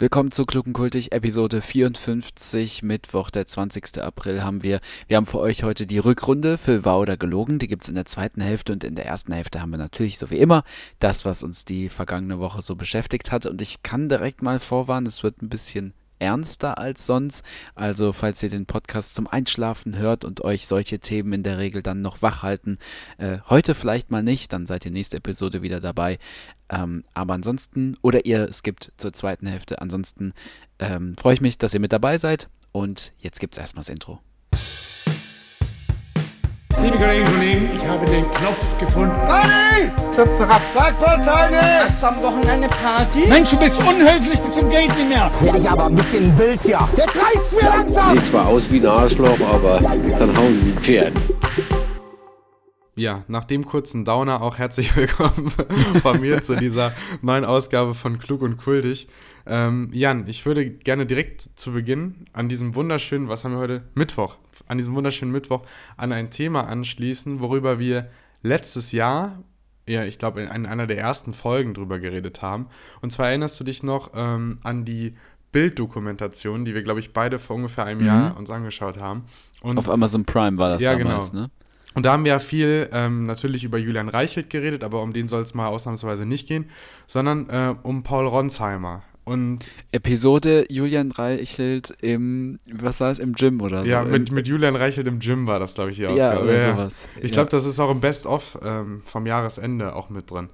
Willkommen 0.00 0.30
zu 0.30 0.46
Kluckenkultig, 0.46 1.12
Episode 1.12 1.60
54, 1.60 2.82
Mittwoch, 2.82 3.28
der 3.28 3.46
20. 3.46 4.00
April 4.00 4.42
haben 4.42 4.62
wir. 4.62 4.80
Wir 5.08 5.18
haben 5.18 5.26
für 5.26 5.40
euch 5.40 5.62
heute 5.62 5.86
die 5.86 5.98
Rückrunde 5.98 6.56
für 6.56 6.86
Wahr 6.86 7.00
oder 7.00 7.18
Gelogen. 7.18 7.58
Die 7.58 7.68
gibt 7.68 7.82
es 7.82 7.90
in 7.90 7.96
der 7.96 8.06
zweiten 8.06 8.40
Hälfte 8.40 8.72
und 8.72 8.82
in 8.82 8.94
der 8.94 9.04
ersten 9.04 9.34
Hälfte 9.34 9.60
haben 9.60 9.72
wir 9.72 9.76
natürlich 9.76 10.16
so 10.16 10.30
wie 10.30 10.38
immer 10.38 10.64
das, 11.00 11.26
was 11.26 11.42
uns 11.42 11.66
die 11.66 11.90
vergangene 11.90 12.38
Woche 12.38 12.62
so 12.62 12.76
beschäftigt 12.76 13.30
hat. 13.30 13.44
Und 13.44 13.60
ich 13.60 13.82
kann 13.82 14.08
direkt 14.08 14.40
mal 14.40 14.58
vorwarnen, 14.58 15.06
es 15.06 15.22
wird 15.22 15.42
ein 15.42 15.50
bisschen 15.50 15.92
ernster 16.18 16.78
als 16.78 17.04
sonst. 17.04 17.44
Also 17.74 18.14
falls 18.14 18.42
ihr 18.42 18.48
den 18.48 18.64
Podcast 18.64 19.14
zum 19.14 19.26
Einschlafen 19.26 19.98
hört 19.98 20.24
und 20.24 20.42
euch 20.42 20.66
solche 20.66 21.00
Themen 21.00 21.34
in 21.34 21.42
der 21.42 21.58
Regel 21.58 21.82
dann 21.82 22.00
noch 22.00 22.22
wach 22.22 22.42
halten, 22.42 22.78
äh, 23.18 23.38
heute 23.50 23.74
vielleicht 23.74 24.10
mal 24.10 24.22
nicht, 24.22 24.54
dann 24.54 24.66
seid 24.66 24.86
ihr 24.86 24.92
nächste 24.92 25.18
Episode 25.18 25.60
wieder 25.60 25.80
dabei. 25.80 26.18
Ähm, 26.70 27.04
aber 27.14 27.34
ansonsten, 27.34 27.96
oder 28.00 28.24
ihr 28.24 28.52
skippt 28.52 28.92
zur 28.96 29.12
zweiten 29.12 29.46
Hälfte. 29.46 29.80
Ansonsten 29.80 30.32
ähm, 30.78 31.16
freue 31.16 31.34
ich 31.34 31.40
mich, 31.40 31.58
dass 31.58 31.74
ihr 31.74 31.80
mit 31.80 31.92
dabei 31.92 32.16
seid. 32.18 32.48
Und 32.72 33.12
jetzt 33.18 33.40
gibt 33.40 33.56
es 33.56 33.60
erstmal 33.60 33.80
das 33.80 33.88
Intro. 33.88 34.20
Liebe 36.82 36.96
Kolleginnen 36.96 37.26
und 37.26 37.34
Kollegen, 37.34 37.70
ich 37.74 37.86
habe 37.86 38.06
den 38.06 38.30
Knopf 38.30 38.78
gefunden. 38.78 39.14
Party! 39.26 39.90
Zap, 40.12 40.34
zap, 40.34 40.62
Bergbauzeit! 40.72 41.52
Hast 41.52 42.02
du 42.02 42.06
am 42.06 42.22
Wochenende 42.22 42.68
Party? 42.68 43.26
Mensch, 43.28 43.50
du 43.50 43.58
bist 43.58 43.76
unhöflich 43.76 44.40
zum 44.50 44.70
Geht 44.70 44.96
nicht 44.96 45.08
mehr. 45.08 45.30
Ja, 45.44 45.56
ich 45.56 45.68
aber 45.68 45.86
ein 45.86 45.96
bisschen 45.96 46.38
wild 46.38 46.62
hier. 46.62 46.88
Jetzt 46.96 47.18
reicht's 47.22 47.52
mir 47.52 47.68
langsam! 47.68 48.16
Sieht 48.16 48.26
zwar 48.26 48.46
aus 48.46 48.70
wie 48.70 48.78
ein 48.80 48.86
Arschloch, 48.86 49.38
aber 49.40 49.78
kann 49.78 50.36
hauen 50.38 50.64
wie 50.64 50.70
ein 50.70 50.78
Pferd. 50.78 51.12
Ja, 53.00 53.24
nach 53.28 53.44
dem 53.44 53.64
kurzen 53.64 54.04
Downer 54.04 54.42
auch 54.42 54.58
herzlich 54.58 54.94
willkommen 54.96 55.50
von 56.02 56.20
mir 56.20 56.42
zu 56.42 56.54
dieser 56.54 56.92
neuen 57.22 57.46
Ausgabe 57.46 57.94
von 57.94 58.18
Klug 58.18 58.42
und 58.42 58.58
Kultig. 58.58 59.08
Ähm, 59.46 59.88
Jan, 59.90 60.28
ich 60.28 60.44
würde 60.44 60.68
gerne 60.68 61.06
direkt 61.06 61.48
zu 61.54 61.72
Beginn 61.72 62.26
an 62.34 62.50
diesem 62.50 62.74
wunderschönen, 62.74 63.30
was 63.30 63.42
haben 63.42 63.52
wir 63.52 63.58
heute? 63.58 63.84
Mittwoch, 63.94 64.36
an 64.68 64.76
diesem 64.76 64.94
wunderschönen 64.94 65.32
Mittwoch 65.32 65.62
an 65.96 66.12
ein 66.12 66.28
Thema 66.28 66.66
anschließen, 66.66 67.40
worüber 67.40 67.78
wir 67.78 68.10
letztes 68.42 68.92
Jahr, 68.92 69.38
ja, 69.88 70.04
ich 70.04 70.18
glaube, 70.18 70.42
in 70.42 70.66
einer 70.66 70.86
der 70.86 70.98
ersten 70.98 71.32
Folgen 71.32 71.72
drüber 71.72 72.00
geredet 72.00 72.42
haben. 72.42 72.66
Und 73.00 73.12
zwar 73.12 73.28
erinnerst 73.30 73.58
du 73.58 73.64
dich 73.64 73.82
noch 73.82 74.10
ähm, 74.14 74.58
an 74.62 74.84
die 74.84 75.14
Bilddokumentation, 75.52 76.66
die 76.66 76.74
wir, 76.74 76.82
glaube 76.82 77.00
ich, 77.00 77.14
beide 77.14 77.38
vor 77.38 77.56
ungefähr 77.56 77.86
einem 77.86 78.00
Mhm. 78.02 78.06
Jahr 78.06 78.36
uns 78.36 78.50
angeschaut 78.50 79.00
haben. 79.00 79.24
Und 79.62 79.78
Auf 79.78 79.88
Amazon 79.88 80.26
Prime 80.26 80.58
war 80.58 80.68
das 80.68 80.82
Ja, 80.82 80.94
damals, 80.94 81.30
genau. 81.30 81.44
ne? 81.44 81.50
Und 81.94 82.06
da 82.06 82.12
haben 82.12 82.24
wir 82.24 82.32
ja 82.32 82.38
viel 82.38 82.88
ähm, 82.92 83.24
natürlich 83.24 83.64
über 83.64 83.78
Julian 83.78 84.08
Reichelt 84.08 84.48
geredet, 84.50 84.84
aber 84.84 85.02
um 85.02 85.12
den 85.12 85.26
soll 85.28 85.42
es 85.42 85.54
mal 85.54 85.66
ausnahmsweise 85.68 86.24
nicht 86.26 86.46
gehen, 86.48 86.66
sondern 87.06 87.48
äh, 87.50 87.74
um 87.82 88.02
Paul 88.02 88.26
Ronsheimer. 88.26 89.02
Und 89.24 89.60
Episode 89.92 90.66
Julian 90.70 91.12
Reichelt 91.12 91.94
im, 92.00 92.58
was 92.72 93.00
war 93.00 93.10
es, 93.10 93.18
im 93.18 93.34
Gym 93.34 93.60
oder 93.60 93.80
so? 93.80 93.86
ja, 93.86 94.02
mit, 94.02 94.32
mit 94.32 94.48
Julian 94.48 94.74
Reichelt 94.76 95.06
im 95.06 95.20
Gym 95.20 95.46
war 95.46 95.58
das, 95.60 95.74
glaube 95.74 95.90
ich, 95.90 95.96
die 95.96 96.02
ja, 96.02 96.08
Ausgabe. 96.08 96.44
oder 96.44 96.52
Ja, 96.56 96.58
ja. 96.68 96.74
sowas. 96.74 97.08
Ich 97.16 97.24
Ja. 97.24 97.28
glaube, 97.36 97.50
das 97.50 97.64
ist 97.66 97.78
auch 97.78 97.90
im 97.90 98.00
Best-of 98.00 98.58
ähm, 98.64 99.02
vom 99.04 99.26
Jahresende 99.26 99.94
auch 99.94 100.10
mit 100.10 100.30
drin. 100.30 100.48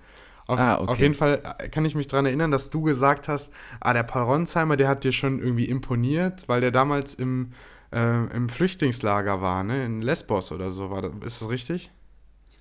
Auf, 0.49 0.59
Ah, 0.61 0.79
okay. 0.79 0.91
auf 0.91 0.99
jeden 1.01 1.15
Fall 1.15 1.43
äh, 1.59 1.69
kann 1.69 1.85
ich 1.85 1.95
mich 1.95 2.07
daran 2.07 2.27
erinnern, 2.27 2.51
dass 2.51 2.71
du 2.71 2.83
gesagt 2.83 3.29
hast, 3.29 3.53
ah, 3.81 3.93
der 3.95 4.03
Paul 4.03 4.23
Ronsheimer, 4.23 4.77
der 4.77 4.89
hat 4.89 5.05
dir 5.05 5.13
schon 5.13 5.39
irgendwie 5.39 5.65
imponiert, 5.67 6.45
weil 6.49 6.61
der 6.61 6.71
damals 6.71 7.15
im, 7.15 7.53
äh, 7.93 8.27
im 8.35 8.49
Flüchtlingslager 8.49 9.41
war, 9.41 9.65
ne? 9.65 9.85
In 9.85 10.03
Lesbos 10.03 10.53
oder 10.53 10.71
so. 10.71 10.91
War 10.91 11.03
das, 11.03 11.13
ist 11.25 11.43
das 11.43 11.49
richtig? 11.51 11.91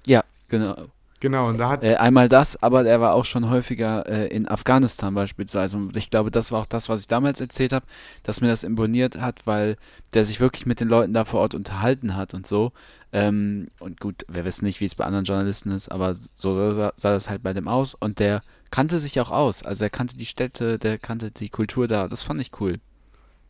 Ja, 0.06 0.24
genau. 0.48 0.76
Genau, 1.22 1.48
und 1.50 1.58
da 1.58 1.70
hat 1.70 1.84
Äh, 1.84 1.96
einmal 1.96 2.30
das, 2.30 2.62
aber 2.62 2.86
er 2.86 3.00
war 3.02 3.14
auch 3.14 3.26
schon 3.26 3.50
häufiger 3.50 4.06
äh, 4.08 4.28
in 4.28 4.48
Afghanistan 4.48 5.14
beispielsweise. 5.14 5.78
Und 5.78 5.96
ich 5.96 6.10
glaube, 6.10 6.30
das 6.30 6.52
war 6.52 6.62
auch 6.62 6.66
das, 6.68 6.90
was 6.90 7.02
ich 7.02 7.08
damals 7.08 7.40
erzählt 7.42 7.74
habe, 7.74 7.86
dass 8.24 8.42
mir 8.42 8.48
das 8.50 8.64
imponiert 8.64 9.20
hat, 9.20 9.48
weil 9.48 9.78
der 10.14 10.26
sich 10.26 10.40
wirklich 10.40 10.66
mit 10.66 10.80
den 10.80 10.90
Leuten 10.90 11.14
da 11.14 11.26
vor 11.26 11.40
Ort 11.40 11.56
unterhalten 11.56 12.16
hat 12.16 12.34
und 12.34 12.46
so. 12.46 12.72
Ähm, 13.14 13.70
und 13.80 14.00
gut, 14.02 14.26
wir 14.28 14.44
wissen 14.46 14.66
nicht, 14.66 14.82
wie 14.82 14.86
es 14.86 14.96
bei 14.96 15.06
anderen 15.06 15.26
Journalisten 15.26 15.72
ist, 15.72 15.90
aber 15.90 16.16
so 16.36 16.54
sah, 16.74 16.92
sah 16.96 17.12
das 17.12 17.30
halt 17.30 17.44
bei 17.44 17.54
dem 17.54 17.68
aus. 17.70 17.94
Und 17.96 18.20
der 18.20 18.44
kannte 18.70 19.00
sich 19.00 19.20
auch 19.22 19.32
aus. 19.32 19.64
Also 19.64 19.86
er 19.86 19.90
kannte 19.90 20.18
die 20.18 20.26
Städte, 20.26 20.78
der 20.80 20.98
kannte 21.00 21.32
die 21.32 21.50
Kultur 21.50 21.88
da. 21.88 22.08
Das 22.10 22.24
fand 22.24 22.42
ich 22.42 22.52
cool. 22.60 22.80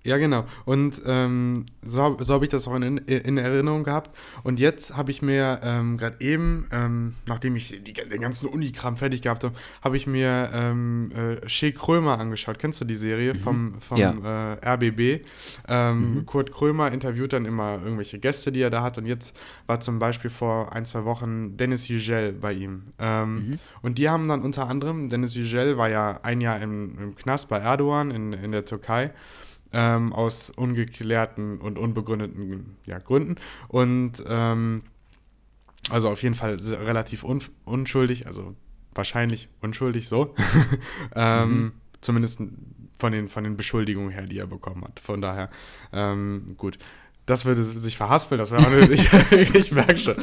Ja, 0.06 0.18
genau. 0.18 0.46
Und 0.66 1.02
ähm, 1.06 1.66
so, 1.82 2.16
so 2.20 2.34
habe 2.36 2.46
ich 2.46 2.50
das 2.52 2.68
auch 2.68 2.76
in, 2.76 2.98
in 2.98 3.38
Erinnerung 3.38 3.84
gehabt. 3.84 4.18
Und 4.44 4.60
jetzt 4.60 4.96
habe 4.96 5.12
ich 5.12 5.22
mir 5.22 5.60
ähm, 5.64 5.98
gerade 5.98 6.18
eben, 6.20 6.68
ähm, 6.72 7.16
nachdem 7.28 7.56
ich 7.56 7.82
die, 7.84 7.94
den 7.94 8.22
ganzen 8.22 8.48
Unikram 8.50 8.96
fertig 8.98 9.22
gehabt 9.24 9.44
habe, 9.44 9.56
habe 9.84 9.98
ich 9.98 10.08
mir 10.08 10.50
ähm, 10.54 11.12
äh, 11.12 11.50
Shea 11.50 11.72
Krömer 11.72 12.20
angeschaut. 12.20 12.60
Kennst 12.60 12.80
du 12.82 12.86
die 12.86 12.96
Serie 12.96 13.36
vom, 13.36 13.82
vom 13.82 13.98
Ja. 13.98 14.54
äh, 14.54 14.68
RBB? 14.74 15.26
Ähm, 15.68 15.96
Mhm. 16.16 16.26
Kurt 16.26 16.52
Krömer 16.52 16.92
interviewt 16.92 17.34
dann 17.34 17.46
immer 17.46 17.80
irgendwelche 17.84 18.20
Gäste, 18.20 18.52
die 18.52 18.62
er 18.62 18.70
da 18.70 18.82
hat. 18.84 18.98
Und 18.98 19.06
jetzt 19.08 19.36
war 19.68 19.80
zum 19.80 19.98
Beispiel 20.00 20.30
vor 20.30 20.74
ein, 20.74 20.86
zwei 20.86 21.04
Wochen 21.06 21.58
Dennis 21.58 21.88
Yücel 21.88 22.34
bei 22.34 22.54
ihm. 22.54 22.84
Ähm, 23.00 23.36
Mhm. 23.36 23.60
Und 23.82 23.98
die 23.98 24.08
haben 24.10 24.28
dann 24.28 24.42
unter 24.44 24.68
anderem, 24.70 25.10
Dennis 25.10 25.36
Yücel 25.36 25.78
war 25.78 25.90
ja 25.90 26.20
ein 26.24 26.42
Jahr 26.42 26.62
im, 26.62 26.98
im 27.00 27.16
Knast 27.16 27.50
bei 27.50 27.58
Erdogan 27.58 28.12
in, 28.12 28.34
in 28.34 28.52
der 28.52 28.66
Türkei 28.66 29.12
ähm, 29.76 30.14
aus 30.14 30.50
ungeklärten 30.50 31.60
und 31.60 31.78
unbegründeten 31.78 32.78
ja, 32.86 32.98
Gründen. 32.98 33.36
Und 33.68 34.24
ähm, 34.28 34.84
also 35.90 36.10
auf 36.10 36.24
jeden 36.24 36.36
Fall 36.36 36.56
relativ 36.56 37.24
un 37.24 37.42
unschuldig, 37.66 38.26
also 38.26 38.56
wahrscheinlich 38.94 39.50
unschuldig 39.62 40.08
so. 40.08 40.34
ähm, 41.16 41.74
Zumindest 42.00 42.42
von 42.98 43.12
den, 43.12 43.28
von 43.28 43.44
den 43.44 43.58
Beschuldigungen 43.58 44.12
her, 44.12 44.28
die 44.28 44.38
er 44.38 44.48
bekommen 44.48 44.84
hat. 44.84 45.00
Von 45.00 45.22
daher, 45.22 45.50
ähm, 45.92 46.56
gut. 46.58 46.78
Das 47.26 47.46
würde 47.46 47.64
sich 47.64 47.98
verhaspeln, 47.98 48.38
das 48.38 48.52
wäre 48.52 48.86
ich, 48.94 49.56
ich 49.56 49.72
merke 49.72 49.98
schon. 49.98 50.16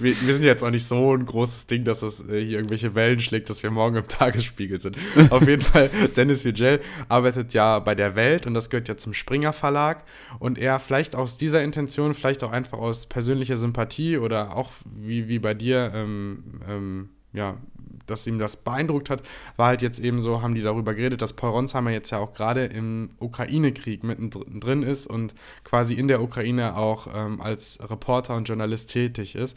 Wir, 0.00 0.14
wir 0.20 0.34
sind 0.34 0.44
jetzt 0.44 0.64
auch 0.64 0.70
nicht 0.70 0.84
so 0.84 1.14
ein 1.14 1.26
großes 1.26 1.68
Ding, 1.68 1.84
dass 1.84 2.00
das 2.00 2.28
äh, 2.28 2.44
hier 2.44 2.58
irgendwelche 2.58 2.96
Wellen 2.96 3.20
schlägt, 3.20 3.48
dass 3.50 3.62
wir 3.62 3.70
morgen 3.70 3.96
im 3.96 4.06
Tagesspiegel 4.06 4.80
sind. 4.80 4.96
Auf 5.30 5.46
jeden 5.46 5.62
Fall, 5.62 5.90
Dennis 6.16 6.42
Yücel 6.42 6.80
arbeitet 7.08 7.54
ja 7.54 7.78
bei 7.78 7.94
der 7.94 8.16
Welt 8.16 8.46
und 8.46 8.54
das 8.54 8.68
gehört 8.68 8.88
ja 8.88 8.96
zum 8.96 9.14
Springer 9.14 9.52
Verlag. 9.52 10.02
Und 10.40 10.58
er 10.58 10.80
vielleicht 10.80 11.14
aus 11.14 11.38
dieser 11.38 11.62
Intention, 11.62 12.14
vielleicht 12.14 12.42
auch 12.42 12.52
einfach 12.52 12.78
aus 12.78 13.06
persönlicher 13.06 13.56
Sympathie 13.56 14.18
oder 14.18 14.56
auch 14.56 14.72
wie, 14.84 15.28
wie 15.28 15.38
bei 15.38 15.54
dir, 15.54 15.92
ähm, 15.94 16.60
ähm, 16.68 17.08
ja, 17.32 17.58
dass 18.06 18.26
ihm 18.26 18.38
das 18.38 18.56
beeindruckt 18.56 19.10
hat, 19.10 19.22
war 19.56 19.68
halt 19.68 19.82
jetzt 19.82 20.00
eben 20.00 20.22
so, 20.22 20.42
haben 20.42 20.54
die 20.54 20.62
darüber 20.62 20.94
geredet, 20.94 21.22
dass 21.22 21.32
Paul 21.32 21.50
Ronsheimer 21.50 21.90
jetzt 21.90 22.10
ja 22.10 22.18
auch 22.18 22.34
gerade 22.34 22.64
im 22.64 23.10
Ukraine-Krieg 23.20 24.04
mittendrin 24.04 24.82
ist 24.82 25.06
und 25.06 25.34
quasi 25.64 25.94
in 25.94 26.08
der 26.08 26.22
Ukraine 26.22 26.76
auch 26.76 27.08
ähm, 27.14 27.40
als 27.40 27.78
Reporter 27.88 28.36
und 28.36 28.48
Journalist 28.48 28.90
tätig 28.90 29.34
ist. 29.34 29.56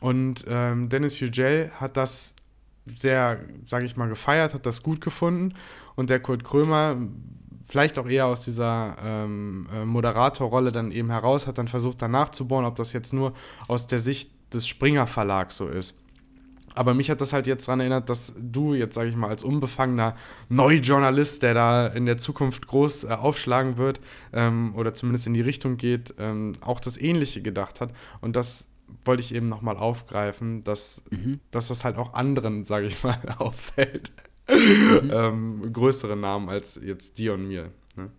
Und 0.00 0.44
ähm, 0.48 0.88
Dennis 0.88 1.20
Yücel 1.20 1.70
hat 1.78 1.96
das 1.96 2.34
sehr, 2.86 3.40
sage 3.66 3.84
ich 3.86 3.96
mal, 3.96 4.08
gefeiert, 4.08 4.54
hat 4.54 4.66
das 4.66 4.82
gut 4.82 5.00
gefunden. 5.00 5.54
Und 5.94 6.10
der 6.10 6.20
Kurt 6.20 6.42
Krömer, 6.42 6.96
vielleicht 7.68 7.98
auch 7.98 8.08
eher 8.08 8.26
aus 8.26 8.40
dieser 8.40 8.96
ähm, 9.02 9.66
äh, 9.72 9.84
Moderatorrolle 9.84 10.72
dann 10.72 10.90
eben 10.90 11.10
heraus, 11.10 11.46
hat 11.46 11.58
dann 11.58 11.68
versucht, 11.68 12.02
danach 12.02 12.30
zu 12.30 12.48
bohren, 12.48 12.64
ob 12.64 12.76
das 12.76 12.92
jetzt 12.92 13.12
nur 13.12 13.32
aus 13.68 13.86
der 13.86 13.98
Sicht 13.98 14.30
des 14.52 14.66
Springer 14.66 15.06
Verlags 15.06 15.56
so 15.56 15.68
ist. 15.68 16.01
Aber 16.74 16.94
mich 16.94 17.10
hat 17.10 17.20
das 17.20 17.32
halt 17.32 17.46
jetzt 17.46 17.68
daran 17.68 17.80
erinnert, 17.80 18.08
dass 18.08 18.34
du 18.38 18.74
jetzt, 18.74 18.94
sage 18.94 19.10
ich 19.10 19.16
mal, 19.16 19.28
als 19.28 19.44
unbefangener 19.44 20.14
Neujournalist, 20.48 21.42
der 21.42 21.54
da 21.54 21.86
in 21.86 22.06
der 22.06 22.18
Zukunft 22.18 22.66
groß 22.66 23.04
äh, 23.04 23.08
aufschlagen 23.08 23.76
wird 23.76 24.00
ähm, 24.32 24.74
oder 24.74 24.94
zumindest 24.94 25.26
in 25.26 25.34
die 25.34 25.40
Richtung 25.40 25.76
geht, 25.76 26.14
ähm, 26.18 26.52
auch 26.60 26.80
das 26.80 26.96
Ähnliche 26.96 27.42
gedacht 27.42 27.80
hat. 27.80 27.92
Und 28.20 28.36
das 28.36 28.68
wollte 29.04 29.22
ich 29.22 29.34
eben 29.34 29.48
nochmal 29.48 29.76
aufgreifen, 29.76 30.64
dass, 30.64 31.02
dass 31.50 31.68
das 31.68 31.84
halt 31.84 31.96
auch 31.96 32.14
anderen, 32.14 32.64
sage 32.64 32.86
ich 32.86 33.02
mal, 33.02 33.20
auffällt. 33.38 34.12
ähm, 34.48 35.72
größere 35.72 36.16
Namen 36.16 36.48
als 36.48 36.80
jetzt 36.82 37.18
dir 37.18 37.34
und 37.34 37.46
mir. 37.46 37.70
Ne? 37.96 38.10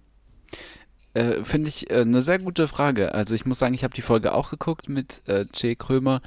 Äh, 1.13 1.43
Finde 1.43 1.69
ich 1.69 1.91
äh, 1.91 2.01
eine 2.01 2.21
sehr 2.21 2.39
gute 2.39 2.67
Frage. 2.67 3.13
Also 3.13 3.35
ich 3.35 3.45
muss 3.45 3.59
sagen, 3.59 3.73
ich 3.73 3.83
habe 3.83 3.93
die 3.93 4.01
Folge 4.01 4.33
auch 4.33 4.49
geguckt 4.49 4.89
mit 4.89 5.21
äh, 5.27 5.45
Jay 5.53 5.75
Krömer 5.75 6.21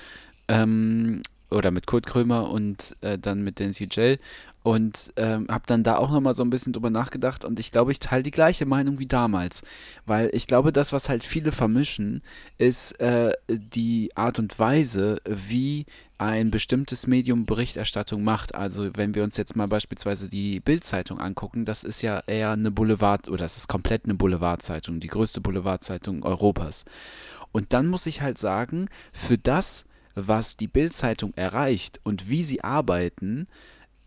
ähm, 0.48 1.22
oder 1.50 1.70
mit 1.70 1.86
Kurt 1.86 2.06
Krömer 2.06 2.50
und 2.50 2.96
äh, 3.00 3.18
dann 3.18 3.42
mit 3.42 3.58
Dennis 3.58 3.78
Yücel 3.78 4.18
und 4.62 5.12
ähm, 5.16 5.46
habe 5.48 5.64
dann 5.66 5.84
da 5.84 5.96
auch 5.96 6.10
nochmal 6.10 6.34
so 6.34 6.42
ein 6.42 6.50
bisschen 6.50 6.72
drüber 6.72 6.90
nachgedacht 6.90 7.44
und 7.44 7.60
ich 7.60 7.70
glaube, 7.70 7.92
ich 7.92 8.00
teile 8.00 8.24
die 8.24 8.32
gleiche 8.32 8.66
Meinung 8.66 8.98
wie 8.98 9.06
damals, 9.06 9.62
weil 10.06 10.28
ich 10.32 10.48
glaube, 10.48 10.72
das, 10.72 10.92
was 10.92 11.08
halt 11.08 11.22
viele 11.22 11.52
vermischen, 11.52 12.22
ist 12.58 13.00
äh, 13.00 13.32
die 13.48 14.10
Art 14.16 14.40
und 14.40 14.58
Weise, 14.58 15.20
wie 15.24 15.86
ein 16.18 16.50
bestimmtes 16.50 17.06
Medium 17.06 17.44
Berichterstattung 17.44 18.24
macht. 18.24 18.54
Also 18.54 18.90
wenn 18.96 19.14
wir 19.14 19.22
uns 19.22 19.36
jetzt 19.36 19.54
mal 19.54 19.68
beispielsweise 19.68 20.28
die 20.28 20.60
Bild-Zeitung 20.60 21.20
angucken, 21.20 21.64
das 21.64 21.84
ist 21.84 22.02
ja 22.02 22.22
eher 22.26 22.52
eine 22.52 22.70
Boulevard, 22.70 23.28
oder 23.28 23.44
das 23.44 23.56
ist 23.56 23.68
komplett 23.68 24.04
eine 24.04 24.14
Boulevardzeitung, 24.14 24.98
die 24.98 25.08
größte 25.08 25.40
Boulevardzeitung 25.40 26.22
Europas. 26.22 26.84
Und 27.52 27.72
dann 27.72 27.86
muss 27.86 28.06
ich 28.06 28.20
halt 28.20 28.38
sagen, 28.38 28.88
für 29.12 29.38
das, 29.38 29.84
was 30.16 30.56
die 30.56 30.66
Bild-Zeitung 30.66 31.32
erreicht 31.36 32.00
und 32.02 32.28
wie 32.28 32.42
sie 32.42 32.64
arbeiten, 32.64 33.46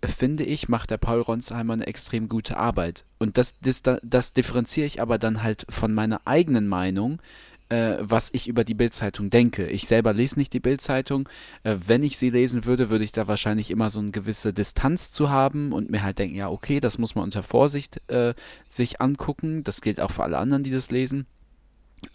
finde 0.03 0.43
ich, 0.43 0.67
macht 0.67 0.91
der 0.91 0.97
Paul 0.97 1.21
Ronsheimer 1.21 1.73
eine 1.73 1.87
extrem 1.87 2.27
gute 2.27 2.57
Arbeit. 2.57 3.05
Und 3.19 3.37
das, 3.37 3.55
das, 3.59 3.83
das 4.01 4.33
differenziere 4.33 4.87
ich 4.87 5.01
aber 5.01 5.17
dann 5.17 5.43
halt 5.43 5.65
von 5.69 5.93
meiner 5.93 6.21
eigenen 6.25 6.67
Meinung, 6.67 7.21
äh, 7.69 7.97
was 7.99 8.29
ich 8.33 8.47
über 8.47 8.63
die 8.63 8.73
Bildzeitung 8.73 9.29
denke. 9.29 9.67
Ich 9.67 9.87
selber 9.87 10.13
lese 10.13 10.39
nicht 10.39 10.53
die 10.53 10.59
Bildzeitung. 10.59 11.29
Äh, 11.63 11.77
wenn 11.85 12.03
ich 12.03 12.17
sie 12.17 12.29
lesen 12.29 12.65
würde, 12.65 12.89
würde 12.89 13.03
ich 13.03 13.11
da 13.11 13.27
wahrscheinlich 13.27 13.69
immer 13.69 13.89
so 13.89 13.99
eine 13.99 14.11
gewisse 14.11 14.53
Distanz 14.53 15.11
zu 15.11 15.29
haben 15.29 15.71
und 15.71 15.91
mir 15.91 16.01
halt 16.03 16.17
denken, 16.17 16.35
ja, 16.35 16.49
okay, 16.49 16.79
das 16.79 16.97
muss 16.97 17.15
man 17.15 17.25
unter 17.25 17.43
Vorsicht 17.43 18.01
äh, 18.09 18.33
sich 18.67 19.01
angucken. 19.01 19.63
Das 19.63 19.81
gilt 19.81 19.99
auch 19.99 20.11
für 20.11 20.23
alle 20.23 20.39
anderen, 20.39 20.63
die 20.63 20.71
das 20.71 20.89
lesen. 20.89 21.27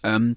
Ähm, 0.03 0.35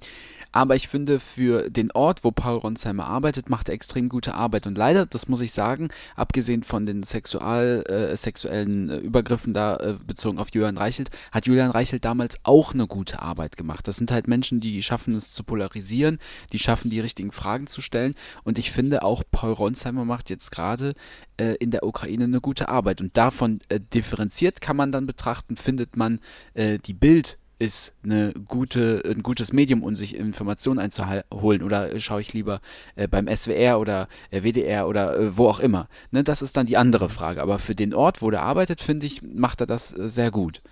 aber 0.50 0.76
ich 0.76 0.88
finde, 0.88 1.20
für 1.20 1.68
den 1.68 1.92
Ort, 1.92 2.24
wo 2.24 2.30
Paul 2.30 2.58
Ronsheimer 2.58 3.06
arbeitet, 3.06 3.50
macht 3.50 3.68
er 3.68 3.74
extrem 3.74 4.08
gute 4.08 4.34
Arbeit. 4.34 4.66
Und 4.66 4.78
leider, 4.78 5.04
das 5.04 5.28
muss 5.28 5.42
ich 5.42 5.52
sagen, 5.52 5.88
abgesehen 6.16 6.62
von 6.62 6.86
den 6.86 7.02
sexual, 7.02 7.84
äh, 7.86 8.16
sexuellen 8.16 8.88
äh, 8.88 8.96
Übergriffen 8.96 9.52
da 9.52 9.76
äh, 9.76 9.96
bezogen 10.04 10.38
auf 10.38 10.48
Julian 10.50 10.78
Reichelt, 10.78 11.10
hat 11.32 11.46
Julian 11.46 11.70
Reichelt 11.70 12.04
damals 12.04 12.40
auch 12.44 12.72
eine 12.72 12.86
gute 12.86 13.20
Arbeit 13.20 13.56
gemacht. 13.56 13.86
Das 13.86 13.96
sind 13.96 14.10
halt 14.10 14.26
Menschen, 14.26 14.60
die 14.60 14.82
schaffen 14.82 15.14
es 15.14 15.32
zu 15.32 15.44
polarisieren, 15.44 16.18
die 16.52 16.58
schaffen 16.58 16.90
die 16.90 17.00
richtigen 17.00 17.32
Fragen 17.32 17.66
zu 17.66 17.82
stellen. 17.82 18.14
Und 18.42 18.58
ich 18.58 18.72
finde 18.72 19.02
auch, 19.02 19.22
Paul 19.30 19.52
Ronsheimer 19.52 20.06
macht 20.06 20.30
jetzt 20.30 20.50
gerade 20.50 20.94
äh, 21.36 21.56
in 21.56 21.70
der 21.70 21.84
Ukraine 21.84 22.24
eine 22.24 22.40
gute 22.40 22.70
Arbeit. 22.70 23.02
Und 23.02 23.16
davon 23.18 23.60
äh, 23.68 23.80
differenziert 23.80 24.62
kann 24.62 24.76
man 24.76 24.92
dann 24.92 25.04
betrachten, 25.04 25.58
findet 25.58 25.96
man 25.96 26.20
äh, 26.54 26.78
die 26.78 26.94
Bild- 26.94 27.38
ist 27.58 27.94
eine 28.04 28.32
gute, 28.46 29.02
ein 29.04 29.22
gutes 29.22 29.52
Medium, 29.52 29.82
um 29.82 29.94
sich 29.94 30.14
Informationen 30.14 30.78
einzuholen? 30.78 31.62
Oder 31.62 31.98
schaue 32.00 32.20
ich 32.20 32.32
lieber 32.32 32.60
äh, 32.94 33.08
beim 33.08 33.28
SWR 33.34 33.80
oder 33.80 34.08
äh, 34.30 34.42
WDR 34.42 34.88
oder 34.88 35.18
äh, 35.18 35.36
wo 35.36 35.48
auch 35.48 35.60
immer? 35.60 35.88
Ne, 36.10 36.22
das 36.22 36.42
ist 36.42 36.56
dann 36.56 36.66
die 36.66 36.76
andere 36.76 37.08
Frage. 37.08 37.42
Aber 37.42 37.58
für 37.58 37.74
den 37.74 37.94
Ort, 37.94 38.22
wo 38.22 38.30
der 38.30 38.42
arbeitet, 38.42 38.80
finde 38.80 39.06
ich, 39.06 39.22
macht 39.22 39.60
er 39.60 39.66
das 39.66 39.96
äh, 39.96 40.08
sehr 40.08 40.30
gut. 40.30 40.62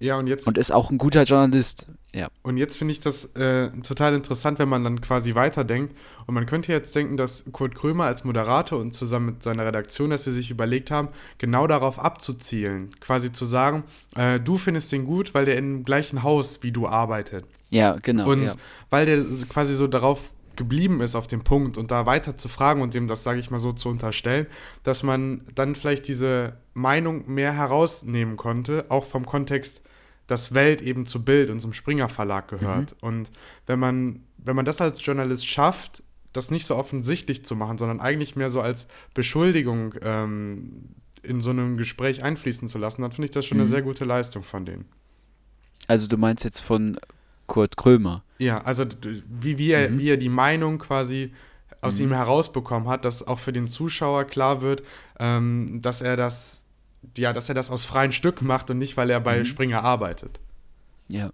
Ja, 0.00 0.18
und 0.18 0.26
jetzt. 0.26 0.46
Und 0.46 0.58
ist 0.58 0.72
auch 0.72 0.90
ein 0.90 0.98
guter 0.98 1.22
Journalist. 1.22 1.86
Ja. 2.12 2.28
Und 2.42 2.56
jetzt 2.56 2.76
finde 2.76 2.92
ich 2.92 3.00
das 3.00 3.26
äh, 3.36 3.70
total 3.82 4.14
interessant, 4.14 4.58
wenn 4.58 4.68
man 4.68 4.82
dann 4.82 5.00
quasi 5.00 5.34
weiterdenkt. 5.36 5.94
Und 6.26 6.34
man 6.34 6.46
könnte 6.46 6.72
jetzt 6.72 6.96
denken, 6.96 7.16
dass 7.16 7.44
Kurt 7.52 7.74
Krömer 7.76 8.04
als 8.04 8.24
Moderator 8.24 8.80
und 8.80 8.94
zusammen 8.94 9.26
mit 9.26 9.42
seiner 9.42 9.64
Redaktion, 9.64 10.10
dass 10.10 10.24
sie 10.24 10.32
sich 10.32 10.50
überlegt 10.50 10.90
haben, 10.90 11.08
genau 11.38 11.68
darauf 11.68 12.00
abzuzielen. 12.00 12.98
Quasi 12.98 13.30
zu 13.30 13.44
sagen, 13.44 13.84
äh, 14.16 14.40
du 14.40 14.56
findest 14.56 14.90
den 14.90 15.04
gut, 15.04 15.34
weil 15.34 15.44
der 15.44 15.56
im 15.56 15.84
gleichen 15.84 16.24
Haus 16.24 16.62
wie 16.62 16.72
du 16.72 16.88
arbeitet. 16.88 17.44
Ja, 17.68 17.96
genau. 18.02 18.28
Und 18.28 18.42
ja. 18.42 18.54
weil 18.88 19.06
der 19.06 19.24
quasi 19.48 19.74
so 19.74 19.86
darauf 19.86 20.32
geblieben 20.56 21.00
ist 21.00 21.14
auf 21.14 21.26
dem 21.26 21.42
Punkt 21.42 21.78
und 21.78 21.90
da 21.90 22.06
weiter 22.06 22.36
zu 22.36 22.48
fragen 22.48 22.82
und 22.82 22.92
dem 22.92 23.06
das, 23.06 23.22
sage 23.22 23.38
ich 23.38 23.50
mal 23.50 23.60
so, 23.60 23.72
zu 23.72 23.88
unterstellen, 23.88 24.46
dass 24.82 25.02
man 25.02 25.42
dann 25.54 25.74
vielleicht 25.74 26.08
diese 26.08 26.54
Meinung 26.74 27.32
mehr 27.32 27.52
herausnehmen 27.52 28.36
konnte, 28.36 28.84
auch 28.88 29.04
vom 29.04 29.24
Kontext 29.24 29.82
dass 30.30 30.54
Welt 30.54 30.80
eben 30.80 31.06
zu 31.06 31.24
Bild 31.24 31.50
und 31.50 31.58
zum 31.58 31.72
Springer 31.72 32.08
Verlag 32.08 32.46
gehört. 32.46 32.92
Mhm. 32.92 33.08
Und 33.08 33.32
wenn 33.66 33.80
man, 33.80 34.20
wenn 34.38 34.54
man 34.54 34.64
das 34.64 34.80
als 34.80 35.04
Journalist 35.04 35.46
schafft, 35.46 36.04
das 36.32 36.52
nicht 36.52 36.66
so 36.66 36.76
offensichtlich 36.76 37.44
zu 37.44 37.56
machen, 37.56 37.78
sondern 37.78 38.00
eigentlich 38.00 38.36
mehr 38.36 38.48
so 38.48 38.60
als 38.60 38.86
Beschuldigung 39.12 39.94
ähm, 40.02 40.94
in 41.22 41.40
so 41.40 41.50
einem 41.50 41.76
Gespräch 41.76 42.22
einfließen 42.22 42.68
zu 42.68 42.78
lassen, 42.78 43.02
dann 43.02 43.10
finde 43.10 43.24
ich 43.24 43.30
das 43.32 43.44
schon 43.44 43.58
mhm. 43.58 43.62
eine 43.62 43.70
sehr 43.70 43.82
gute 43.82 44.04
Leistung 44.04 44.44
von 44.44 44.64
denen. 44.64 44.84
Also 45.88 46.06
du 46.06 46.16
meinst 46.16 46.44
jetzt 46.44 46.60
von 46.60 47.00
Kurt 47.48 47.76
Krömer? 47.76 48.22
Ja, 48.38 48.58
also 48.58 48.84
wie, 49.28 49.58
wie, 49.58 49.72
er, 49.72 49.90
mhm. 49.90 49.98
wie 49.98 50.10
er 50.10 50.16
die 50.16 50.28
Meinung 50.28 50.78
quasi 50.78 51.32
aus 51.80 51.98
mhm. 51.98 52.04
ihm 52.04 52.12
herausbekommen 52.12 52.88
hat, 52.88 53.04
dass 53.04 53.26
auch 53.26 53.40
für 53.40 53.52
den 53.52 53.66
Zuschauer 53.66 54.26
klar 54.26 54.62
wird, 54.62 54.84
ähm, 55.18 55.80
dass 55.82 56.02
er 56.02 56.16
das 56.16 56.66
ja, 57.16 57.32
dass 57.32 57.48
er 57.48 57.54
das 57.54 57.70
aus 57.70 57.84
freien 57.84 58.12
Stück 58.12 58.42
macht 58.42 58.70
und 58.70 58.78
nicht, 58.78 58.96
weil 58.96 59.10
er 59.10 59.20
bei 59.20 59.38
mhm. 59.38 59.44
Springer 59.44 59.82
arbeitet. 59.82 60.40
Ja, 61.08 61.30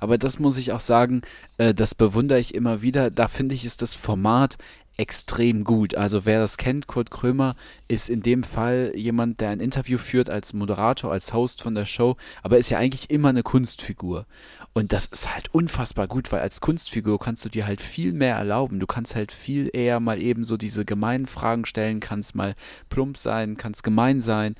aber 0.00 0.18
das 0.18 0.38
muss 0.38 0.56
ich 0.56 0.72
auch 0.72 0.80
sagen, 0.80 1.22
äh, 1.58 1.72
das 1.72 1.94
bewundere 1.94 2.40
ich 2.40 2.54
immer 2.54 2.82
wieder. 2.82 3.10
Da 3.10 3.28
finde 3.28 3.54
ich, 3.54 3.64
ist 3.64 3.82
das 3.82 3.94
Format 3.94 4.58
extrem 5.00 5.64
gut. 5.64 5.94
Also 5.94 6.26
wer 6.26 6.40
das 6.40 6.58
kennt, 6.58 6.86
Kurt 6.86 7.10
Krömer 7.10 7.56
ist 7.88 8.10
in 8.10 8.20
dem 8.20 8.42
Fall 8.42 8.92
jemand, 8.94 9.40
der 9.40 9.48
ein 9.48 9.58
Interview 9.60 9.96
führt 9.96 10.28
als 10.28 10.52
Moderator, 10.52 11.10
als 11.10 11.32
Host 11.32 11.62
von 11.62 11.74
der 11.74 11.86
Show, 11.86 12.16
aber 12.42 12.58
ist 12.58 12.68
ja 12.68 12.76
eigentlich 12.76 13.08
immer 13.08 13.30
eine 13.30 13.42
Kunstfigur. 13.42 14.26
Und 14.74 14.92
das 14.92 15.06
ist 15.06 15.34
halt 15.34 15.52
unfassbar 15.54 16.06
gut, 16.06 16.30
weil 16.30 16.40
als 16.40 16.60
Kunstfigur 16.60 17.18
kannst 17.18 17.44
du 17.46 17.48
dir 17.48 17.66
halt 17.66 17.80
viel 17.80 18.12
mehr 18.12 18.36
erlauben. 18.36 18.78
Du 18.78 18.86
kannst 18.86 19.14
halt 19.14 19.32
viel 19.32 19.70
eher 19.72 20.00
mal 20.00 20.20
eben 20.20 20.44
so 20.44 20.58
diese 20.58 20.84
gemeinen 20.84 21.26
Fragen 21.26 21.64
stellen, 21.64 22.00
kannst 22.00 22.34
mal 22.34 22.54
plump 22.90 23.16
sein, 23.16 23.56
kannst 23.56 23.82
gemein 23.82 24.20
sein. 24.20 24.54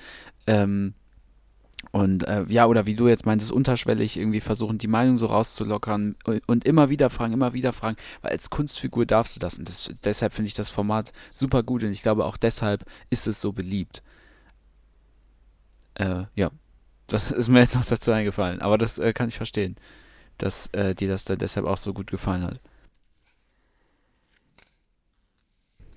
Ähm, 0.46 0.94
und 1.92 2.24
äh, 2.24 2.44
ja, 2.48 2.66
oder 2.66 2.86
wie 2.86 2.94
du 2.94 3.08
jetzt 3.08 3.26
meintest, 3.26 3.50
unterschwellig 3.50 4.16
irgendwie 4.16 4.40
versuchen, 4.40 4.78
die 4.78 4.86
Meinung 4.86 5.16
so 5.16 5.26
rauszulockern 5.26 6.14
und 6.46 6.64
immer 6.64 6.88
wieder 6.88 7.10
fragen, 7.10 7.32
immer 7.32 7.52
wieder 7.52 7.72
fragen, 7.72 7.96
weil 8.22 8.32
als 8.32 8.50
Kunstfigur 8.50 9.06
darfst 9.06 9.34
du 9.34 9.40
das. 9.40 9.58
Und 9.58 9.68
das, 9.68 9.90
deshalb 10.04 10.32
finde 10.32 10.48
ich 10.48 10.54
das 10.54 10.68
Format 10.68 11.12
super 11.32 11.62
gut 11.62 11.82
und 11.82 11.90
ich 11.90 12.02
glaube 12.02 12.26
auch 12.26 12.36
deshalb 12.36 12.84
ist 13.08 13.26
es 13.26 13.40
so 13.40 13.52
beliebt. 13.52 14.02
Äh, 15.94 16.24
ja, 16.34 16.50
das 17.08 17.32
ist 17.32 17.48
mir 17.48 17.60
jetzt 17.60 17.74
noch 17.74 17.84
dazu 17.84 18.12
eingefallen, 18.12 18.60
aber 18.60 18.78
das 18.78 18.98
äh, 18.98 19.12
kann 19.12 19.28
ich 19.28 19.36
verstehen, 19.36 19.76
dass 20.38 20.68
äh, 20.68 20.94
dir 20.94 21.08
das 21.08 21.24
dann 21.24 21.38
deshalb 21.38 21.66
auch 21.66 21.78
so 21.78 21.92
gut 21.92 22.10
gefallen 22.10 22.44
hat. 22.44 22.60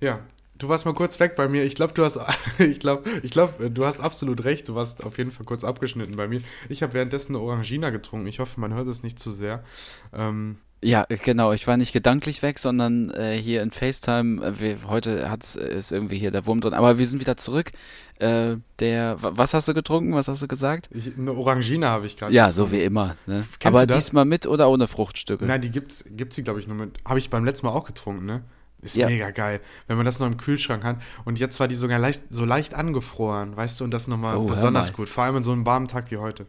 Ja, 0.00 0.20
Du 0.56 0.68
warst 0.68 0.84
mal 0.86 0.94
kurz 0.94 1.18
weg 1.18 1.34
bei 1.34 1.48
mir. 1.48 1.64
Ich 1.64 1.74
glaube, 1.74 1.94
du 1.94 2.04
hast, 2.04 2.20
ich 2.58 2.78
glaube, 2.78 3.08
ich 3.22 3.30
glaube, 3.30 3.70
du 3.70 3.84
hast 3.84 4.00
absolut 4.00 4.44
recht. 4.44 4.68
Du 4.68 4.74
warst 4.74 5.04
auf 5.04 5.18
jeden 5.18 5.30
Fall 5.30 5.46
kurz 5.46 5.64
abgeschnitten 5.64 6.16
bei 6.16 6.28
mir. 6.28 6.40
Ich 6.68 6.82
habe 6.82 6.94
währenddessen 6.94 7.34
eine 7.34 7.44
Orangina 7.44 7.90
getrunken. 7.90 8.26
Ich 8.26 8.38
hoffe, 8.38 8.60
man 8.60 8.72
hört 8.72 8.86
es 8.86 9.02
nicht 9.02 9.18
zu 9.18 9.32
sehr. 9.32 9.64
Ähm, 10.12 10.58
ja, 10.84 11.06
genau. 11.08 11.52
Ich 11.52 11.66
war 11.66 11.76
nicht 11.76 11.92
gedanklich 11.92 12.42
weg, 12.42 12.58
sondern 12.58 13.10
äh, 13.10 13.32
hier 13.32 13.62
in 13.62 13.70
FaceTime. 13.70 14.44
Äh, 14.44 14.60
wir, 14.60 14.78
heute 14.86 15.30
hat's, 15.30 15.56
ist 15.56 15.90
irgendwie 15.90 16.18
hier 16.18 16.30
der 16.30 16.46
Wurm 16.46 16.60
drin. 16.60 16.74
Aber 16.74 16.98
wir 16.98 17.06
sind 17.06 17.20
wieder 17.20 17.36
zurück. 17.36 17.72
Äh, 18.18 18.56
der, 18.80 19.16
was 19.20 19.54
hast 19.54 19.66
du 19.66 19.74
getrunken? 19.74 20.14
Was 20.14 20.28
hast 20.28 20.42
du 20.42 20.46
gesagt? 20.46 20.88
Ich, 20.92 21.16
eine 21.16 21.32
Orangina 21.32 21.88
habe 21.88 22.06
ich 22.06 22.16
gerade. 22.16 22.34
Ja, 22.34 22.52
so 22.52 22.70
wie 22.70 22.82
immer. 22.82 23.16
Ne? 23.26 23.44
Aber 23.64 23.86
diesmal 23.86 24.26
mit 24.26 24.46
oder 24.46 24.68
ohne 24.68 24.86
Fruchtstücke? 24.86 25.46
Nein, 25.46 25.62
die 25.62 25.70
gibt's, 25.70 26.04
gibt's 26.10 26.36
die 26.36 26.44
glaube 26.44 26.60
ich 26.60 26.68
nur 26.68 26.76
mit. 26.76 26.98
Habe 27.08 27.18
ich 27.18 27.30
beim 27.30 27.44
letzten 27.44 27.66
Mal 27.66 27.72
auch 27.72 27.86
getrunken, 27.86 28.26
ne? 28.26 28.42
Ist 28.84 28.96
ja. 28.96 29.06
mega 29.06 29.30
geil, 29.30 29.60
wenn 29.86 29.96
man 29.96 30.04
das 30.04 30.20
noch 30.20 30.26
im 30.26 30.36
Kühlschrank 30.36 30.84
hat. 30.84 30.98
Und 31.24 31.38
jetzt 31.38 31.58
war 31.58 31.68
die 31.68 31.74
sogar 31.74 31.98
leicht, 31.98 32.24
so 32.28 32.44
leicht 32.44 32.74
angefroren, 32.74 33.56
weißt 33.56 33.80
du, 33.80 33.84
und 33.84 33.92
das 33.92 34.08
nochmal 34.08 34.36
oh, 34.36 34.44
besonders 34.44 34.92
gut. 34.92 35.08
Vor 35.08 35.24
allem 35.24 35.36
an 35.36 35.42
so 35.42 35.52
einem 35.52 35.64
warmen 35.64 35.88
Tag 35.88 36.10
wie 36.10 36.18
heute. 36.18 36.46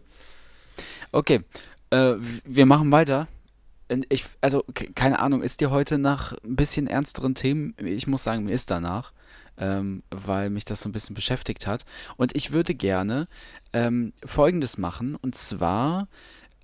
Okay, 1.14 1.42
äh, 1.92 2.16
wir 2.44 2.66
machen 2.66 2.92
weiter. 2.92 3.30
Ich, 4.10 4.26
also, 4.42 4.66
keine 4.96 5.20
Ahnung, 5.20 5.42
ist 5.42 5.62
dir 5.62 5.72
heute 5.72 5.98
nach 5.98 6.34
ein 6.44 6.58
bisschen 6.58 6.88
ernsteren 6.88 7.36
Themen? 7.36 7.74
Ich 7.78 8.06
muss 8.06 8.24
sagen, 8.24 8.44
mir 8.44 8.52
ist 8.52 8.70
danach, 8.70 9.14
ähm, 9.58 10.04
weil 10.12 10.50
mich 10.50 10.66
das 10.66 10.82
so 10.82 10.90
ein 10.90 10.92
bisschen 10.92 11.16
beschäftigt 11.16 11.68
hat. 11.68 11.86
Und 12.18 12.36
ich 12.36 12.52
würde 12.52 12.76
gerne 12.76 13.30
ähm, 13.72 14.12
Folgendes 14.26 14.78
machen. 14.78 15.16
Und 15.16 15.36
zwar 15.36 16.10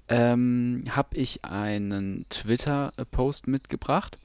ähm, 0.10 0.84
habe 0.90 1.16
ich 1.16 1.46
einen 1.46 2.26
Twitter-Post 2.30 3.48
mitgebracht 3.48 4.18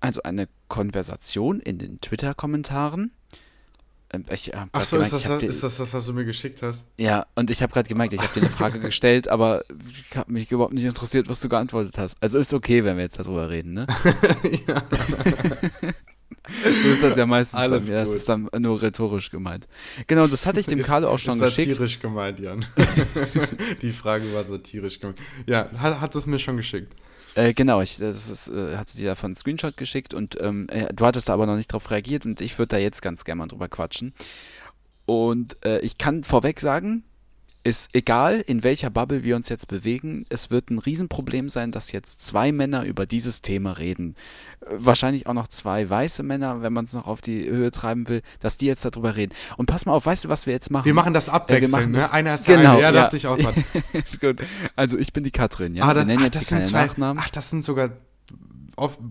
also 0.00 0.22
eine 0.22 0.48
Konversation 0.68 1.60
in 1.60 1.78
den 1.78 2.00
Twitter-Kommentaren. 2.00 3.12
Ähm, 4.10 4.24
ich 4.30 4.54
Ach 4.54 4.66
gemerkt, 4.70 4.76
ist, 4.82 4.92
das, 4.92 5.22
das, 5.24 5.42
ist 5.42 5.62
das 5.62 5.76
das, 5.76 5.92
was 5.92 6.06
du 6.06 6.12
mir 6.14 6.24
geschickt 6.24 6.62
hast? 6.62 6.88
Ja, 6.96 7.26
und 7.34 7.50
ich 7.50 7.62
habe 7.62 7.72
gerade 7.72 7.88
gemerkt, 7.88 8.14
ich 8.14 8.20
habe 8.20 8.32
dir 8.32 8.40
eine 8.40 8.50
Frage 8.50 8.80
gestellt, 8.88 9.28
aber 9.28 9.64
ich 9.90 10.16
habe 10.16 10.32
mich 10.32 10.50
überhaupt 10.50 10.72
nicht 10.72 10.84
interessiert, 10.84 11.28
was 11.28 11.40
du 11.40 11.48
geantwortet 11.48 11.98
hast. 11.98 12.16
Also 12.20 12.38
ist 12.38 12.54
okay, 12.54 12.84
wenn 12.84 12.96
wir 12.96 13.04
jetzt 13.04 13.18
darüber 13.18 13.50
reden, 13.50 13.74
ne? 13.74 13.86
ja. 14.66 14.82
so 16.82 16.88
ist 16.88 17.02
das 17.02 17.16
ja 17.16 17.26
meistens 17.26 17.58
Alles 17.58 17.86
bei 17.86 17.92
mir. 17.92 17.98
Gut. 18.00 18.08
Das 18.08 18.16
ist 18.16 18.28
dann 18.28 18.48
nur 18.58 18.80
rhetorisch 18.80 19.30
gemeint. 19.30 19.68
Genau, 20.06 20.26
das 20.26 20.46
hatte 20.46 20.60
ich 20.60 20.66
dem 20.66 20.80
Carlo 20.80 21.08
auch 21.08 21.18
schon 21.18 21.34
ist 21.34 21.40
geschickt. 21.40 21.72
satirisch 21.72 22.00
gemeint, 22.00 22.38
Jan. 22.40 22.64
Die 23.82 23.92
Frage 23.92 24.32
war 24.32 24.42
satirisch 24.42 25.00
gemeint. 25.00 25.20
Ja, 25.46 25.70
hat, 25.78 26.00
hat 26.00 26.14
es 26.14 26.26
mir 26.26 26.38
schon 26.38 26.56
geschickt. 26.56 26.94
Äh, 27.38 27.54
genau, 27.54 27.80
ich 27.80 27.98
das 27.98 28.28
ist, 28.28 28.48
äh, 28.48 28.76
hatte 28.76 28.96
dir 28.96 29.10
davon 29.10 29.28
einen 29.28 29.34
Screenshot 29.36 29.76
geschickt 29.76 30.12
und 30.12 30.36
ähm, 30.40 30.66
äh, 30.70 30.92
du 30.92 31.06
hattest 31.06 31.28
da 31.28 31.34
aber 31.34 31.46
noch 31.46 31.54
nicht 31.54 31.72
drauf 31.72 31.88
reagiert 31.92 32.26
und 32.26 32.40
ich 32.40 32.58
würde 32.58 32.70
da 32.70 32.78
jetzt 32.78 33.00
ganz 33.00 33.24
gerne 33.24 33.38
mal 33.38 33.46
drüber 33.46 33.68
quatschen. 33.68 34.12
Und 35.06 35.64
äh, 35.64 35.78
ich 35.78 35.98
kann 35.98 36.24
vorweg 36.24 36.58
sagen, 36.58 37.04
ist 37.68 37.90
egal, 37.92 38.40
in 38.40 38.62
welcher 38.62 38.88
Bubble 38.88 39.22
wir 39.22 39.36
uns 39.36 39.48
jetzt 39.48 39.68
bewegen, 39.68 40.24
es 40.30 40.50
wird 40.50 40.70
ein 40.70 40.78
Riesenproblem 40.78 41.48
sein, 41.48 41.70
dass 41.70 41.92
jetzt 41.92 42.20
zwei 42.24 42.50
Männer 42.50 42.84
über 42.84 43.04
dieses 43.04 43.42
Thema 43.42 43.72
reden. 43.72 44.16
Wahrscheinlich 44.70 45.26
auch 45.26 45.34
noch 45.34 45.48
zwei 45.48 45.88
weiße 45.88 46.22
Männer, 46.22 46.62
wenn 46.62 46.72
man 46.72 46.86
es 46.86 46.94
noch 46.94 47.06
auf 47.06 47.20
die 47.20 47.48
Höhe 47.48 47.70
treiben 47.70 48.08
will, 48.08 48.22
dass 48.40 48.56
die 48.56 48.66
jetzt 48.66 48.84
darüber 48.84 49.16
reden. 49.16 49.34
Und 49.56 49.66
pass 49.66 49.84
mal 49.84 49.92
auf, 49.92 50.06
weißt 50.06 50.24
du, 50.24 50.28
was 50.30 50.46
wir 50.46 50.54
jetzt 50.54 50.70
machen? 50.70 50.86
Wir 50.86 50.94
machen 50.94 51.12
das 51.12 51.28
abwechselnd, 51.28 51.94
äh, 51.94 51.98
ne? 51.98 52.12
Einer 52.12 52.34
ist 52.34 52.46
genau, 52.46 52.72
eine. 52.72 52.80
Ja, 52.80 52.86
ja, 52.86 52.92
dachte 52.92 53.16
ich 53.16 53.26
auch 53.26 53.38
dran. 53.38 53.54
Gut. 54.20 54.40
Also 54.74 54.96
ich 54.96 55.12
bin 55.12 55.24
die 55.24 55.30
Katrin, 55.30 55.74
ja. 55.74 55.84
Ah, 55.84 55.94
das, 55.94 56.06
wir 56.06 56.14
nennen 56.14 56.26
ach, 56.28 56.34
jetzt 56.34 56.48
keine 56.48 56.64
zwei, 56.64 56.86
Nachnamen. 56.86 57.22
Ach, 57.24 57.30
das 57.30 57.50
sind 57.50 57.64
sogar 57.64 57.90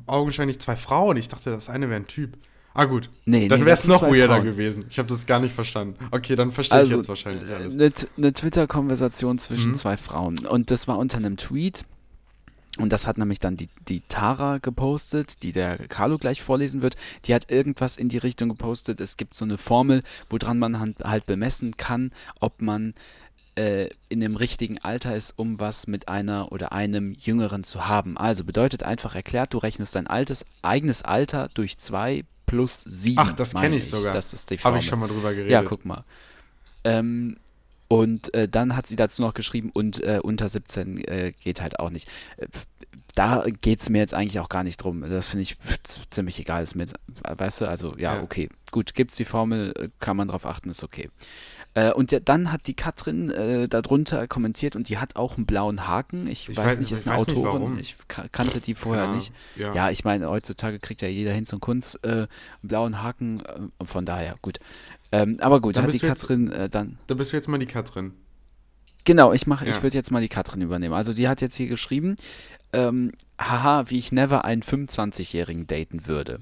augenscheinlich 0.05 0.59
zwei 0.59 0.75
Frauen. 0.75 1.17
Ich 1.17 1.27
dachte, 1.27 1.51
das 1.51 1.69
eine 1.69 1.89
wäre 1.89 1.99
ein 1.99 2.07
Typ. 2.07 2.37
Ah, 2.79 2.85
gut. 2.85 3.09
Nee, 3.25 3.47
dann 3.47 3.61
nee, 3.61 3.65
wäre 3.65 3.73
es 3.73 3.85
noch 3.85 4.03
weirder 4.03 4.35
Frauen. 4.35 4.45
gewesen. 4.45 4.85
Ich 4.87 4.99
habe 4.99 5.09
das 5.09 5.25
gar 5.25 5.39
nicht 5.39 5.53
verstanden. 5.55 5.95
Okay, 6.11 6.35
dann 6.35 6.51
verstehe 6.51 6.83
ich 6.83 6.91
jetzt 6.91 7.09
wahrscheinlich 7.09 7.51
alles. 7.51 7.73
Eine, 7.73 7.91
eine 8.17 8.33
Twitter-Konversation 8.33 9.39
zwischen 9.39 9.71
Mhm. 9.71 9.75
zwei 9.75 9.97
Frauen. 9.97 10.37
Und 10.45 10.69
das 10.69 10.87
war 10.87 10.99
unter 10.99 11.17
einem 11.17 11.37
Tweet. 11.37 11.85
Und 12.77 12.93
das 12.93 13.07
hat 13.07 13.17
nämlich 13.17 13.39
dann 13.39 13.57
die, 13.57 13.69
die 13.87 14.03
Tara 14.07 14.59
gepostet, 14.59 15.41
die 15.41 15.53
der 15.53 15.79
Carlo 15.87 16.19
gleich 16.19 16.43
vorlesen 16.43 16.83
wird. 16.83 16.95
Die 17.25 17.33
hat 17.33 17.49
irgendwas 17.49 17.97
in 17.97 18.09
die 18.09 18.19
Richtung 18.19 18.49
gepostet. 18.49 19.01
Es 19.01 19.17
gibt 19.17 19.33
so 19.33 19.45
eine 19.45 19.57
Formel, 19.57 20.03
woran 20.29 20.59
man 20.59 20.93
halt 21.03 21.25
bemessen 21.25 21.77
kann, 21.77 22.11
ob 22.39 22.61
man 22.61 22.93
äh, 23.55 23.89
in 24.09 24.19
dem 24.19 24.35
richtigen 24.35 24.77
Alter 24.77 25.15
ist, 25.15 25.33
um 25.39 25.59
was 25.59 25.87
mit 25.87 26.09
einer 26.09 26.51
oder 26.51 26.73
einem 26.73 27.13
Jüngeren 27.19 27.63
zu 27.63 27.87
haben. 27.87 28.15
Also 28.19 28.43
bedeutet 28.43 28.83
einfach 28.83 29.15
erklärt, 29.15 29.55
du 29.55 29.57
rechnest 29.57 29.95
dein 29.95 30.05
altes, 30.05 30.45
eigenes 30.61 31.01
Alter 31.01 31.49
durch 31.55 31.79
zwei 31.79 32.23
plus 32.47 32.81
sieben. 32.81 33.19
Ach, 33.19 33.33
das 33.33 33.53
kenne 33.53 33.75
ich 33.75 33.87
sogar. 33.87 34.13
Das 34.13 34.33
ist 34.33 34.49
die 34.49 34.55
Habe 34.55 34.61
Formel. 34.63 34.79
ich 34.79 34.87
schon 34.87 34.99
mal 34.99 35.07
drüber 35.07 35.31
geredet. 35.33 35.51
Ja, 35.51 35.61
guck 35.61 35.85
mal. 35.85 36.03
Ähm, 36.83 37.37
und 37.87 38.33
äh, 38.33 38.47
dann 38.49 38.75
hat 38.75 38.87
sie 38.87 38.95
dazu 38.95 39.21
noch 39.21 39.33
geschrieben, 39.35 39.69
und 39.71 40.03
äh, 40.03 40.19
unter 40.21 40.49
17 40.49 40.97
äh, 41.05 41.31
geht 41.39 41.61
halt 41.61 41.79
auch 41.79 41.89
nicht. 41.91 42.07
Äh, 42.37 42.47
Da 43.15 43.45
geht 43.61 43.81
es 43.81 43.89
mir 43.89 43.99
jetzt 43.99 44.13
eigentlich 44.13 44.39
auch 44.39 44.49
gar 44.49 44.63
nicht 44.63 44.77
drum. 44.77 45.01
Das 45.01 45.27
finde 45.29 45.43
ich 45.43 45.57
ziemlich 46.11 46.37
egal. 46.39 46.63
Ist 46.63 46.75
mir 46.75 46.83
jetzt, 46.83 46.95
weißt 47.27 47.61
du, 47.61 47.65
also 47.67 47.95
ja, 47.97 48.15
Ja. 48.15 48.21
okay. 48.21 48.49
Gut, 48.71 48.93
gibt 48.93 49.11
es 49.11 49.17
die 49.17 49.25
Formel, 49.25 49.73
äh, 49.77 49.89
kann 49.99 50.17
man 50.17 50.27
drauf 50.27 50.45
achten, 50.45 50.69
ist 50.69 50.83
okay. 50.83 51.09
Äh, 51.77 51.91
und 51.93 52.11
ja, 52.11 52.19
dann 52.19 52.51
hat 52.51 52.65
die 52.65 52.73
Katrin 52.73 53.29
äh, 53.29 53.67
darunter 53.67 54.27
kommentiert 54.27 54.75
und 54.75 54.89
die 54.89 54.97
hat 54.97 55.15
auch 55.15 55.37
einen 55.37 55.45
blauen 55.45 55.87
Haken. 55.87 56.25
Ich, 56.25 56.49
Ich 56.49 56.57
weiß, 56.57 56.77
weiß- 56.77 56.79
nicht, 56.79 56.91
ist 56.91 57.07
eine 57.07 57.17
Autorin. 57.17 57.77
ich 57.79 57.95
ka- 58.07 58.25
kannte 58.31 58.59
die 58.59 58.73
vorher 58.73 59.05
Ja, 59.05 59.11
nicht. 59.15 59.31
ja. 59.55 59.73
Ja, 59.75 59.89
ich 59.91 60.03
meine, 60.03 60.27
heutzutage 60.27 60.79
kriegt 60.79 61.03
ja 61.03 61.07
jeder 61.07 61.33
Hinz 61.33 61.53
und 61.53 61.59
Kunst 61.59 62.03
äh, 62.03 62.09
einen 62.09 62.27
blauen 62.63 63.03
Haken. 63.03 63.41
Äh, 63.41 63.85
von 63.85 64.05
daher, 64.05 64.37
gut. 64.41 64.57
Ähm, 65.11 65.37
aber 65.39 65.61
gut, 65.61 65.75
Dann 65.75 65.83
hat 65.83 65.93
die 65.93 65.99
du 65.99 66.07
jetzt- 66.07 66.21
Katrin 66.21 66.51
äh, 66.51 66.67
dann. 66.67 66.97
Da 67.05 67.13
bist 67.13 67.31
du 67.31 67.37
jetzt 67.37 67.47
mal 67.47 67.59
die 67.59 67.67
Katrin. 67.67 68.13
Genau, 69.03 69.31
ich 69.31 69.45
mache, 69.45 69.65
Ja. 69.65 69.71
ich 69.75 69.83
würde 69.83 69.95
jetzt 69.95 70.09
mal 70.11 70.21
die 70.21 70.29
Katrin 70.29 70.61
übernehmen. 70.61 70.95
Also 70.95 71.13
die 71.13 71.27
hat 71.27 71.41
jetzt 71.41 71.55
hier 71.57 71.67
geschrieben, 71.67 72.15
ähm, 72.73 73.11
haha, 73.39 73.89
wie 73.91 73.99
ich 73.99 74.11
never 74.11 74.43
einen 74.45 74.63
25-Jährigen 74.63 75.67
daten 75.67 76.07
würde. 76.07 76.39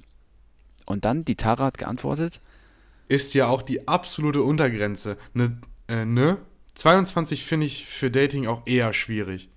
Und 0.86 1.04
dann 1.04 1.26
die 1.26 1.36
Tara 1.36 1.66
hat 1.66 1.78
geantwortet, 1.78 2.40
Ist 3.08 3.34
ja 3.34 3.48
auch 3.48 3.62
die 3.62 3.88
absolute 3.88 4.42
Untergrenze. 4.42 5.18
Ne, 5.34 5.58
äh, 5.88 6.06
ne? 6.06 6.38
22 6.76 7.44
finde 7.44 7.68
ich 7.68 7.86
für 7.86 8.12
Dating 8.12 8.48
auch 8.48 8.64
eher 8.66 8.94
schwierig. 8.94 9.50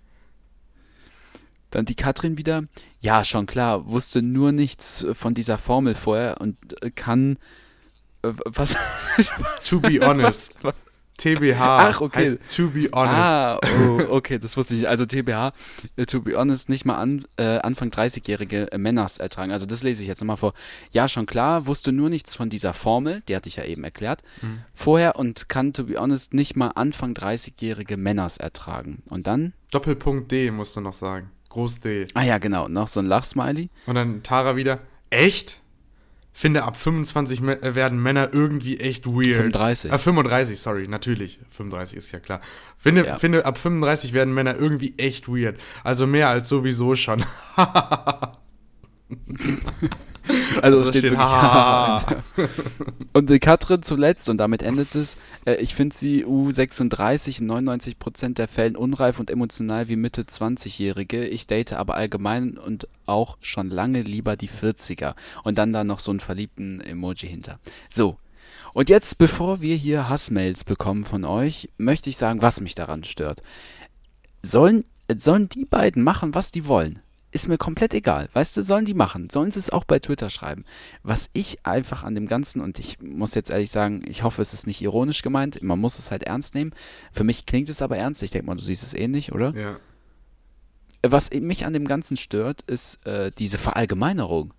dann 1.71 1.85
die 1.85 1.97
Katrin 1.97 2.39
wieder, 2.39 2.65
ja, 3.01 3.25
schon 3.25 3.47
klar, 3.47 3.87
wusste 3.89 4.23
nur 4.23 4.53
nichts 4.53 5.05
äh, 5.05 5.15
von 5.15 5.35
dieser 5.35 5.59
Formel 5.59 5.95
vorher 5.95 6.41
und 6.41 6.57
äh, 6.83 6.91
kann, 6.91 7.39
äh, 8.23 8.33
was? 8.45 8.77
To 9.69 9.81
be 9.81 10.01
honest. 10.01 10.55
Was? 10.63 10.75
TBH 11.19 11.61
Ach, 11.61 12.01
okay. 12.01 12.21
heißt 12.21 12.57
to 12.57 12.69
be 12.71 12.89
honest. 12.93 13.15
Ah, 13.15 13.61
oh, 13.87 14.01
okay, 14.09 14.39
das 14.39 14.57
wusste 14.57 14.75
ich. 14.75 14.81
nicht. 14.81 14.89
Also 14.89 15.05
TBH, 15.05 15.53
äh, 15.97 16.07
to 16.07 16.23
be 16.23 16.37
honest, 16.39 16.69
nicht 16.69 16.85
mal 16.85 16.97
an, 16.97 17.27
äh, 17.37 17.59
Anfang 17.59 17.91
30-jährige 17.91 18.73
äh, 18.73 18.79
Männers 18.79 19.19
ertragen. 19.19 19.53
Also 19.53 19.67
das 19.67 19.83
lese 19.83 20.03
ich 20.03 20.09
jetzt 20.09 20.21
nochmal 20.21 20.37
vor. 20.39 20.55
Ja, 20.91 21.09
schon 21.09 21.27
klar, 21.27 21.67
wusste 21.67 21.93
nur 21.93 22.09
nichts 22.09 22.35
von 22.35 22.49
dieser 22.49 22.73
Formel, 22.73 23.23
die 23.29 23.37
hatte 23.37 23.49
ich 23.49 23.57
ja 23.57 23.65
eben 23.65 23.85
erklärt, 23.85 24.23
Mhm. 24.41 24.61
vorher 24.75 25.17
und 25.17 25.49
kann, 25.49 25.73
to 25.73 25.85
be 25.85 26.01
honest, 26.01 26.33
nicht 26.35 26.57
mal 26.57 26.69
Anfang 26.69 27.13
30-jährige 27.15 27.97
Männers 27.97 28.37
ertragen. 28.39 29.03
Und 29.11 29.27
dann, 29.27 29.53
Doppelpunkt 29.71 30.31
D 30.33 30.51
musst 30.51 30.77
du 30.77 30.81
noch 30.81 30.93
sagen. 30.93 31.31
Groß 31.51 31.81
D. 31.81 32.07
ah 32.15 32.23
ja, 32.23 32.39
genau, 32.39 32.69
noch 32.69 32.89
so 32.89 33.01
ein 33.01 33.07
Lachsmiley. 33.07 33.71
Und 33.87 33.95
dann 33.97 34.23
Tara 34.23 34.55
wieder. 34.57 34.81
Echt? 35.11 35.61
Finde 36.41 36.63
ab 36.63 36.77
25 36.77 37.41
Me- 37.41 37.61
äh, 37.65 37.75
werden 37.75 38.01
Männer 38.01 38.29
irgendwie 38.33 38.79
echt 38.79 39.07
weird. 39.09 39.35
35. 39.39 39.91
Äh, 39.91 39.99
35, 39.99 40.61
sorry, 40.61 40.87
natürlich. 40.87 41.41
35 41.51 41.99
ist 41.99 42.13
ja 42.13 42.21
klar. 42.21 42.41
Finde, 42.77 43.05
Ja. 43.07 43.17
finde 43.19 43.45
ab 43.45 43.59
35 43.59 44.13
werden 44.13 44.33
Männer 44.33 44.55
irgendwie 44.57 44.95
echt 44.99 45.27
weird. 45.27 45.59
Also 45.83 46.07
mehr 46.07 46.29
als 46.29 46.49
sowieso 46.49 46.95
schon. 46.95 47.25
Also, 50.63 50.79
Also 50.79 50.91
steht, 50.91 51.01
steht, 51.01 51.13
wirklich 51.13 51.29
ha. 51.29 52.05
Und 53.13 53.31
die 53.31 53.39
Katrin 53.39 53.83
zuletzt, 53.83 54.29
und 54.29 54.39
damit 54.39 54.63
endet 54.63 54.95
es, 54.95 55.17
äh, 55.45 55.55
ich 55.57 55.75
finde 55.75 55.97
sie 55.97 56.25
U36 56.25 57.41
in 57.41 57.51
99% 57.51 58.35
der 58.35 58.49
Fällen 58.49 58.77
unreif 58.77 59.19
und 59.19 59.31
emotional 59.31 59.89
wie 59.89 59.97
Mitte 59.97 60.23
20-Jährige. 60.23 61.27
Ich 61.27 61.47
date 61.47 61.73
aber 61.73 61.95
allgemein 61.95 62.59
und 62.59 62.89
auch 63.07 63.39
schon 63.41 63.71
lange 63.71 64.03
lieber 64.03 64.37
die 64.37 64.49
40er. 64.49 65.15
Und 65.45 65.59
dann 65.59 65.73
da 65.73 65.85
noch 65.85 66.01
so 66.01 66.11
einen 66.11 66.21
verliebten 66.21 66.81
Emoji 66.81 67.29
hinter. 67.29 67.59
So. 67.91 68.19
Und 68.75 68.89
jetzt, 68.89 69.19
bevor 69.19 69.61
wir 69.61 69.77
hier 69.77 70.09
Hassmails 70.09 70.65
bekommen 70.65 71.05
von 71.05 71.25
euch, 71.25 71.71
möchte 71.79 72.11
ich 72.11 72.17
sagen, 72.17 72.43
was 72.43 72.61
mich 72.61 72.75
daran 72.75 73.05
stört. 73.05 73.43
Sollen, 74.43 74.85
sollen 75.17 75.49
die 75.49 75.65
beiden 75.65 76.03
machen, 76.03 76.35
was 76.35 76.53
die 76.53 76.67
wollen? 76.67 77.01
Ist 77.31 77.47
mir 77.47 77.59
komplett 77.59 77.93
egal. 77.93 78.31
Weißt 78.33 78.57
du, 78.57 78.63
sollen 78.63 78.87
die 78.87 78.95
machen. 78.95 79.29
Sollen 79.31 79.51
sie 79.51 79.59
es 79.59 79.69
auch 79.71 79.85
bei 79.85 79.99
Twitter 79.99 80.31
schreiben. 80.31 80.65
Was 81.03 81.29
ich 81.35 81.67
einfach 81.67 82.03
an 82.03 82.15
dem 82.15 82.27
Ganzen, 82.27 82.61
und 82.61 82.79
ich 82.79 83.01
muss 83.01 83.35
jetzt 83.35 83.51
ehrlich 83.51 83.71
sagen, 83.71 84.03
ich 84.07 84.23
hoffe, 84.23 84.41
es 84.41 84.55
ist 84.55 84.67
nicht 84.67 84.81
ironisch 84.81 85.21
gemeint, 85.21 85.63
man 85.63 85.79
muss 85.79 85.99
es 85.99 86.11
halt 86.11 86.23
ernst 86.23 86.55
nehmen. 86.55 86.73
Für 87.13 87.25
mich 87.25 87.45
klingt 87.45 87.69
es 87.69 87.83
aber 87.83 87.99
ernst. 87.99 88.23
Ich 88.23 88.31
denke 88.31 88.47
mal, 88.47 88.57
du 88.57 88.63
siehst 88.63 88.83
es 88.83 88.95
ähnlich, 88.95 89.33
oder? 89.33 89.55
ja. 89.55 89.79
Was 91.07 91.31
mich 91.31 91.65
an 91.65 91.73
dem 91.73 91.87
Ganzen 91.87 92.17
stört, 92.17 92.63
ist 92.63 93.07
äh, 93.07 93.31
diese 93.39 93.59
Verallgemeinerung. 93.59 94.53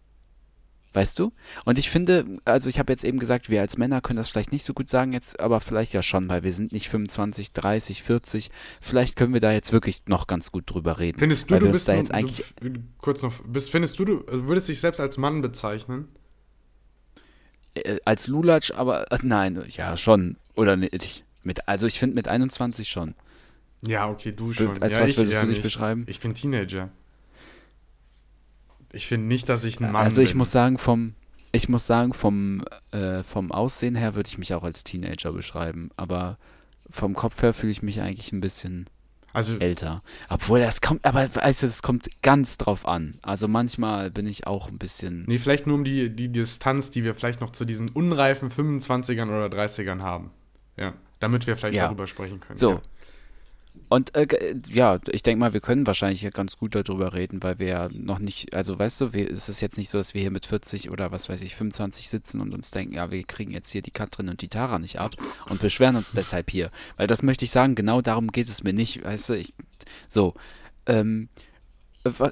Weißt 0.94 1.20
du? 1.20 1.32
Und 1.66 1.78
ich 1.78 1.90
finde, 1.90 2.26
also 2.46 2.68
ich 2.70 2.80
habe 2.80 2.92
jetzt 2.92 3.04
eben 3.04 3.20
gesagt, 3.20 3.50
wir 3.50 3.62
als 3.62 3.78
Männer 3.78 4.02
können 4.02 4.18
das 4.18 4.30
vielleicht 4.30 4.52
nicht 4.52 4.66
so 4.66 4.74
gut 4.74 4.90
sagen 4.90 5.14
jetzt, 5.14 5.40
aber 5.40 5.62
vielleicht 5.62 5.94
ja 5.94 6.02
schon, 6.02 6.30
weil 6.30 6.44
wir 6.44 6.52
sind 6.52 6.72
nicht 6.72 6.90
25, 6.90 7.52
30, 7.52 8.02
40. 8.02 8.50
Vielleicht 8.82 9.16
können 9.16 9.34
wir 9.34 9.40
da 9.40 9.52
jetzt 9.52 9.72
wirklich 9.72 10.02
noch 10.08 10.26
ganz 10.26 10.52
gut 10.52 10.64
drüber 10.66 10.98
reden. 11.00 11.20
Findest 11.20 11.50
du, 11.52 11.60
du 11.60 11.72
bist 11.72 11.88
da 11.88 11.94
jetzt 11.94 12.12
eigentlich 12.12 12.54
du, 12.62 12.72
kurz 12.98 13.22
noch, 13.22 13.34
bist, 13.46 13.70
findest 13.70 14.00
du, 14.00 14.06
du 14.06 14.26
also 14.26 14.48
würdest 14.48 14.70
dich 14.70 14.80
selbst 14.80 15.00
als 15.00 15.18
Mann 15.18 15.42
bezeichnen? 15.42 16.08
äh, 17.76 18.00
als 18.06 18.28
Lulatsch, 18.28 18.72
aber 18.72 19.12
äh, 19.12 19.20
nein, 19.22 19.64
ja 19.70 19.98
schon 19.98 20.38
oder 20.56 20.76
nicht. 20.76 21.24
Mit, 21.44 21.68
also 21.68 21.88
ich 21.88 22.00
finde 22.00 22.16
mit 22.16 22.28
21 22.28 22.90
schon. 22.90 23.16
Ja, 23.86 24.10
okay, 24.10 24.34
du 24.34 24.54
schon. 24.54 24.82
Als 24.82 24.98
ja, 24.98 25.04
was 25.04 25.12
ich 25.12 25.18
würdest 25.18 25.36
eher 25.36 25.42
du 25.42 25.48
dich 25.48 25.58
nicht. 25.58 25.64
beschreiben? 25.64 26.04
Ich 26.08 26.20
bin 26.20 26.34
Teenager. 26.34 26.90
Ich 28.92 29.08
finde 29.08 29.28
nicht, 29.28 29.50
dass 29.50 29.64
ich 29.64 29.80
ein 29.80 29.92
Mann 29.92 30.06
also 30.06 30.22
ich 30.22 30.30
bin. 30.32 30.40
muss 30.40 30.52
sagen, 30.52 30.78
vom 30.78 31.14
ich 31.52 31.68
muss 31.68 31.88
sagen, 31.88 32.14
vom, 32.14 32.64
äh, 32.92 33.24
vom 33.24 33.52
Aussehen 33.52 33.96
her 33.96 34.14
würde 34.14 34.28
ich 34.28 34.38
mich 34.38 34.54
auch 34.54 34.64
als 34.64 34.84
Teenager 34.84 35.32
beschreiben, 35.32 35.90
aber 35.98 36.38
vom 36.92 37.16
Kopf 37.16 37.42
her 37.42 37.54
fühle 37.54 37.72
ich 37.72 37.82
mich 37.82 38.02
eigentlich 38.02 38.32
ein 38.32 38.40
bisschen 38.40 38.88
also 39.34 39.58
älter. 39.58 40.02
Obwohl 40.30 40.60
das 40.60 40.82
kommt, 40.82 41.06
aber 41.06 41.34
weißt 41.34 41.64
du, 41.64 41.68
das 41.68 41.82
kommt 41.82 42.08
ganz 42.22 42.58
drauf 42.58 42.88
an. 42.88 43.20
Also 43.22 43.48
manchmal 43.48 44.12
bin 44.12 44.28
ich 44.28 44.48
auch 44.48 44.68
ein 44.70 44.78
bisschen. 44.78 45.24
Nee, 45.28 45.38
vielleicht 45.38 45.68
nur 45.68 45.76
um 45.76 45.84
die, 45.84 46.16
die 46.16 46.32
Distanz, 46.32 46.92
die 46.92 47.04
wir 47.04 47.14
vielleicht 47.16 47.42
noch 47.42 47.52
zu 47.52 47.66
diesen 47.66 47.90
unreifen 47.90 48.50
25ern 48.50 49.28
oder 49.28 49.46
30ern 49.56 50.02
haben. 50.02 50.32
Ja, 50.78 50.94
damit 51.20 51.46
wir 51.48 51.56
vielleicht 51.58 51.76
Ja. 51.76 51.86
darüber 51.86 52.08
sprechen 52.08 52.40
können. 52.40 52.58
So. 52.58 52.72
Ja. 52.74 52.82
Und 53.90 54.16
äh, 54.16 54.56
ja, 54.70 55.00
ich 55.12 55.24
denke 55.24 55.40
mal, 55.40 55.54
wir 55.54 55.62
können 55.62 55.88
wahrscheinlich 55.88 56.22
hier 56.22 56.30
ganz 56.30 56.58
gut 56.58 56.76
darüber 56.76 57.14
reden, 57.14 57.42
weil 57.42 57.58
wir 57.58 57.68
ja 57.68 57.90
noch 57.92 58.20
nicht, 58.20 58.54
also 58.54 58.78
weißt 58.78 59.02
du, 59.02 59.14
wir, 59.14 59.32
es 59.32 59.50
ist 59.50 59.62
jetzt 59.62 59.78
nicht 59.78 59.90
so, 59.90 59.98
dass 59.98 60.14
wir 60.14 60.22
hier 60.22 60.30
mit 60.30 60.46
40 60.46 60.92
oder 60.92 61.12
was 61.12 61.28
weiß 61.28 61.42
ich, 61.42 61.56
25 61.56 62.08
sitzen 62.08 62.40
und 62.40 62.54
uns 62.54 62.70
denken, 62.70 62.94
ja, 62.94 63.10
wir 63.10 63.24
kriegen 63.24 63.52
jetzt 63.52 63.72
hier 63.72 63.82
die 63.82 63.92
Katrin 63.92 64.30
und 64.30 64.44
die 64.44 64.48
Tara 64.48 64.78
nicht 64.78 65.00
ab 65.00 65.12
und 65.50 65.60
beschweren 65.60 65.96
uns 65.96 66.14
deshalb 66.14 66.52
hier. 66.52 66.70
Weil 66.98 67.08
das 67.08 67.24
möchte 67.24 67.46
ich 67.46 67.52
sagen, 67.52 67.74
genau 67.74 68.02
darum 68.02 68.28
geht 68.28 68.48
es 68.48 68.64
mir 68.64 68.74
nicht, 68.74 69.04
weißt 69.04 69.30
du, 69.30 69.34
ich, 69.34 69.54
so, 70.08 70.36
ähm, 70.86 71.30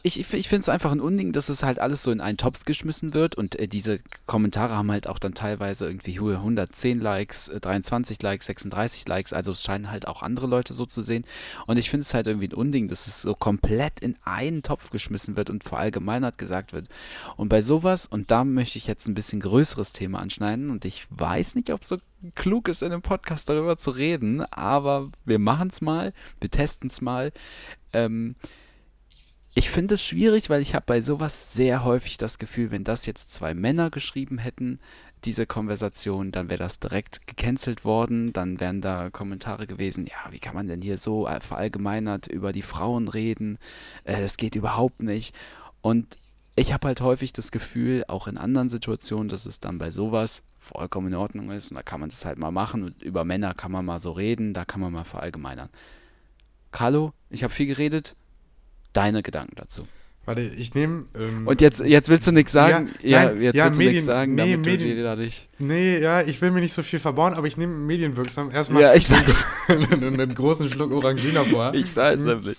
ich, 0.04 0.20
ich 0.34 0.48
finde 0.48 0.62
es 0.62 0.70
einfach 0.70 0.94
ein 0.94 1.02
Unding, 1.02 1.34
dass 1.34 1.50
es 1.50 1.62
halt 1.62 1.80
alles 1.80 2.02
so 2.02 2.12
in 2.12 2.22
einen 2.22 2.38
Topf 2.38 2.64
geschmissen 2.64 3.14
wird 3.14 3.36
und 3.36 3.60
äh, 3.60 3.68
diese 3.68 4.00
Kommentare 4.26 4.76
haben 4.76 4.90
halt 4.92 5.08
auch 5.08 5.20
dann 5.20 5.34
teilweise 5.34 5.88
irgendwie 5.88 6.22
hohe 6.22 6.36
110 6.36 7.02
Likes, 7.02 7.50
äh, 7.50 7.60
23 7.60 8.22
Likes, 8.22 8.46
36 8.46 9.06
Likes, 9.08 9.34
also 9.34 9.52
es 9.52 9.62
scheinen 9.62 9.92
halt 9.92 10.08
auch 10.08 10.22
andere 10.22 10.48
Leute 10.48 10.74
so 10.74 10.86
zu 10.86 11.02
sehen 11.02 11.26
und 11.66 11.78
ich 11.78 11.90
finde 11.90 12.04
es 12.04 12.14
halt 12.14 12.28
irgendwie 12.28 12.48
ein 12.48 12.54
Unding, 12.54 12.88
dass 12.88 13.08
es 13.08 13.22
so 13.22 13.36
komplett 13.36 14.00
in 14.00 14.16
einen 14.24 14.64
Topf 14.64 14.90
geschmissen 14.90 15.36
wird 15.36 15.50
und 15.50 15.66
verallgemeinert 15.66 16.38
gesagt 16.38 16.72
wird. 16.72 16.88
Und 17.36 17.50
bei 17.50 17.62
sowas, 17.62 18.08
und 18.08 18.32
da 18.32 18.46
möchte 18.46 18.78
ich 18.78 18.88
jetzt 18.88 19.08
ein 19.08 19.16
bisschen 19.16 19.42
größeres 19.42 19.92
Thema 19.92 20.20
anschneiden 20.20 20.70
und 20.70 20.86
ich 20.86 21.06
weiß 21.10 21.56
nicht, 21.56 21.74
ob 21.74 21.84
so 21.84 21.98
klug 22.36 22.70
ist, 22.70 22.84
in 22.84 22.94
einem 22.94 23.02
Podcast 23.02 23.50
darüber 23.50 23.78
zu 23.78 23.92
reden, 23.92 24.42
aber 24.46 25.12
wir 25.26 25.40
machen 25.40 25.68
es 25.68 25.82
mal, 25.82 26.14
wir 26.40 26.50
testen 26.50 26.90
es 26.90 27.02
mal. 27.02 27.34
Ähm, 27.92 28.36
ich 29.58 29.72
finde 29.72 29.96
es 29.96 30.04
schwierig, 30.04 30.52
weil 30.52 30.62
ich 30.62 30.76
habe 30.76 30.86
bei 30.86 31.02
sowas 31.02 31.52
sehr 31.52 31.84
häufig 31.84 32.18
das 32.18 32.38
Gefühl, 32.38 32.70
wenn 32.70 32.84
das 32.84 33.08
jetzt 33.08 33.32
zwei 33.32 33.56
Männer 33.56 33.90
geschrieben 33.90 34.38
hätten, 34.38 34.80
diese 35.26 35.48
Konversation, 35.48 36.32
dann 36.32 36.52
wäre 36.52 36.60
das 36.60 36.80
direkt 36.80 37.26
gecancelt 37.26 37.84
worden, 37.84 38.32
dann 38.34 38.60
wären 38.60 38.82
da 38.82 39.10
Kommentare 39.10 39.66
gewesen, 39.66 40.06
ja, 40.06 40.32
wie 40.32 40.38
kann 40.38 40.54
man 40.54 40.68
denn 40.68 40.84
hier 40.84 41.00
so 41.00 41.28
verallgemeinert 41.42 42.28
über 42.28 42.54
die 42.54 42.62
Frauen 42.62 43.08
reden, 43.08 43.58
äh, 44.04 44.22
es 44.22 44.38
geht 44.38 44.54
überhaupt 44.54 45.02
nicht. 45.02 45.34
Und 45.82 46.18
ich 46.56 46.72
habe 46.72 46.90
halt 46.90 47.02
häufig 47.02 47.34
das 47.34 47.50
Gefühl, 47.52 48.04
auch 48.08 48.28
in 48.28 48.38
anderen 48.38 48.70
Situationen, 48.70 49.28
dass 49.28 49.48
es 49.48 49.60
dann 49.60 49.80
bei 49.80 49.90
sowas 49.90 50.44
vollkommen 50.60 51.08
in 51.08 51.16
Ordnung 51.16 51.50
ist 51.50 51.72
und 51.72 51.78
da 51.78 51.82
kann 51.82 52.00
man 52.00 52.10
das 52.10 52.26
halt 52.26 52.38
mal 52.38 52.52
machen 52.52 52.84
und 52.84 53.02
über 53.02 53.26
Männer 53.26 53.56
kann 53.56 53.72
man 53.72 53.86
mal 53.86 53.98
so 53.98 54.12
reden, 54.12 54.54
da 54.54 54.66
kann 54.66 54.82
man 54.82 54.94
mal 54.94 55.04
verallgemeinern. 55.04 55.70
Carlo, 56.70 57.12
ich 57.32 57.44
habe 57.44 57.56
viel 57.56 57.66
geredet. 57.66 58.16
Deine 58.98 59.24
Gedanken 59.24 59.56
dazu. 59.56 59.88
Warte, 60.26 60.42
ich 60.42 60.74
nehme. 60.76 61.06
Ähm, 61.18 61.48
Und 61.48 61.62
jetzt, 61.62 61.80
jetzt 61.86 62.10
willst 62.10 62.28
du 62.28 62.32
nichts 62.34 62.52
sagen? 62.52 62.90
Ja, 63.02 63.10
Ja, 63.22 63.26
nein, 63.30 63.42
jetzt 63.42 63.56
ja, 63.56 63.66
willst 63.66 63.78
du 63.80 63.84
Medien- 63.84 63.94
nichts 63.94 64.06
sagen, 64.08 64.36
nee, 64.36 64.52
damit 64.52 64.66
Medien- 64.66 64.98
du 64.98 65.04
da 65.04 65.16
nicht. 65.16 65.48
Nee, 65.58 66.00
ja, 66.00 66.22
ich 66.22 66.42
will 66.42 66.52
mir 66.52 66.60
nicht 66.60 66.74
so 66.74 66.84
viel 66.84 67.00
verbauen, 67.00 67.34
aber 67.34 67.48
ich 67.48 67.56
nehme 67.56 67.74
medienwirksam 67.74 68.52
erstmal 68.52 68.82
Ja, 68.82 68.94
ich 68.94 69.10
weiß. 69.10 69.46
einen, 69.92 70.36
großen 70.36 70.70
Schluck 70.70 70.92
Orangina 70.92 71.44
vor. 71.46 71.74
Ich 71.74 71.96
weiß 71.96 72.22
nämlich. 72.26 72.58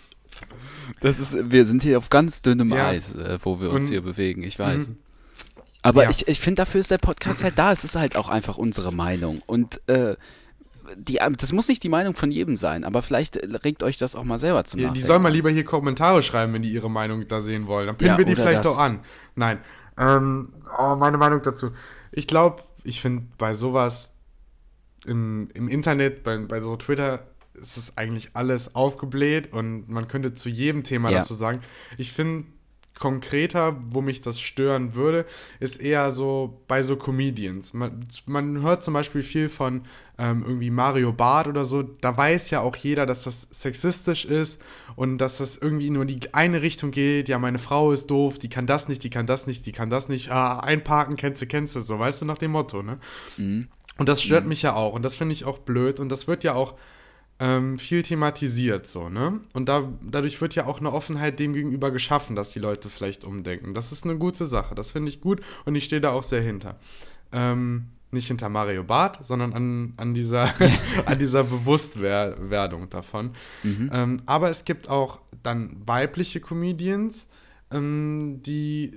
Das 1.01 1.19
ist, 1.19 1.51
wir 1.51 1.67
sind 1.67 1.83
hier 1.83 1.99
auf 1.99 2.09
ganz 2.09 2.41
dünnem 2.41 2.73
Ja. 2.73 2.89
Eis, 2.89 3.15
äh, 3.15 3.39
wo 3.43 3.61
wir 3.61 3.71
uns 3.71 3.85
Und- 3.87 3.91
hier 3.91 4.01
bewegen, 4.01 4.43
ich 4.43 4.59
weiß. 4.59 4.89
Mhm. 4.89 4.97
Aber 5.83 6.09
ich, 6.11 6.27
ich 6.27 6.41
finde, 6.41 6.63
dafür 6.63 6.81
ist 6.81 6.91
der 6.91 6.99
Podcast 6.99 7.45
halt 7.45 7.59
da. 7.59 7.71
Es 7.71 7.85
ist 7.85 7.95
halt 7.97 8.17
auch 8.17 8.29
einfach 8.29 8.59
unsere 8.59 8.93
Meinung. 8.93 9.43
Und 9.47 9.81
äh, 9.89 10.17
die, 10.97 11.19
das 11.39 11.53
muss 11.53 11.69
nicht 11.69 11.83
die 11.83 11.89
Meinung 11.89 12.15
von 12.15 12.31
jedem 12.31 12.57
sein, 12.57 12.85
aber 12.85 13.03
vielleicht 13.03 13.37
regt 13.65 13.83
euch 13.83 13.97
das 13.97 14.17
auch 14.17 14.25
mal 14.25 14.39
selber 14.39 14.65
zum 14.65 14.81
Ja, 14.81 14.85
die 14.85 14.89
Nachdenken 14.89 15.07
sollen 15.07 15.23
mal 15.23 15.33
lieber 15.33 15.51
hier 15.51 15.65
Kommentare 15.65 16.23
schreiben, 16.23 16.53
wenn 16.53 16.63
die 16.63 16.73
ihre 16.73 16.91
Meinung 16.91 17.27
da 17.29 17.41
sehen 17.41 17.67
wollen. 17.67 17.87
Dann 17.87 17.97
pinnen 17.97 18.13
Ja, 18.15 18.19
wir 18.19 18.25
die 18.25 18.35
vielleicht 18.37 18.65
das. 18.65 18.75
auch 18.75 18.79
an. 18.79 19.01
Nein. 19.35 19.59
Ähm, 19.99 20.53
oh, 20.79 20.95
meine 20.97 21.19
Meinung 21.19 21.43
dazu. 21.43 21.71
Ich 22.13 22.27
glaube, 22.27 22.63
ich 22.85 23.01
finde 23.01 23.25
bei 23.37 23.55
sowas 23.55 24.13
im, 25.07 25.49
im 25.55 25.69
Internet, 25.69 26.23
bei, 26.25 26.37
bei 26.39 26.61
so 26.61 26.77
Twitter, 26.77 27.27
ist 27.55 27.77
es 27.77 27.97
eigentlich 27.99 28.31
alles 28.35 28.75
aufgebläht 28.77 29.53
und 29.53 29.89
man 29.89 30.07
könnte 30.07 30.35
zu 30.35 30.49
jedem 30.49 30.85
Thema 30.85 31.11
Ja. 31.11 31.19
dazu 31.19 31.35
sagen. 31.35 31.61
Ich 31.97 32.13
finde 32.13 32.45
konkreter, 32.99 33.77
wo 33.91 34.01
mich 34.01 34.21
das 34.21 34.41
stören 34.41 34.95
würde, 34.95 35.25
ist 35.61 35.81
eher 35.81 36.11
so 36.11 36.63
bei 36.69 36.83
so 36.83 36.97
Comedians. 36.97 37.75
Man, 37.75 38.07
man 38.27 38.61
hört 38.63 38.83
zum 38.83 38.95
Beispiel 38.95 39.23
viel 39.23 39.49
von 39.49 39.83
ähm, 40.19 40.43
irgendwie 40.45 40.71
Mario 40.71 41.13
Barth 41.13 41.47
oder 41.47 41.65
so. 41.65 41.83
Da 41.83 42.17
weiß 42.17 42.51
ja 42.51 42.61
auch 42.61 42.77
jeder, 42.77 43.07
dass 43.07 43.23
das 43.23 43.43
sexistisch 43.51 44.25
ist 44.25 44.61
und 44.97 45.19
dass 45.19 45.39
das 45.39 45.57
irgendwie 45.57 45.91
nur 45.91 46.05
die 46.05 46.35
eine 46.35 46.61
Richtung 46.61 46.91
geht. 46.91 47.29
Ja, 47.29 47.39
meine 47.39 47.59
Frau 47.59 47.93
ist 47.93 48.09
doof, 48.09 48.39
die 48.39 48.49
kann 48.49 48.67
das 48.67 48.89
nicht, 48.89 49.05
die 49.05 49.11
kann 49.11 49.27
das 49.27 49.47
nicht, 49.47 49.65
die 49.65 49.73
kann 49.73 49.91
das 49.91 50.09
nicht. 50.09 50.31
Ah, 50.31 50.59
einparken, 50.59 51.17
kennst 51.17 51.41
du, 51.41 51.47
kennst 51.47 51.77
du, 51.77 51.81
so 51.81 51.99
weißt 51.99 52.21
du 52.21 52.25
nach 52.25 52.39
dem 52.39 52.51
Motto, 52.51 52.83
ne? 52.83 52.99
Und 53.97 54.09
das 54.09 54.23
stört 54.23 54.47
mich 54.47 54.63
ja 54.63 54.75
auch 54.75 54.95
und 54.95 55.03
das 55.05 55.15
finde 55.15 55.33
ich 55.33 55.45
auch 55.45 55.59
blöd 55.59 56.01
und 56.01 56.09
das 56.09 56.29
wird 56.29 56.45
ja 56.45 56.55
auch 56.55 56.75
ähm, 57.41 57.79
viel 57.79 58.03
thematisiert 58.03 58.89
so, 58.89 59.09
ne? 59.09 59.41
Und 59.53 59.69
da, 59.69 59.89
dadurch 60.03 60.41
wird 60.41 60.57
ja 60.57 60.67
auch 60.67 60.81
eine 60.81 60.93
Offenheit 60.93 61.39
dem 61.39 61.53
gegenüber 61.53 61.93
geschaffen, 61.93 62.35
dass 62.35 62.51
die 62.51 62.59
Leute 62.59 62.91
vielleicht 62.91 63.25
umdenken. 63.25 63.75
Das 63.75 63.93
ist 63.93 64.05
eine 64.05 64.19
gute 64.19 64.47
Sache, 64.47 64.75
das 64.75 64.91
finde 64.91 65.09
ich 65.11 65.21
gut 65.21 65.41
und 65.65 65.77
ich 65.77 65.85
stehe 65.85 66.01
da 66.01 66.11
auch 66.11 66.25
sehr 66.25 66.43
hinter. 66.43 66.77
Ähm, 67.33 67.89
nicht 68.11 68.29
hinter 68.29 68.49
Mario 68.49 68.85
Barth, 68.85 69.25
sondern 69.25 69.53
an, 69.53 69.93
an 69.97 70.15
dieser, 70.15 70.53
an 71.07 71.19
dieser 71.19 71.45
Bewusstwerdung 71.45 72.89
davon. 72.89 73.33
Ähm, 73.93 74.23
aber 74.27 74.51
es 74.51 74.65
gibt 74.65 74.89
auch 74.89 75.21
dann 75.43 75.77
weibliche 75.87 76.41
Comedians, 76.41 77.29
ähm, 77.71 78.41
die, 78.45 78.93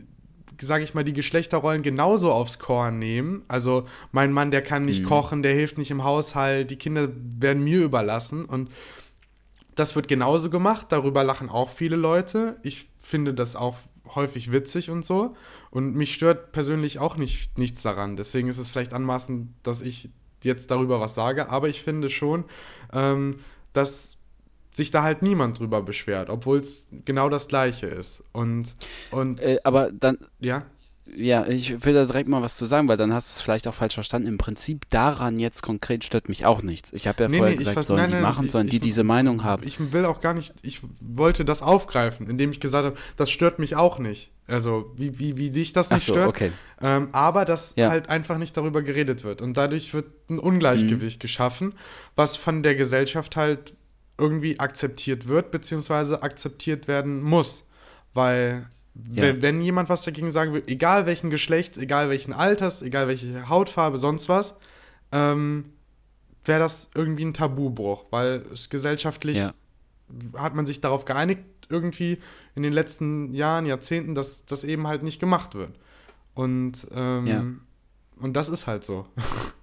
sage 0.62 0.84
ich 0.84 0.94
mal, 0.94 1.04
die 1.04 1.14
Geschlechterrollen 1.14 1.82
genauso 1.82 2.32
aufs 2.32 2.60
Korn 2.60 3.00
nehmen. 3.00 3.44
Also 3.48 3.86
mein 4.12 4.32
Mann, 4.32 4.52
der 4.52 4.62
kann 4.62 4.86
nicht 4.86 5.04
kochen, 5.04 5.44
der 5.44 5.54
hilft 5.54 5.78
nicht 5.78 5.92
im 5.92 6.04
Haushalt, 6.04 6.70
die 6.72 6.78
Kinder 6.78 7.10
werden 7.14 7.64
mir 7.64 7.82
überlassen 7.82 8.46
und 8.46 8.70
das 9.76 9.96
wird 9.96 10.08
genauso 10.08 10.50
gemacht. 10.50 10.88
Darüber 10.90 11.24
lachen 11.24 11.50
auch 11.50 11.70
viele 11.70 11.96
Leute. 11.96 12.58
Ich 12.62 12.90
finde 13.00 13.34
das 13.34 13.56
auch 13.56 13.78
häufig 14.16 14.52
witzig 14.52 14.90
und 14.90 15.04
so. 15.04 15.36
Und 15.70 15.96
mich 15.96 16.14
stört 16.14 16.52
persönlich 16.52 17.00
auch 17.00 17.18
nicht, 17.18 17.58
nichts 17.58 17.82
daran. 17.82 18.16
Deswegen 18.16 18.48
ist 18.48 18.58
es 18.58 18.70
vielleicht 18.70 18.94
anmaßend, 18.94 19.50
dass 19.64 19.82
ich 19.82 20.10
jetzt 20.44 20.72
darüber 20.72 21.00
was 21.00 21.16
sage. 21.16 21.50
Aber 21.50 21.70
ich 21.70 21.82
finde 21.82 22.10
schon, 22.10 22.46
ähm, 22.94 23.40
dass 23.74 24.18
sich 24.72 24.92
da 24.92 25.04
halt 25.04 25.22
niemand 25.22 25.60
drüber 25.60 25.82
beschwert, 25.82 26.30
obwohl 26.30 26.60
es 26.60 26.88
genau 27.06 27.30
das 27.30 27.48
Gleiche 27.48 27.88
ist. 27.88 28.24
Und, 28.32 28.76
und 29.12 29.40
Äh, 29.40 29.60
aber 29.64 29.92
dann, 29.92 30.18
ja, 30.40 30.66
ja, 31.16 31.48
ich 31.48 31.84
will 31.86 31.94
da 31.94 32.06
direkt 32.06 32.30
mal 32.30 32.42
was 32.42 32.56
zu 32.56 32.66
sagen, 32.66 32.88
weil 32.88 32.98
dann 32.98 33.14
hast 33.14 33.30
du 33.30 33.36
es 33.38 33.42
vielleicht 33.42 33.68
auch 33.68 33.74
falsch 33.74 33.94
verstanden. 33.96 34.28
Im 34.28 34.38
Prinzip 34.38 34.90
daran 34.90 35.40
jetzt 35.40 35.62
konkret 35.64 36.04
stört 36.04 36.30
mich 36.30 36.46
auch 36.46 36.62
nichts. 36.62 36.94
Ich 36.94 37.08
habe 37.08 37.24
ja 37.24 37.30
Nee, 37.30 37.38
vorher 37.38 37.52
nee, 37.54 37.58
gesagt, 37.60 37.74
vers- 37.76 37.88
sollen 37.88 38.00
nein, 38.02 38.10
die 38.10 38.14
nein, 38.16 38.22
machen, 38.24 38.46
ich- 38.46 38.52
sollen 38.52 38.68
die 38.68 38.78
ich- 38.78 38.82
diese 38.82 39.04
Meinung 39.04 39.44
haben. 39.44 39.64
ich 39.66 39.92
will 39.94 40.06
auch 40.06 40.22
gar 40.22 40.34
nicht, 40.34 40.54
ich 40.62 40.82
wollte 41.00 41.44
das 41.46 41.62
aufgreifen, 41.62 42.28
indem 42.30 42.52
ich 42.52 42.60
gesagt 42.60 42.86
habe, 42.86 42.98
das 43.18 43.30
stört 43.30 43.60
mich 43.60 43.76
auch 43.76 44.00
nicht. 44.00 44.32
Also, 44.48 44.92
wie, 44.98 45.18
wie, 45.18 45.38
wie 45.38 45.52
dich 45.52 45.72
das 45.72 45.92
nicht 45.92 46.06
so, 46.06 46.14
stört. 46.14 46.28
okay. 46.30 46.52
Ähm, 46.82 47.08
aber 47.14 47.46
dass 47.46 47.76
Ja. 47.78 47.90
halt 47.90 48.10
einfach 48.10 48.38
nicht 48.38 48.58
darüber 48.58 48.82
geredet 48.82 49.24
wird. 49.24 49.42
Und 49.42 49.56
dadurch 49.56 49.94
wird 49.94 50.06
ein 50.30 50.40
Ungleichgewicht 50.40 51.20
Mhm. 51.20 51.22
geschaffen, 51.22 51.74
was 52.16 52.36
von 52.36 52.62
der 52.64 52.76
Gesellschaft 52.76 53.38
halt 53.38 53.76
irgendwie 54.18 54.60
akzeptiert 54.60 55.28
wird, 55.28 55.52
beziehungsweise 55.52 56.22
akzeptiert 56.22 56.88
werden 56.90 57.22
muss. 57.24 57.66
Weil, 58.14 58.68
Ja. 59.12 59.24
wenn, 59.24 59.42
wenn 59.42 59.62
jemand 59.62 59.88
was 59.90 60.04
dagegen 60.04 60.32
sagen 60.32 60.54
will, 60.54 60.64
egal 60.68 61.06
welchen 61.06 61.30
Geschlechts, 61.30 61.78
egal 61.78 62.10
welchen 62.10 62.34
Alters, 62.34 62.82
egal 62.82 63.08
welche 63.08 63.48
Hautfarbe, 63.50 63.98
sonst 63.98 64.28
was, 64.30 64.58
ähm, 65.12 65.66
wäre 66.44 66.60
das 66.60 66.90
irgendwie 66.96 67.24
ein 67.26 67.34
Tabubruch, 67.34 68.06
weil 68.12 68.44
es 68.54 68.70
gesellschaftlich 68.70 69.38
Ja. 69.38 69.54
hat 70.38 70.56
man 70.56 70.66
sich 70.66 70.82
darauf 70.82 71.06
geeinigt, 71.06 71.42
irgendwie 71.70 72.20
in 72.56 72.64
den 72.64 72.74
letzten 72.74 73.34
Jahren, 73.34 73.66
Jahrzehnten, 73.66 74.14
dass 74.14 74.46
das 74.46 74.64
eben 74.66 74.88
halt 74.88 75.04
nicht 75.04 75.20
gemacht 75.20 75.56
wird. 75.56 75.72
Und, 76.34 76.86
ähm, 76.94 77.28
Ja. 77.28 77.46
und 78.20 78.34
das 78.34 78.50
ist 78.50 78.68
halt 78.68 78.84
so. 78.84 79.06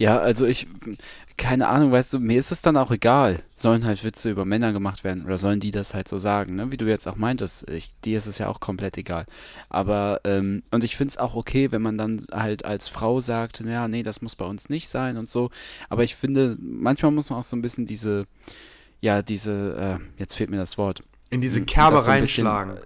Ja, 0.00 0.18
also 0.18 0.46
ich, 0.46 0.66
keine 1.36 1.68
Ahnung, 1.68 1.92
weißt 1.92 2.14
du, 2.14 2.20
mir 2.20 2.38
ist 2.38 2.52
es 2.52 2.62
dann 2.62 2.78
auch 2.78 2.90
egal. 2.90 3.42
Sollen 3.54 3.84
halt 3.84 4.02
Witze 4.02 4.30
über 4.30 4.46
Männer 4.46 4.72
gemacht 4.72 5.04
werden 5.04 5.26
oder 5.26 5.36
sollen 5.36 5.60
die 5.60 5.72
das 5.72 5.92
halt 5.92 6.08
so 6.08 6.16
sagen, 6.16 6.56
ne? 6.56 6.72
Wie 6.72 6.78
du 6.78 6.86
jetzt 6.86 7.06
auch 7.06 7.16
meintest, 7.16 7.68
ich, 7.68 7.90
dir 8.00 8.16
ist 8.16 8.26
es 8.26 8.38
ja 8.38 8.48
auch 8.48 8.60
komplett 8.60 8.96
egal. 8.96 9.26
Aber, 9.68 10.22
ähm, 10.24 10.62
und 10.70 10.84
ich 10.84 10.96
finde 10.96 11.12
es 11.12 11.18
auch 11.18 11.34
okay, 11.34 11.70
wenn 11.70 11.82
man 11.82 11.98
dann 11.98 12.24
halt 12.32 12.64
als 12.64 12.88
Frau 12.88 13.20
sagt, 13.20 13.60
ja, 13.60 13.88
nee, 13.88 14.02
das 14.02 14.22
muss 14.22 14.36
bei 14.36 14.46
uns 14.46 14.70
nicht 14.70 14.88
sein 14.88 15.18
und 15.18 15.28
so. 15.28 15.50
Aber 15.90 16.02
ich 16.02 16.16
finde, 16.16 16.56
manchmal 16.60 17.12
muss 17.12 17.28
man 17.28 17.38
auch 17.40 17.42
so 17.44 17.56
ein 17.56 17.62
bisschen 17.62 17.86
diese, 17.86 18.26
ja, 19.00 19.22
diese, 19.22 19.98
äh, 20.00 20.20
jetzt 20.20 20.34
fehlt 20.34 20.50
mir 20.50 20.58
das 20.58 20.78
Wort. 20.78 21.02
In 21.30 21.40
diese 21.40 21.60
Hm, 21.60 21.66
Kerbe 21.66 21.98
so 21.98 22.10
ein 22.10 22.18
bisschen, 22.18 22.46
reinschlagen. 22.46 22.80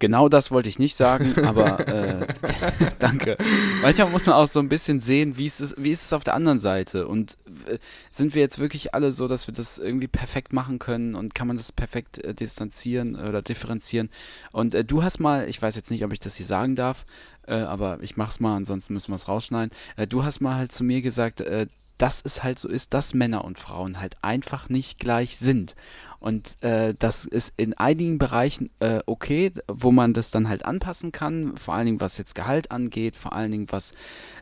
Genau 0.00 0.30
das 0.30 0.50
wollte 0.50 0.70
ich 0.70 0.78
nicht 0.78 0.96
sagen, 0.96 1.34
aber 1.44 1.86
äh, 1.88 2.26
danke. 2.98 3.36
Manchmal 3.82 4.08
muss 4.08 4.26
man 4.26 4.34
auch 4.34 4.46
so 4.46 4.58
ein 4.58 4.70
bisschen 4.70 4.98
sehen, 4.98 5.36
wie 5.36 5.44
ist 5.44 5.60
es, 5.60 5.74
wie 5.78 5.90
ist 5.90 6.06
es 6.06 6.12
auf 6.14 6.24
der 6.24 6.34
anderen 6.34 6.58
Seite 6.58 7.06
und 7.06 7.36
äh, 7.66 7.78
sind 8.10 8.34
wir 8.34 8.40
jetzt 8.40 8.58
wirklich 8.58 8.94
alle 8.94 9.12
so, 9.12 9.28
dass 9.28 9.46
wir 9.46 9.52
das 9.52 9.76
irgendwie 9.76 10.08
perfekt 10.08 10.54
machen 10.54 10.78
können 10.78 11.14
und 11.14 11.34
kann 11.34 11.46
man 11.46 11.58
das 11.58 11.70
perfekt 11.70 12.16
äh, 12.24 12.32
distanzieren 12.32 13.14
oder 13.14 13.42
differenzieren? 13.42 14.08
Und 14.52 14.74
äh, 14.74 14.84
du 14.84 15.02
hast 15.02 15.20
mal, 15.20 15.46
ich 15.48 15.60
weiß 15.60 15.76
jetzt 15.76 15.90
nicht, 15.90 16.02
ob 16.02 16.12
ich 16.14 16.20
das 16.20 16.34
hier 16.36 16.46
sagen 16.46 16.76
darf, 16.76 17.04
äh, 17.46 17.54
aber 17.54 17.98
ich 18.02 18.16
mach's 18.16 18.40
mal, 18.40 18.56
ansonsten 18.56 18.94
müssen 18.94 19.10
wir 19.10 19.16
es 19.16 19.28
rausschneiden. 19.28 19.70
Äh, 19.96 20.06
du 20.06 20.24
hast 20.24 20.40
mal 20.40 20.56
halt 20.56 20.72
zu 20.72 20.84
mir 20.84 21.02
gesagt, 21.02 21.40
äh, 21.40 21.66
dass 21.98 22.22
es 22.24 22.42
halt 22.42 22.58
so 22.58 22.66
ist, 22.68 22.94
dass 22.94 23.12
Männer 23.12 23.44
und 23.44 23.58
Frauen 23.58 24.00
halt 24.00 24.16
einfach 24.22 24.70
nicht 24.70 24.98
gleich 24.98 25.36
sind. 25.36 25.74
Und 26.18 26.62
äh, 26.62 26.94
das 26.98 27.26
ist 27.26 27.52
in 27.56 27.74
einigen 27.74 28.18
Bereichen 28.18 28.70
äh, 28.80 29.00
okay, 29.06 29.52
wo 29.68 29.92
man 29.92 30.14
das 30.14 30.30
dann 30.30 30.48
halt 30.48 30.64
anpassen 30.64 31.12
kann, 31.12 31.56
vor 31.56 31.74
allen 31.74 31.86
Dingen 31.86 32.00
was 32.00 32.16
jetzt 32.16 32.34
Gehalt 32.34 32.70
angeht, 32.70 33.16
vor 33.16 33.34
allen 33.34 33.50
Dingen 33.50 33.66
was 33.70 33.92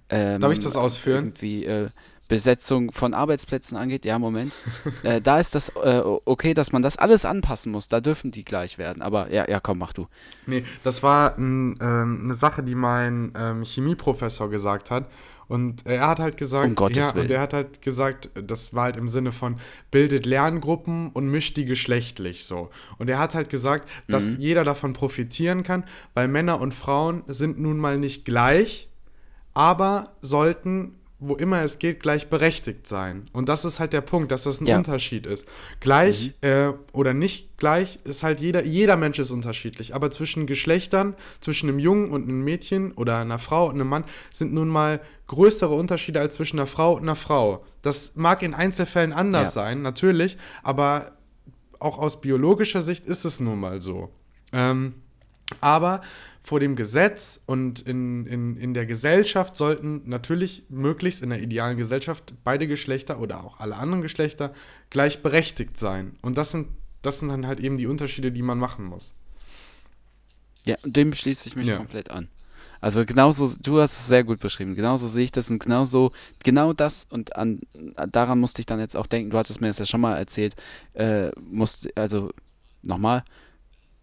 ähm, 0.08 0.40
Darf 0.40 0.52
ich 0.52 0.58
das 0.60 0.76
ausführen? 0.76 1.26
irgendwie 1.26 1.64
äh, 1.64 1.88
Besetzung 2.28 2.92
von 2.92 3.14
Arbeitsplätzen 3.14 3.76
angeht. 3.76 4.04
Ja, 4.04 4.18
Moment. 4.18 4.52
äh, 5.02 5.20
da 5.20 5.40
ist 5.40 5.54
das 5.54 5.70
äh, 5.82 6.02
okay, 6.24 6.54
dass 6.54 6.72
man 6.72 6.82
das 6.82 6.96
alles 6.98 7.24
anpassen 7.24 7.72
muss. 7.72 7.88
Da 7.88 8.00
dürfen 8.00 8.30
die 8.30 8.44
gleich 8.44 8.78
werden. 8.78 9.02
Aber 9.02 9.32
ja, 9.32 9.48
ja, 9.48 9.60
komm, 9.60 9.78
mach 9.78 9.92
du. 9.94 10.06
Nee, 10.46 10.64
das 10.84 11.02
war 11.02 11.36
ähm, 11.38 11.76
eine 11.80 12.34
Sache, 12.34 12.62
die 12.62 12.74
mein 12.74 13.32
ähm, 13.36 13.62
Chemieprofessor 13.64 14.50
gesagt 14.50 14.90
hat. 14.90 15.08
Und 15.48 15.86
er 15.86 16.06
hat 16.06 16.18
halt 16.18 16.36
gesagt, 16.36 16.66
Um 16.68 16.74
Gottes 16.74 16.98
ja, 16.98 17.14
Willen. 17.14 17.24
und 17.24 17.30
er 17.32 17.40
hat 17.40 17.54
halt 17.54 17.80
gesagt, 17.80 18.28
das 18.34 18.74
war 18.74 18.82
halt 18.84 18.98
im 18.98 19.08
Sinne 19.08 19.32
von 19.32 19.56
bildet 19.90 20.26
Lerngruppen 20.26 21.08
und 21.08 21.26
mischt 21.28 21.56
die 21.56 21.64
geschlechtlich 21.64 22.44
so. 22.44 22.68
Und 22.98 23.08
er 23.08 23.18
hat 23.18 23.34
halt 23.34 23.48
gesagt, 23.48 23.88
dass 24.08 24.36
Mhm. 24.36 24.40
jeder 24.42 24.62
davon 24.64 24.92
profitieren 24.92 25.62
kann, 25.62 25.84
weil 26.12 26.28
Männer 26.28 26.60
und 26.60 26.74
Frauen 26.74 27.22
sind 27.28 27.58
nun 27.58 27.78
mal 27.78 27.96
nicht 27.96 28.26
gleich, 28.26 28.90
aber 29.54 30.10
sollten, 30.20 30.94
wo 31.20 31.34
immer 31.34 31.62
es 31.62 31.80
geht, 31.80 32.00
gleichberechtigt 32.00 32.86
sein. 32.86 33.28
Und 33.32 33.48
das 33.48 33.64
ist 33.64 33.80
halt 33.80 33.92
der 33.92 34.02
Punkt, 34.02 34.30
dass 34.30 34.44
das 34.44 34.60
ein 34.60 34.66
Ja. 34.66 34.76
Unterschied 34.76 35.26
ist. 35.26 35.48
Gleich 35.80 36.32
äh, 36.42 36.68
oder 36.92 37.12
nicht 37.12 37.58
gleich 37.58 37.98
ist 38.04 38.22
halt 38.22 38.38
jeder, 38.38 38.64
jeder 38.64 38.96
Mensch 38.96 39.18
ist 39.18 39.32
unterschiedlich. 39.32 39.96
Aber 39.96 40.10
zwischen 40.12 40.46
Geschlechtern, 40.46 41.14
zwischen 41.40 41.68
einem 41.68 41.80
Jungen 41.80 42.10
und 42.12 42.22
einem 42.24 42.44
Mädchen 42.44 42.92
oder 42.92 43.18
einer 43.18 43.40
Frau 43.40 43.66
und 43.66 43.74
einem 43.74 43.88
Mann 43.88 44.04
sind 44.30 44.52
nun 44.54 44.68
mal 44.68 45.00
größere 45.26 45.74
Unterschiede 45.74 46.20
als 46.20 46.36
zwischen 46.36 46.58
einer 46.60 46.68
Frau 46.68 46.92
und 46.94 47.02
einer 47.02 47.16
Frau. 47.16 47.64
Das 47.82 48.14
mag 48.14 48.42
in 48.44 48.54
Einzelfällen 48.54 49.12
anders 49.12 49.54
Ja. 49.54 49.62
sein, 49.62 49.82
natürlich, 49.82 50.36
aber 50.62 51.12
auch 51.80 51.98
aus 51.98 52.20
biologischer 52.20 52.80
Sicht 52.82 53.06
ist 53.06 53.24
es 53.24 53.40
nun 53.40 53.58
mal 53.58 53.80
so. 53.80 54.10
Ähm, 54.52 54.94
aber 55.60 56.00
vor 56.48 56.60
dem 56.60 56.76
Gesetz 56.76 57.42
und 57.44 57.82
in, 57.82 58.24
in, 58.26 58.56
in 58.56 58.72
der 58.72 58.86
Gesellschaft 58.86 59.54
sollten 59.54 60.02
natürlich 60.06 60.64
möglichst 60.70 61.22
in 61.22 61.28
der 61.28 61.42
idealen 61.42 61.76
Gesellschaft 61.76 62.32
beide 62.42 62.66
Geschlechter 62.66 63.20
oder 63.20 63.44
auch 63.44 63.60
alle 63.60 63.76
anderen 63.76 64.00
Geschlechter 64.00 64.54
gleichberechtigt 64.88 65.76
sein. 65.76 66.16
Und 66.22 66.38
das 66.38 66.50
sind, 66.52 66.68
das 67.02 67.18
sind 67.18 67.28
dann 67.28 67.46
halt 67.46 67.60
eben 67.60 67.76
die 67.76 67.86
Unterschiede, 67.86 68.32
die 68.32 68.40
man 68.40 68.58
machen 68.58 68.86
muss. 68.86 69.14
Ja, 70.64 70.76
dem 70.84 71.12
schließe 71.12 71.48
ich 71.48 71.56
mich 71.56 71.66
Ja. 71.68 71.76
komplett 71.76 72.10
an. 72.10 72.28
Also 72.80 73.04
genauso, 73.04 73.52
du 73.62 73.78
hast 73.80 73.92
es 73.92 74.06
sehr 74.06 74.24
gut 74.24 74.40
beschrieben. 74.40 74.74
Genauso 74.74 75.06
sehe 75.06 75.24
ich 75.24 75.32
das 75.32 75.50
und 75.50 75.58
genauso, 75.62 76.12
genau 76.44 76.72
das 76.72 77.06
und 77.10 77.36
an, 77.36 77.60
daran 78.10 78.40
musste 78.40 78.60
ich 78.62 78.66
dann 78.66 78.80
jetzt 78.80 78.96
auch 78.96 79.06
denken. 79.06 79.28
Du 79.30 79.36
hattest 79.36 79.60
mir 79.60 79.66
das 79.66 79.80
ja 79.80 79.84
schon 79.86 80.00
mal 80.00 80.16
erzählt. 80.16 80.56
Äh, 80.94 81.30
musste, 81.50 81.90
also 81.94 82.30
nochmal, 82.82 83.22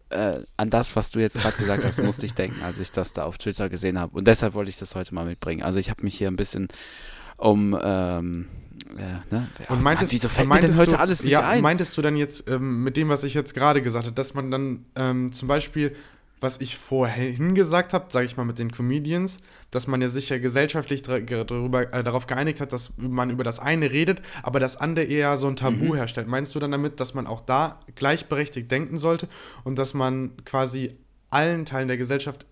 äh, 0.10 0.40
an 0.58 0.70
das, 0.70 0.96
was 0.96 1.12
du 1.12 1.20
jetzt 1.20 1.40
gerade 1.40 1.58
gesagt 1.58 1.84
hast, 1.84 2.02
musste 2.02 2.26
ich 2.26 2.34
denken, 2.34 2.62
als 2.64 2.80
ich 2.80 2.92
das 2.92 3.14
da 3.14 3.24
auf 3.24 3.38
Twitter 3.38 3.70
gesehen 3.70 4.00
habe. 4.00 4.16
Und 4.16 4.28
deshalb 4.28 4.54
wollte 4.54 4.70
ich 4.70 4.78
das 4.78 4.96
heute 4.96 5.14
mal 5.14 5.26
mitbringen. 5.26 5.64
Also 5.64 5.80
ich 5.80 5.90
habe 5.90 6.04
mich 6.04 6.18
hier 6.18 6.28
ein 6.28 6.36
bisschen 6.36 6.68
um, 7.38 7.78
ähm, 7.82 8.48
äh, 8.98 9.34
ne? 9.34 9.48
Und 9.70 9.82
meintest, 9.82 10.12
Mann, 10.12 10.20
wieso 10.20 10.30
fällt 10.30 10.48
mir 10.48 10.56
denn 10.56 10.62
meintest 10.62 10.80
heute 10.80 10.92
du, 10.92 11.00
alles 11.00 11.24
nicht 11.24 11.34
ja, 11.34 11.48
ein? 11.48 11.62
Meintest 11.62 11.98
du 11.98 12.02
dann 12.02 12.16
jetzt 12.16 12.50
ähm, 12.50 12.84
mit 12.84 12.98
dem, 12.98 13.10
was 13.10 13.24
ich 13.24 13.34
jetzt 13.34 13.54
gerade 13.54 13.82
gesagt 13.82 14.06
habe, 14.06 14.16
dass 14.16 14.34
man 14.34 14.52
dann 14.52 14.86
ähm, 14.96 15.32
zum 15.34 15.48
Beispiel, 15.48 15.96
was 16.46 16.62
ich 16.62 16.78
vorhin 16.78 17.56
gesagt 17.56 17.92
habe, 17.92 18.06
sage 18.10 18.28
ich 18.28 18.38
mal 18.38 18.46
mit 18.46 18.60
den 18.60 18.72
Comedians, 18.72 19.40
dass 19.72 19.88
man 19.88 20.00
ja 20.00 20.08
sich 20.08 20.30
ja 20.30 20.38
gesellschaftlich 20.38 21.02
darüber, 21.02 21.92
äh, 21.92 22.04
darauf 22.04 22.28
geeinigt 22.28 22.62
hat, 22.62 22.72
dass 22.72 22.98
man 22.98 23.32
über 23.32 23.44
das 23.44 23.58
eine 23.58 23.90
redet, 23.90 24.22
aber 24.44 24.60
das 24.60 24.78
andere 24.78 25.06
eher 25.06 25.38
so 25.38 25.48
ein 25.48 25.56
Tabu 25.56 25.86
Mhm. 25.86 25.96
herstellt. 25.96 26.28
Meinst 26.28 26.54
du 26.54 26.60
dann 26.60 26.70
damit, 26.70 27.00
dass 27.00 27.16
man 27.16 27.26
auch 27.26 27.42
da 27.42 27.80
gleichberechtigt 27.96 28.70
denken 28.70 29.00
sollte 29.00 29.28
und 29.64 29.80
dass 29.80 29.96
man 29.96 30.34
quasi 30.46 30.92
allen 31.32 31.66
Teilen 31.66 31.88
der 31.88 31.98
Gesellschaft, 31.98 32.46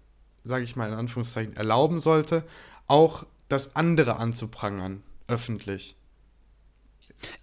sage 0.43 0.63
ich 0.63 0.75
mal 0.75 0.87
in 0.87 0.95
Anführungszeichen, 0.95 1.55
erlauben 1.55 1.99
sollte, 1.99 2.43
auch 2.87 3.27
das 3.47 3.75
andere 3.75 4.15
anzuprangern, 4.17 5.03
öffentlich? 5.27 5.95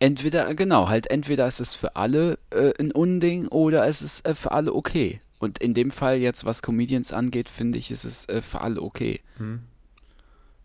Entweder, 0.00 0.52
genau, 0.56 0.88
halt 0.88 1.08
entweder 1.10 1.46
ist 1.46 1.60
es 1.60 1.74
für 1.74 1.94
alle 1.94 2.38
äh, 2.50 2.72
ein 2.80 2.90
Unding 2.90 3.46
oder 3.46 3.86
es 3.86 4.02
ist 4.02 4.26
äh, 4.26 4.34
für 4.34 4.50
alle 4.50 4.74
okay. 4.74 5.20
Und 5.40 5.58
in 5.58 5.74
dem 5.74 5.90
Fall 5.90 6.18
jetzt, 6.18 6.44
was 6.44 6.62
Comedians 6.62 7.12
angeht, 7.12 7.48
finde 7.48 7.78
ich, 7.78 7.90
ist 7.90 8.04
es 8.04 8.28
äh, 8.28 8.42
für 8.42 8.60
alle 8.60 8.80
okay. 8.80 9.20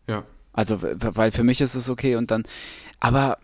Ja. 0.07 0.23
Also, 0.53 0.81
weil 0.81 1.31
für 1.31 1.43
mich 1.43 1.61
ist 1.61 1.75
es 1.75 1.89
okay 1.89 2.15
und 2.15 2.29
dann, 2.29 2.43
aber 2.99 3.39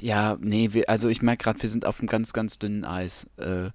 ja, 0.00 0.36
nee, 0.40 0.72
wir, 0.72 0.88
also 0.88 1.08
ich 1.08 1.22
merke 1.22 1.44
gerade, 1.44 1.60
wir 1.60 1.68
sind 1.68 1.86
auf 1.86 1.98
einem 1.98 2.08
ganz, 2.08 2.32
ganz 2.32 2.58
dünnen 2.58 2.84
Eis. 2.84 3.26
Äh, 3.38 3.70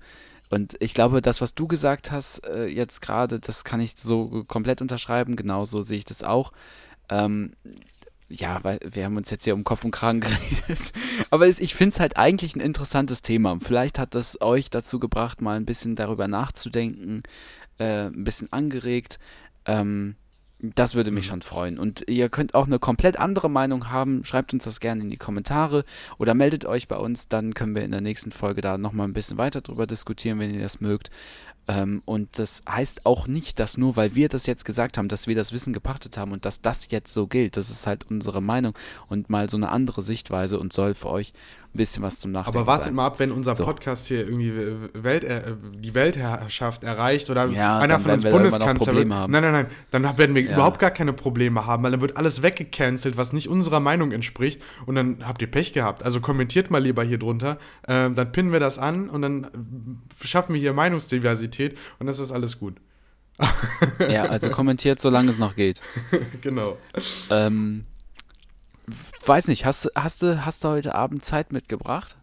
und 0.49 0.75
ich 0.79 0.93
glaube, 0.93 1.21
das, 1.21 1.41
was 1.41 1.55
du 1.55 1.67
gesagt 1.67 2.11
hast, 2.11 2.45
äh, 2.45 2.67
jetzt 2.67 3.01
gerade, 3.01 3.39
das 3.39 3.63
kann 3.63 3.79
ich 3.79 3.95
so 3.95 4.43
komplett 4.47 4.81
unterschreiben. 4.81 5.35
Genauso 5.35 5.81
sehe 5.81 5.97
ich 5.97 6.05
das 6.05 6.23
auch. 6.23 6.51
Ähm, 7.09 7.53
ja, 8.31 8.63
weil 8.63 8.79
wir 8.89 9.05
haben 9.05 9.17
uns 9.17 9.29
jetzt 9.29 9.43
hier 9.43 9.53
um 9.53 9.63
Kopf 9.63 9.83
und 9.83 9.91
Kragen 9.91 10.19
geredet. 10.21 10.93
Aber 11.29 11.47
es, 11.47 11.59
ich 11.59 11.75
finde 11.75 11.93
es 11.93 11.99
halt 11.99 12.17
eigentlich 12.17 12.55
ein 12.55 12.61
interessantes 12.61 13.21
Thema. 13.21 13.57
Vielleicht 13.59 13.99
hat 13.99 14.15
das 14.15 14.41
euch 14.41 14.69
dazu 14.69 14.99
gebracht, 14.99 15.41
mal 15.41 15.57
ein 15.57 15.65
bisschen 15.65 15.95
darüber 15.95 16.27
nachzudenken, 16.27 17.23
äh, 17.77 18.07
ein 18.07 18.23
bisschen 18.23 18.51
angeregt. 18.51 19.19
Ähm, 19.65 20.15
das 20.61 20.93
würde 20.93 21.09
mich 21.09 21.25
schon 21.25 21.41
freuen. 21.41 21.79
Und 21.79 22.07
ihr 22.07 22.29
könnt 22.29 22.53
auch 22.53 22.67
eine 22.67 22.77
komplett 22.77 23.17
andere 23.17 23.49
Meinung 23.49 23.89
haben. 23.89 24.23
Schreibt 24.23 24.53
uns 24.53 24.63
das 24.63 24.79
gerne 24.79 25.01
in 25.01 25.09
die 25.09 25.17
Kommentare 25.17 25.83
oder 26.19 26.35
meldet 26.35 26.65
euch 26.65 26.87
bei 26.87 26.97
uns. 26.97 27.27
Dann 27.27 27.55
können 27.55 27.73
wir 27.73 27.83
in 27.83 27.91
der 27.91 28.01
nächsten 28.01 28.31
Folge 28.31 28.61
da 28.61 28.77
nochmal 28.77 29.07
ein 29.07 29.13
bisschen 29.13 29.39
weiter 29.39 29.61
drüber 29.61 29.87
diskutieren, 29.87 30.39
wenn 30.39 30.53
ihr 30.53 30.61
das 30.61 30.79
mögt. 30.79 31.09
Ähm, 31.67 32.01
und 32.05 32.39
das 32.39 32.63
heißt 32.67 33.05
auch 33.05 33.27
nicht, 33.27 33.59
dass 33.59 33.77
nur 33.77 33.95
weil 33.95 34.15
wir 34.15 34.29
das 34.29 34.45
jetzt 34.45 34.65
gesagt 34.65 34.97
haben, 34.97 35.09
dass 35.09 35.27
wir 35.27 35.35
das 35.35 35.51
Wissen 35.51 35.73
gepachtet 35.73 36.17
haben 36.17 36.31
und 36.31 36.45
dass 36.45 36.61
das 36.61 36.89
jetzt 36.89 37.13
so 37.13 37.27
gilt. 37.27 37.57
Das 37.57 37.69
ist 37.69 37.87
halt 37.87 38.09
unsere 38.09 38.41
Meinung 38.41 38.73
und 39.09 39.29
mal 39.29 39.49
so 39.49 39.57
eine 39.57 39.69
andere 39.69 40.01
Sichtweise 40.01 40.59
und 40.59 40.73
soll 40.73 40.95
für 40.95 41.09
euch 41.09 41.33
ein 41.73 41.77
bisschen 41.77 42.03
was 42.03 42.19
zum 42.19 42.31
Nachdenken 42.33 42.57
Aber 42.59 42.67
wartet 42.67 42.85
sein. 42.87 42.95
mal 42.95 43.05
ab, 43.05 43.19
wenn 43.19 43.31
unser 43.31 43.55
So. 43.55 43.63
Podcast 43.63 44.07
hier 44.07 44.25
irgendwie 44.27 44.53
Welt, 44.93 45.23
äh, 45.23 45.53
die 45.73 45.95
Weltherrschaft 45.95 46.83
erreicht 46.83 47.29
oder 47.29 47.45
Ja, 47.47 47.77
einer 47.79 47.97
von 47.97 48.11
uns 48.11 48.25
wir 48.25 48.31
Bundeskanzler 48.31 48.87
wird. 48.87 48.95
Probleme 48.95 49.15
haben. 49.15 49.31
Nein, 49.31 49.41
nein, 49.43 49.51
nein. 49.53 49.67
Dann 49.89 50.17
werden 50.17 50.35
wir 50.35 50.41
Ja. 50.43 50.53
überhaupt 50.53 50.79
gar 50.79 50.91
keine 50.91 51.13
Probleme 51.13 51.65
haben, 51.65 51.83
weil 51.83 51.91
dann 51.91 52.01
wird 52.01 52.17
alles 52.17 52.41
weggecancelt, 52.43 53.15
was 53.15 53.31
nicht 53.31 53.47
unserer 53.47 53.79
Meinung 53.79 54.11
entspricht. 54.11 54.61
Und 54.85 54.95
dann 54.95 55.25
habt 55.25 55.41
ihr 55.41 55.49
Pech 55.49 55.71
gehabt. 55.71 56.03
Also 56.03 56.19
kommentiert 56.19 56.71
mal 56.71 56.83
lieber 56.83 57.03
hier 57.03 57.17
drunter. 57.19 57.57
Ähm, 57.87 58.15
dann 58.15 58.31
pinnen 58.33 58.51
wir 58.51 58.59
das 58.59 58.77
an 58.77 59.09
und 59.09 59.21
dann 59.21 59.43
äh, 59.45 60.27
schaffen 60.27 60.53
wir 60.53 60.59
hier 60.59 60.73
Meinungsdiversität 60.73 61.77
und 61.99 62.07
das 62.07 62.19
ist 62.19 62.31
alles 62.31 62.59
gut. 62.59 62.75
Ja, 64.11 64.23
also 64.25 64.49
kommentiert, 64.49 64.99
solange 64.99 65.31
es 65.31 65.39
noch 65.39 65.55
geht. 65.55 65.81
genau. 66.41 66.77
Ähm, 67.29 67.85
weiß 69.25 69.47
nicht, 69.47 69.65
hast, 69.65 69.85
du- 69.85 69.89
hast, 69.95 70.21
du, 70.21 70.45
hast 70.45 70.63
du 70.63 70.69
heute 70.69 70.95
Abend 70.95 71.23
Zeit 71.25 71.51
mitgebracht? 71.51 72.15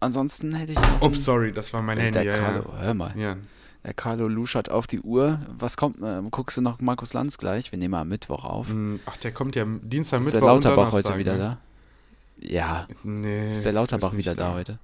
Ansonsten 0.00 0.54
hätte 0.54 0.72
ich. 0.72 0.78
Ups, 1.00 1.24
sorry, 1.24 1.52
das 1.52 1.72
war 1.72 1.80
mein 1.82 1.98
Handy. 1.98 2.12
der 2.12 2.24
Ja, 2.24 2.38
Carlo, 2.38 2.72
ja. 2.72 2.78
hör 2.80 2.94
mal. 2.94 3.14
ja. 3.18 3.36
Der 3.84 3.92
Carlo 3.92 4.28
luschert 4.28 4.70
auf 4.70 4.86
die 4.86 5.00
Uhr. 5.00 5.38
Was 5.58 5.76
kommt? 5.76 6.00
Äh, 6.02 6.22
guckst 6.30 6.56
du 6.56 6.62
noch 6.62 6.80
Markus 6.80 7.12
Lanz 7.12 7.36
gleich? 7.36 7.70
Wir 7.70 7.78
nehmen 7.78 7.92
am 7.94 8.08
Mittwoch 8.08 8.44
auf. 8.44 8.68
Hm, 8.68 8.98
Ach, 9.04 9.16
der 9.18 9.32
kommt 9.32 9.56
ja 9.56 9.64
Dienstag, 9.66 10.20
ist 10.20 10.26
Mittwoch 10.32 10.40
der 10.40 10.54
und 10.54 10.64
Lauterbach 10.64 10.92
heute 10.92 11.18
wieder 11.18 11.32
ne? 11.34 11.38
da? 11.38 11.58
Ja, 12.46 12.88
Nee. 13.02 13.52
ist 13.52 13.64
der 13.64 13.72
Lauterbach 13.72 14.12
ist 14.12 14.16
wieder 14.18 14.34
da 14.34 14.54
heute? 14.54 14.78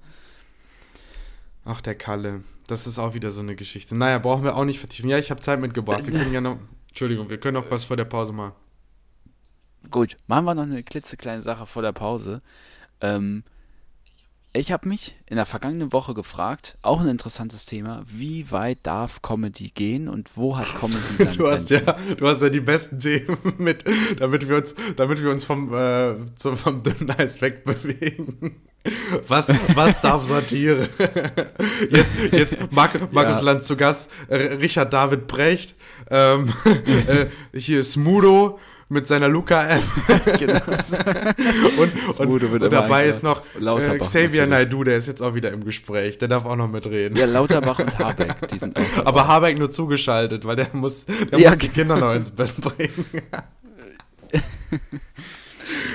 Ach, 1.65 1.81
der 1.81 1.95
Kalle. 1.95 2.43
Das 2.67 2.87
ist 2.87 2.99
auch 2.99 3.15
wieder 3.15 3.31
so 3.31 3.41
eine 3.41 3.57
Geschichte. 3.57 3.97
Naja, 3.97 4.19
brauchen 4.19 4.45
wir 4.45 4.57
auch 4.57 4.65
nicht 4.65 4.79
vertiefen. 4.79 5.09
Ja, 5.11 5.19
ich 5.19 5.31
habe 5.31 5.41
Zeit 5.41 5.61
mitgebracht. 5.61 6.07
Wir 6.07 6.13
können 6.19 6.33
ja 6.33 6.41
noch. 6.41 6.59
Entschuldigung, 6.89 7.29
wir 7.31 7.39
können 7.39 7.55
noch 7.55 7.71
was 7.71 7.85
vor 7.87 7.97
der 7.97 8.05
Pause 8.05 8.33
machen. 8.33 8.53
Gut, 9.91 10.17
machen 10.27 10.45
wir 10.45 10.55
noch 10.55 10.65
eine 10.65 10.83
klitzekleine 10.83 11.43
Sache 11.43 11.67
vor 11.67 11.83
der 11.83 11.93
Pause. 11.93 12.43
Ähm, 13.01 13.45
ich 14.53 14.73
habe 14.73 14.89
mich 14.89 15.15
in 15.27 15.37
der 15.37 15.47
vergangenen 15.47 15.93
Woche 15.93 16.13
gefragt, 16.13 16.77
auch 16.83 17.01
ein 17.01 17.09
interessantes 17.09 17.67
Thema, 17.67 18.03
wie 18.09 18.51
weit 18.51 18.79
darf 18.83 19.23
Comedy 19.23 19.71
gehen 19.71 20.09
und 20.09 20.37
wo 20.37 20.57
hat 20.59 20.67
Comedy 20.75 20.99
seine 21.19 21.37
Du 21.37 21.49
hast, 21.49 21.69
Grenzen? 21.69 21.87
ja, 21.87 21.97
du 22.17 22.27
hast 22.27 22.43
ja 22.43 22.49
die 22.49 22.61
besten 22.61 22.99
Themen 22.99 23.39
mit, 23.59 23.85
damit 24.19 24.49
wir 24.49 24.57
uns, 24.57 24.75
damit 24.97 25.23
wir 25.23 25.31
uns 25.31 25.45
vom, 25.45 25.73
äh, 25.73 26.17
zum, 26.35 26.57
vom 26.57 26.83
dünnen 26.83 27.11
Eis 27.17 27.41
wegbewegen. 27.41 28.57
Was, 29.29 29.51
was 29.75 30.01
darf 30.01 30.25
Satire? 30.25 30.89
Jetzt, 31.91 32.17
jetzt 32.33 32.73
Mark, 32.73 33.13
Markus 33.13 33.37
Ja. 33.41 33.45
Lanz 33.45 33.67
zu 33.67 33.77
Gast, 33.77 34.11
Richard 34.31 34.93
David 34.93 35.27
Brecht, 35.27 35.75
ähm, 36.11 36.51
äh, 37.07 37.27
hier 37.53 37.83
Smudo 37.83 38.59
mit 38.91 39.07
seiner 39.07 39.29
Luca-App. 39.29 39.83
Genau. 40.39 40.61
und, 41.79 42.21
und, 42.21 42.63
und 42.63 42.73
dabei 42.73 43.07
ist 43.07 43.23
noch 43.23 43.43
äh, 43.59 43.99
Xavier. 43.99 44.47
Naidu, 44.47 44.85
der 44.85 44.97
ist 44.97 45.07
jetzt 45.07 45.23
auch 45.23 45.35
wieder 45.35 45.51
im 45.51 45.65
Gespräch. 45.65 46.19
Der 46.19 46.29
darf 46.29 46.45
auch 46.45 46.57
noch 46.57 46.69
mitreden. 46.69 47.17
Ja, 47.17 47.27
Lauterbach 47.27 47.79
und 47.79 47.99
Habeck, 47.99 48.49
die 48.49 48.59
sind 48.59 48.79
auch. 48.79 48.83
Aber 49.07 49.27
Habeck 49.27 49.59
nur 49.59 49.71
zugeschaltet, 49.71 50.45
weil 50.45 50.57
der 50.57 50.69
muss, 50.73 51.07
der 51.07 51.39
Ja, 51.39 51.51
muss 51.51 51.59
die 51.59 51.69
genau. 51.69 51.95
Kinder 51.95 52.07
noch 52.07 52.15
ins 52.15 52.31
Bett 52.31 52.57
bringen. 52.57 53.07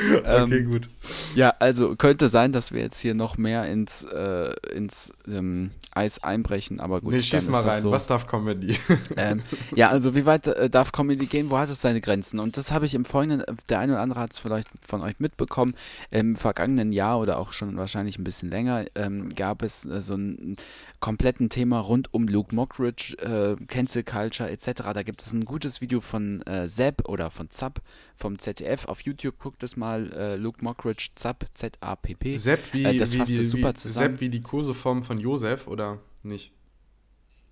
okay, 0.17 0.57
Ähm, 0.59 0.69
gut. 0.69 0.89
Ja, 1.35 1.53
also 1.59 1.95
könnte 1.95 2.29
sein, 2.29 2.51
dass 2.51 2.71
wir 2.71 2.81
jetzt 2.81 2.99
hier 2.99 3.13
noch 3.13 3.37
mehr 3.37 3.65
ins, 3.65 4.03
äh, 4.03 4.53
ins 4.73 5.13
ähm, 5.27 5.71
Eis 5.91 6.23
einbrechen, 6.23 6.79
aber 6.79 7.01
gut. 7.01 7.13
nee, 7.13 7.19
schieß 7.19 7.47
mal 7.47 7.61
rein. 7.61 7.81
So. 7.81 7.91
Was 7.91 8.07
darf 8.07 8.27
Comedy? 8.27 8.77
Ähm, 9.17 9.41
ja, 9.75 9.89
also 9.89 10.13
wie 10.15 10.25
weit 10.25 10.47
äh, 10.47 10.69
darf 10.69 10.91
Comedy 10.91 11.25
gehen? 11.25 11.49
Wo 11.49 11.57
hat 11.57 11.69
es 11.69 11.81
seine 11.81 12.01
Grenzen? 12.01 12.39
Und 12.39 12.57
das 12.57 12.71
habe 12.71 12.85
ich 12.85 12.95
im 12.95 13.05
Folgenden, 13.05 13.41
äh, 13.41 13.53
der 13.69 13.79
eine 13.79 13.93
oder 13.93 14.01
andere 14.01 14.19
hat 14.19 14.33
es 14.33 14.39
vielleicht 14.39 14.67
von 14.85 15.01
euch 15.01 15.19
mitbekommen, 15.19 15.75
im 16.11 16.35
vergangenen 16.35 16.91
Jahr 16.91 17.19
oder 17.19 17.37
auch 17.37 17.53
schon 17.53 17.77
wahrscheinlich 17.77 18.17
ein 18.17 18.23
bisschen 18.23 18.49
länger 18.49 18.85
ähm, 18.95 19.33
gab 19.35 19.61
es 19.61 19.85
äh, 19.85 20.01
so 20.01 20.15
ein 20.15 20.57
kompletten 21.05 21.49
Thema 21.49 21.79
rund 21.81 22.11
um 22.15 22.27
Luke 22.27 22.55
Mockridge, 22.55 23.15
äh, 23.19 23.63
Cancel 23.67 24.03
Culture 24.03 24.49
etc. 24.49 24.81
Da 24.91 25.03
gibt 25.03 25.21
es 25.21 25.33
ein 25.33 25.45
gutes 25.45 25.79
Video 25.79 26.01
von 26.01 26.41
äh, 26.47 26.67
Zap 26.67 27.07
oder 27.07 27.29
von 27.29 27.51
Zap 27.51 27.81
vom 28.15 28.39
ZDF 28.39 28.85
auf 28.85 29.01
YouTube. 29.01 29.37
Guckt 29.37 29.61
es 29.61 29.77
mal, 29.77 30.11
äh, 30.13 30.35
Luke 30.35 30.63
Mockridge, 30.63 31.09
Zap, 31.13 31.45
Z-A-P-P. 31.53 32.37
Sepp 32.37 32.73
wie, 32.73 32.85
Äh, 32.85 32.97
das 32.97 33.13
wie, 33.13 33.17
fasst 33.17 33.29
die, 33.29 33.43
super 33.43 33.69
wie, 33.69 33.73
zusammen. 33.75 34.19
Wie 34.19 34.29
die 34.29 34.41
Kurseform 34.41 35.03
von 35.03 35.19
Josef 35.19 35.67
oder 35.67 35.99
nicht? 36.23 36.51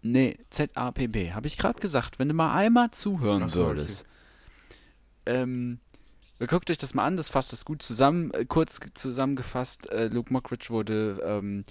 Nee, 0.02 0.40
Z-A-P-B. 0.50 1.34
Habe 1.34 1.46
ich 1.46 1.58
gerade 1.60 1.80
gesagt. 1.80 2.18
Wenn 2.18 2.30
du 2.30 2.34
mal 2.34 2.56
einmal 2.56 2.90
zuhören 2.90 3.48
so, 3.50 3.68
würdest. 3.68 4.08
Ähm, 5.28 5.78
guckt 6.48 6.72
euch 6.72 6.78
das 6.80 6.96
mal 6.96 7.06
an, 7.06 7.18
das 7.18 7.30
fasst 7.30 7.54
das 7.54 7.66
gut 7.66 7.84
zusammen. 7.84 8.32
Äh, 8.32 8.46
kurz 8.46 8.80
ge- 8.80 8.90
zusammengefasst, 8.94 9.92
äh, 9.92 10.08
Luke 10.08 10.34
Mockridge 10.34 10.68
wurde 10.70 11.22
ähm, 11.24 11.64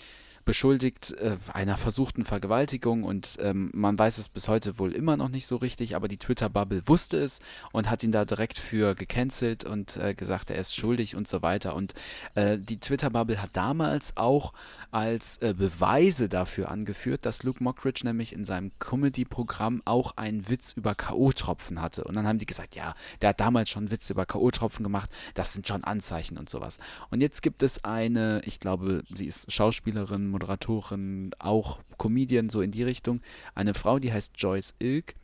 beschuldigt 0.44 1.12
äh, 1.12 1.36
einer 1.52 1.76
versuchten 1.76 2.24
Vergewaltigung 2.24 3.04
und 3.04 3.38
ähm, 3.40 3.70
man 3.74 3.98
weiß 3.98 4.18
es 4.18 4.28
bis 4.28 4.48
heute 4.48 4.78
wohl 4.78 4.92
immer 4.92 5.16
noch 5.16 5.28
nicht 5.28 5.46
so 5.46 5.56
richtig, 5.56 5.96
aber 5.96 6.08
die 6.08 6.18
Twitter-Bubble 6.18 6.82
wusste 6.86 7.18
es 7.18 7.40
und 7.72 7.88
hat 7.88 8.02
ihn 8.02 8.12
da 8.12 8.24
direkt 8.24 8.58
für 8.58 8.94
gecancelt 8.94 9.64
und 9.64 9.96
äh, 9.96 10.14
gesagt, 10.14 10.50
er 10.50 10.56
ist 10.56 10.74
schuldig 10.74 11.16
und 11.16 11.28
so 11.28 11.42
weiter. 11.42 11.74
Und 11.74 11.94
äh, 12.34 12.58
die 12.58 12.78
Twitter-Bubble 12.78 13.40
hat 13.40 13.50
damals 13.54 14.16
auch 14.16 14.52
als 14.90 15.38
äh, 15.38 15.54
Beweise 15.56 16.28
dafür 16.28 16.70
angeführt, 16.70 17.24
dass 17.24 17.42
Luke 17.42 17.62
Mockridge 17.62 18.00
nämlich 18.04 18.32
in 18.32 18.44
seinem 18.44 18.72
Comedy-Programm 18.78 19.82
auch 19.84 20.16
einen 20.16 20.48
Witz 20.48 20.72
über 20.72 20.94
K.O.-Tropfen 20.94 21.80
hatte. 21.80 22.04
Und 22.04 22.16
dann 22.16 22.26
haben 22.26 22.38
die 22.38 22.46
gesagt, 22.46 22.74
ja, 22.74 22.94
der 23.20 23.30
hat 23.30 23.40
damals 23.40 23.70
schon 23.70 23.90
Witze 23.90 24.12
über 24.12 24.26
K.O.-Tropfen 24.26 24.82
gemacht, 24.82 25.10
das 25.34 25.52
sind 25.52 25.68
schon 25.68 25.84
Anzeichen 25.84 26.38
und 26.38 26.50
sowas. 26.50 26.78
Und 27.10 27.20
jetzt 27.20 27.42
gibt 27.42 27.62
es 27.62 27.84
eine, 27.84 28.42
ich 28.44 28.60
glaube, 28.60 29.02
sie 29.14 29.26
ist 29.26 29.50
Schauspielerin, 29.50 30.31
Moderatorin, 30.32 31.30
auch 31.38 31.80
Comedian, 31.98 32.48
so 32.48 32.60
in 32.60 32.72
die 32.72 32.82
Richtung, 32.82 33.20
eine 33.54 33.74
Frau, 33.74 33.98
die 33.98 34.12
heißt 34.12 34.32
Joyce 34.36 34.74
Ilk. 34.80 35.14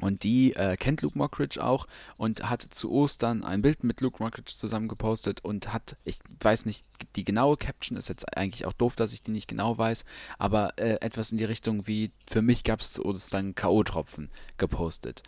Und 0.00 0.22
die 0.24 0.54
äh, 0.54 0.76
kennt 0.78 1.02
Luke 1.02 1.18
Mockridge 1.18 1.62
auch 1.62 1.86
und 2.16 2.48
hat 2.48 2.62
zu 2.62 2.90
Ostern 2.90 3.44
ein 3.44 3.60
Bild 3.60 3.84
mit 3.84 4.00
Luke 4.00 4.22
Mockridge 4.22 4.52
zusammen 4.52 4.88
gepostet 4.88 5.44
und 5.44 5.74
hat, 5.74 5.96
ich 6.04 6.18
weiß 6.40 6.64
nicht, 6.64 6.86
die 7.16 7.24
genaue 7.24 7.58
Caption 7.58 7.98
ist 7.98 8.08
jetzt 8.08 8.36
eigentlich 8.36 8.64
auch 8.64 8.72
doof, 8.72 8.96
dass 8.96 9.12
ich 9.12 9.20
die 9.20 9.30
nicht 9.30 9.46
genau 9.46 9.76
weiß, 9.76 10.04
aber 10.38 10.78
äh, 10.78 10.96
etwas 11.02 11.32
in 11.32 11.38
die 11.38 11.44
Richtung 11.44 11.86
wie, 11.86 12.12
für 12.26 12.40
mich 12.40 12.64
gab 12.64 12.80
es 12.80 12.92
zu 12.94 13.04
Ostern 13.04 13.54
K.O.-Tropfen 13.54 14.28
gepostet. 14.56 15.22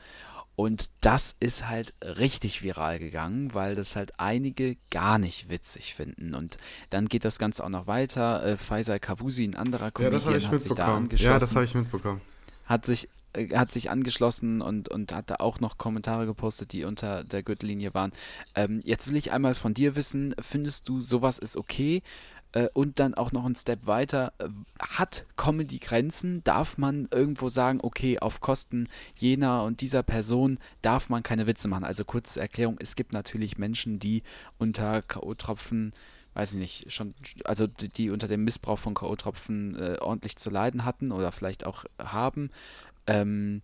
Und 0.54 0.90
das 1.00 1.34
ist 1.40 1.68
halt 1.68 1.94
richtig 2.02 2.62
viral 2.62 2.98
gegangen, 2.98 3.54
weil 3.54 3.74
das 3.74 3.96
halt 3.96 4.12
einige 4.18 4.76
gar 4.90 5.18
nicht 5.18 5.48
witzig 5.48 5.94
finden. 5.94 6.34
Und 6.34 6.58
dann 6.90 7.06
geht 7.06 7.24
das 7.24 7.38
Ganze 7.38 7.64
auch 7.64 7.70
noch 7.70 7.86
weiter. 7.86 8.44
Äh, 8.44 8.56
Faisal 8.58 9.00
Kavusi, 9.00 9.44
ein 9.44 9.56
anderer 9.56 9.90
Comedian, 9.90 10.40
ja, 10.40 10.50
hat 10.50 10.60
sich 10.60 10.72
da 10.72 10.96
angeschlossen. 10.96 11.32
Ja, 11.32 11.38
das 11.38 11.54
habe 11.54 11.64
ich 11.64 11.74
mitbekommen. 11.74 12.20
Hat 12.66 12.84
sich 12.84 13.08
äh, 13.34 13.56
hat 13.56 13.72
sich 13.72 13.90
angeschlossen 13.90 14.60
und, 14.60 14.88
und 14.88 15.12
hat 15.12 15.30
da 15.30 15.36
auch 15.36 15.60
noch 15.60 15.78
Kommentare 15.78 16.26
gepostet, 16.26 16.72
die 16.72 16.84
unter 16.84 17.24
der 17.24 17.42
Gürtellinie 17.42 17.94
waren. 17.94 18.12
Ähm, 18.54 18.80
jetzt 18.84 19.08
will 19.08 19.16
ich 19.16 19.32
einmal 19.32 19.54
von 19.54 19.74
dir 19.74 19.96
wissen, 19.96 20.34
findest 20.40 20.88
du, 20.88 21.00
sowas 21.00 21.38
ist 21.38 21.56
okay? 21.56 22.02
Äh, 22.52 22.68
und 22.74 22.98
dann 23.00 23.14
auch 23.14 23.32
noch 23.32 23.44
ein 23.44 23.54
Step 23.54 23.86
weiter, 23.86 24.32
äh, 24.38 24.48
hat 24.78 25.26
Comedy 25.36 25.78
Grenzen? 25.78 26.44
Darf 26.44 26.78
man 26.78 27.08
irgendwo 27.10 27.48
sagen, 27.48 27.80
okay, 27.82 28.18
auf 28.18 28.40
Kosten 28.40 28.88
jener 29.16 29.64
und 29.64 29.80
dieser 29.80 30.02
Person 30.02 30.58
darf 30.82 31.08
man 31.08 31.22
keine 31.22 31.46
Witze 31.46 31.68
machen? 31.68 31.84
Also 31.84 32.04
kurze 32.04 32.40
Erklärung, 32.40 32.76
es 32.80 32.94
gibt 32.94 33.12
natürlich 33.12 33.58
Menschen, 33.58 33.98
die 33.98 34.22
unter 34.58 35.02
K.O.-Tropfen 35.02 35.92
weiß 36.34 36.52
ich 36.54 36.58
nicht, 36.58 36.92
schon, 36.92 37.14
also 37.44 37.66
die, 37.66 37.88
die 37.88 38.10
unter 38.10 38.26
dem 38.26 38.44
Missbrauch 38.44 38.78
von 38.78 38.94
K.O.-Tropfen 38.94 39.76
äh, 39.78 39.98
ordentlich 39.98 40.36
zu 40.36 40.48
leiden 40.48 40.84
hatten 40.84 41.12
oder 41.12 41.30
vielleicht 41.30 41.66
auch 41.66 41.84
haben. 41.98 42.50
Ähm, 43.06 43.60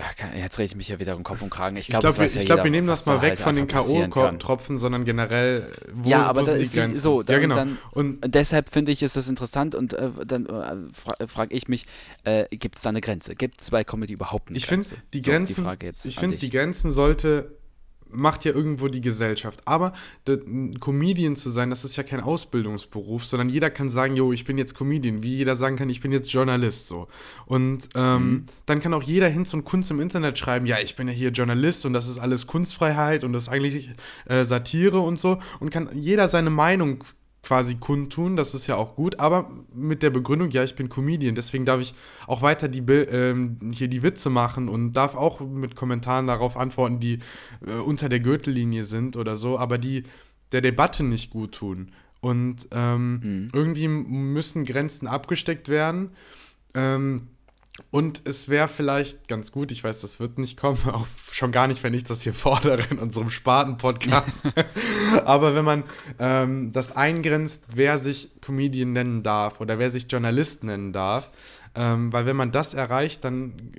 ja, 0.00 0.42
jetzt 0.42 0.58
rede 0.58 0.66
ich 0.66 0.76
mich 0.76 0.88
ja 0.88 0.98
wieder 0.98 1.16
um 1.16 1.22
Kopf 1.22 1.42
und 1.42 1.50
Kragen. 1.50 1.76
Ich 1.76 1.88
glaube, 1.88 2.02
glaub, 2.02 2.18
wir, 2.18 2.26
ja 2.26 2.44
glaub, 2.44 2.64
wir 2.64 2.70
nehmen 2.70 2.86
das 2.86 3.06
mal 3.06 3.22
weg 3.22 3.30
halt 3.30 3.40
von 3.40 3.56
den 3.56 3.66
K.O.-Tropfen, 3.66 4.78
sondern 4.78 5.04
generell, 5.04 5.70
wo, 5.92 6.08
ja, 6.08 6.22
aber 6.22 6.42
wo 6.42 6.44
sind 6.46 6.60
die 6.60 6.68
Grenzen? 6.68 7.00
So, 7.00 7.22
dann, 7.22 7.34
ja, 7.34 7.40
genau. 7.40 7.54
Dann, 7.54 7.78
und 7.92 8.34
deshalb 8.34 8.70
finde 8.70 8.92
ich, 8.92 9.02
ist 9.02 9.16
das 9.16 9.28
interessant 9.28 9.74
und 9.74 9.92
äh, 9.92 10.10
dann 10.26 10.46
äh, 10.46 10.76
fra 10.92 11.14
frage 11.26 11.54
ich 11.54 11.68
mich, 11.68 11.86
äh, 12.24 12.44
gibt 12.50 12.76
es 12.76 12.82
da 12.82 12.88
eine 12.88 13.00
Grenze? 13.00 13.34
Gibt 13.34 13.60
es 13.60 13.70
bei 13.70 13.84
Comedy 13.84 14.14
überhaupt 14.14 14.48
eine 14.48 14.56
ich 14.56 14.66
Grenze? 14.66 14.96
Find, 14.96 15.14
die 15.14 15.22
Grenzen 15.22 15.64
so, 15.64 15.70
die 15.70 16.08
ich 16.08 16.18
finde, 16.18 16.36
die 16.36 16.50
Grenzen 16.50 16.92
sollte 16.92 17.59
macht 18.12 18.44
ja 18.44 18.52
irgendwo 18.52 18.88
die 18.88 19.00
Gesellschaft. 19.00 19.60
Aber 19.66 19.92
ein 20.28 20.78
Comedian 20.80 21.36
zu 21.36 21.50
sein, 21.50 21.70
das 21.70 21.84
ist 21.84 21.96
ja 21.96 22.02
kein 22.02 22.20
Ausbildungsberuf, 22.20 23.24
sondern 23.24 23.48
jeder 23.48 23.70
kann 23.70 23.88
sagen, 23.88 24.16
jo, 24.16 24.32
ich 24.32 24.44
bin 24.44 24.58
jetzt 24.58 24.76
Comedian, 24.76 25.22
wie 25.22 25.36
jeder 25.36 25.56
sagen 25.56 25.76
kann, 25.76 25.90
ich 25.90 26.00
bin 26.00 26.12
jetzt 26.12 26.32
Journalist 26.32 26.88
so. 26.88 27.08
Und 27.46 27.88
ähm, 27.94 28.30
mhm. 28.30 28.46
dann 28.66 28.80
kann 28.80 28.94
auch 28.94 29.02
jeder 29.02 29.28
hin 29.28 29.44
zu 29.46 29.60
Kunst 29.62 29.90
im 29.90 30.00
Internet 30.00 30.38
schreiben, 30.38 30.66
ja, 30.66 30.78
ich 30.82 30.96
bin 30.96 31.08
ja 31.08 31.14
hier 31.14 31.30
Journalist 31.30 31.86
und 31.86 31.92
das 31.92 32.08
ist 32.08 32.18
alles 32.18 32.46
Kunstfreiheit 32.46 33.24
und 33.24 33.32
das 33.32 33.44
ist 33.44 33.48
eigentlich 33.48 33.90
äh, 34.26 34.44
Satire 34.44 35.00
und 35.00 35.18
so. 35.18 35.38
Und 35.58 35.70
kann 35.70 35.88
jeder 35.92 36.28
seine 36.28 36.50
Meinung 36.50 37.04
quasi 37.42 37.76
kundtun, 37.76 38.36
das 38.36 38.54
ist 38.54 38.66
ja 38.66 38.76
auch 38.76 38.96
gut, 38.96 39.18
aber 39.18 39.50
mit 39.74 40.02
der 40.02 40.10
Begründung, 40.10 40.50
ja, 40.50 40.62
ich 40.62 40.74
bin 40.74 40.88
Comedian, 40.88 41.34
deswegen 41.34 41.64
darf 41.64 41.80
ich 41.80 41.94
auch 42.26 42.42
weiter 42.42 42.68
die, 42.68 42.80
ähm, 42.80 43.72
hier 43.72 43.88
die 43.88 44.02
Witze 44.02 44.28
machen 44.28 44.68
und 44.68 44.92
darf 44.92 45.16
auch 45.16 45.40
mit 45.40 45.74
Kommentaren 45.74 46.26
darauf 46.26 46.56
antworten, 46.56 47.00
die 47.00 47.20
äh, 47.66 47.72
unter 47.74 48.08
der 48.08 48.20
Gürtellinie 48.20 48.84
sind 48.84 49.16
oder 49.16 49.36
so, 49.36 49.58
aber 49.58 49.78
die 49.78 50.04
der 50.52 50.60
Debatte 50.60 51.04
nicht 51.04 51.30
gut 51.30 51.52
tun. 51.52 51.92
Und 52.20 52.68
ähm, 52.72 53.20
mhm. 53.22 53.50
irgendwie 53.52 53.88
müssen 53.88 54.64
Grenzen 54.64 55.06
abgesteckt 55.06 55.68
werden. 55.68 56.10
Ähm, 56.74 57.28
und 57.90 58.22
es 58.24 58.48
wäre 58.48 58.68
vielleicht 58.68 59.28
ganz 59.28 59.52
gut, 59.52 59.72
ich 59.72 59.82
weiß, 59.82 60.00
das 60.00 60.20
wird 60.20 60.38
nicht 60.38 60.58
kommen, 60.58 60.78
auch 60.92 61.06
schon 61.32 61.52
gar 61.52 61.66
nicht, 61.66 61.82
wenn 61.82 61.94
ich 61.94 62.04
das 62.04 62.22
hier 62.22 62.34
fordere 62.34 62.82
in 62.90 62.98
unserem 62.98 63.30
Spaten-Podcast. 63.30 64.44
Aber 65.24 65.54
wenn 65.54 65.64
man 65.64 65.84
ähm, 66.18 66.72
das 66.72 66.96
eingrenzt, 66.96 67.62
wer 67.74 67.98
sich 67.98 68.30
Comedian 68.40 68.92
nennen 68.92 69.22
darf 69.22 69.60
oder 69.60 69.78
wer 69.78 69.90
sich 69.90 70.06
Journalist 70.10 70.64
nennen 70.64 70.92
darf, 70.92 71.30
ähm, 71.74 72.12
weil 72.12 72.26
wenn 72.26 72.36
man 72.36 72.52
das 72.52 72.74
erreicht, 72.74 73.24
dann 73.24 73.72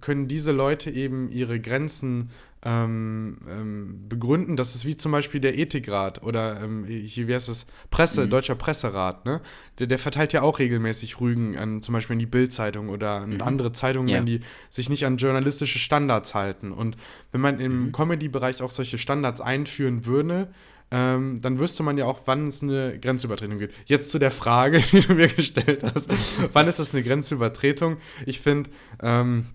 können 0.00 0.28
diese 0.28 0.52
Leute 0.52 0.90
eben 0.90 1.28
ihre 1.30 1.60
Grenzen 1.60 2.30
ähm, 2.66 3.38
ähm, 3.48 4.08
begründen. 4.08 4.56
Das 4.56 4.74
ist 4.74 4.84
wie 4.86 4.96
zum 4.96 5.12
Beispiel 5.12 5.40
der 5.40 5.56
Ethikrat 5.56 6.24
oder 6.24 6.60
ähm, 6.60 6.84
hier, 6.84 7.28
wie 7.28 7.34
heißt 7.34 7.48
das? 7.48 7.66
Presse, 7.90 8.26
mhm. 8.26 8.30
Deutscher 8.30 8.56
Presserat, 8.56 9.24
ne? 9.24 9.40
Der, 9.78 9.86
der, 9.86 10.00
verteilt 10.00 10.32
ja 10.32 10.42
auch 10.42 10.58
regelmäßig 10.58 11.20
Rügen 11.20 11.56
an 11.56 11.80
zum 11.80 11.92
Beispiel 11.92 12.14
an 12.14 12.18
die 12.18 12.26
Bildzeitung 12.26 12.88
oder 12.88 13.12
an 13.12 13.34
mhm. 13.34 13.42
andere 13.42 13.70
Zeitungen, 13.70 14.08
ja. 14.08 14.18
wenn 14.18 14.26
die 14.26 14.40
sich 14.68 14.88
nicht 14.88 15.06
an 15.06 15.16
journalistische 15.16 15.78
Standards 15.78 16.34
halten. 16.34 16.72
Und 16.72 16.96
wenn 17.30 17.40
man 17.40 17.60
im 17.60 17.86
mhm. 17.86 17.92
Comedy-Bereich 17.92 18.60
auch 18.62 18.70
solche 18.70 18.98
Standards 18.98 19.40
einführen 19.40 20.04
würde, 20.04 20.48
ähm, 20.90 21.40
dann 21.40 21.60
wüsste 21.60 21.84
man 21.84 21.96
ja 21.98 22.06
auch, 22.06 22.22
wann 22.24 22.48
es 22.48 22.64
eine 22.64 22.98
Grenzübertretung 22.98 23.60
gibt. 23.60 23.74
Jetzt 23.86 24.10
zu 24.10 24.18
der 24.18 24.32
Frage, 24.32 24.80
die 24.92 25.00
du 25.00 25.14
mir 25.14 25.28
gestellt 25.28 25.84
hast. 25.84 26.10
wann 26.52 26.66
ist 26.66 26.80
es 26.80 26.92
eine 26.92 27.04
Grenzübertretung? 27.04 27.98
Ich 28.24 28.40
finde, 28.40 28.70
ähm, 29.00 29.46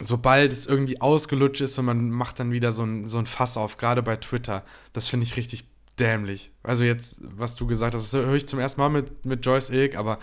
sobald 0.00 0.52
es 0.52 0.66
irgendwie 0.66 1.00
ausgelutscht 1.00 1.60
ist 1.60 1.78
und 1.78 1.84
man 1.84 2.10
macht 2.10 2.40
dann 2.40 2.52
wieder 2.52 2.72
so 2.72 2.84
ein, 2.84 3.08
so 3.08 3.18
ein 3.18 3.26
Fass 3.26 3.56
auf, 3.56 3.76
gerade 3.76 4.02
bei 4.02 4.16
Twitter, 4.16 4.64
das 4.92 5.06
finde 5.08 5.24
ich 5.24 5.36
richtig 5.36 5.64
dämlich. 5.98 6.50
Also 6.62 6.84
jetzt, 6.84 7.20
was 7.22 7.54
du 7.54 7.66
gesagt 7.66 7.94
hast, 7.94 8.12
das 8.12 8.20
höre 8.20 8.34
ich 8.34 8.48
zum 8.48 8.58
ersten 8.58 8.80
Mal 8.80 8.88
mit, 8.88 9.24
mit 9.24 9.44
Joyce 9.46 9.70
Ilk, 9.70 9.96
aber 9.96 10.18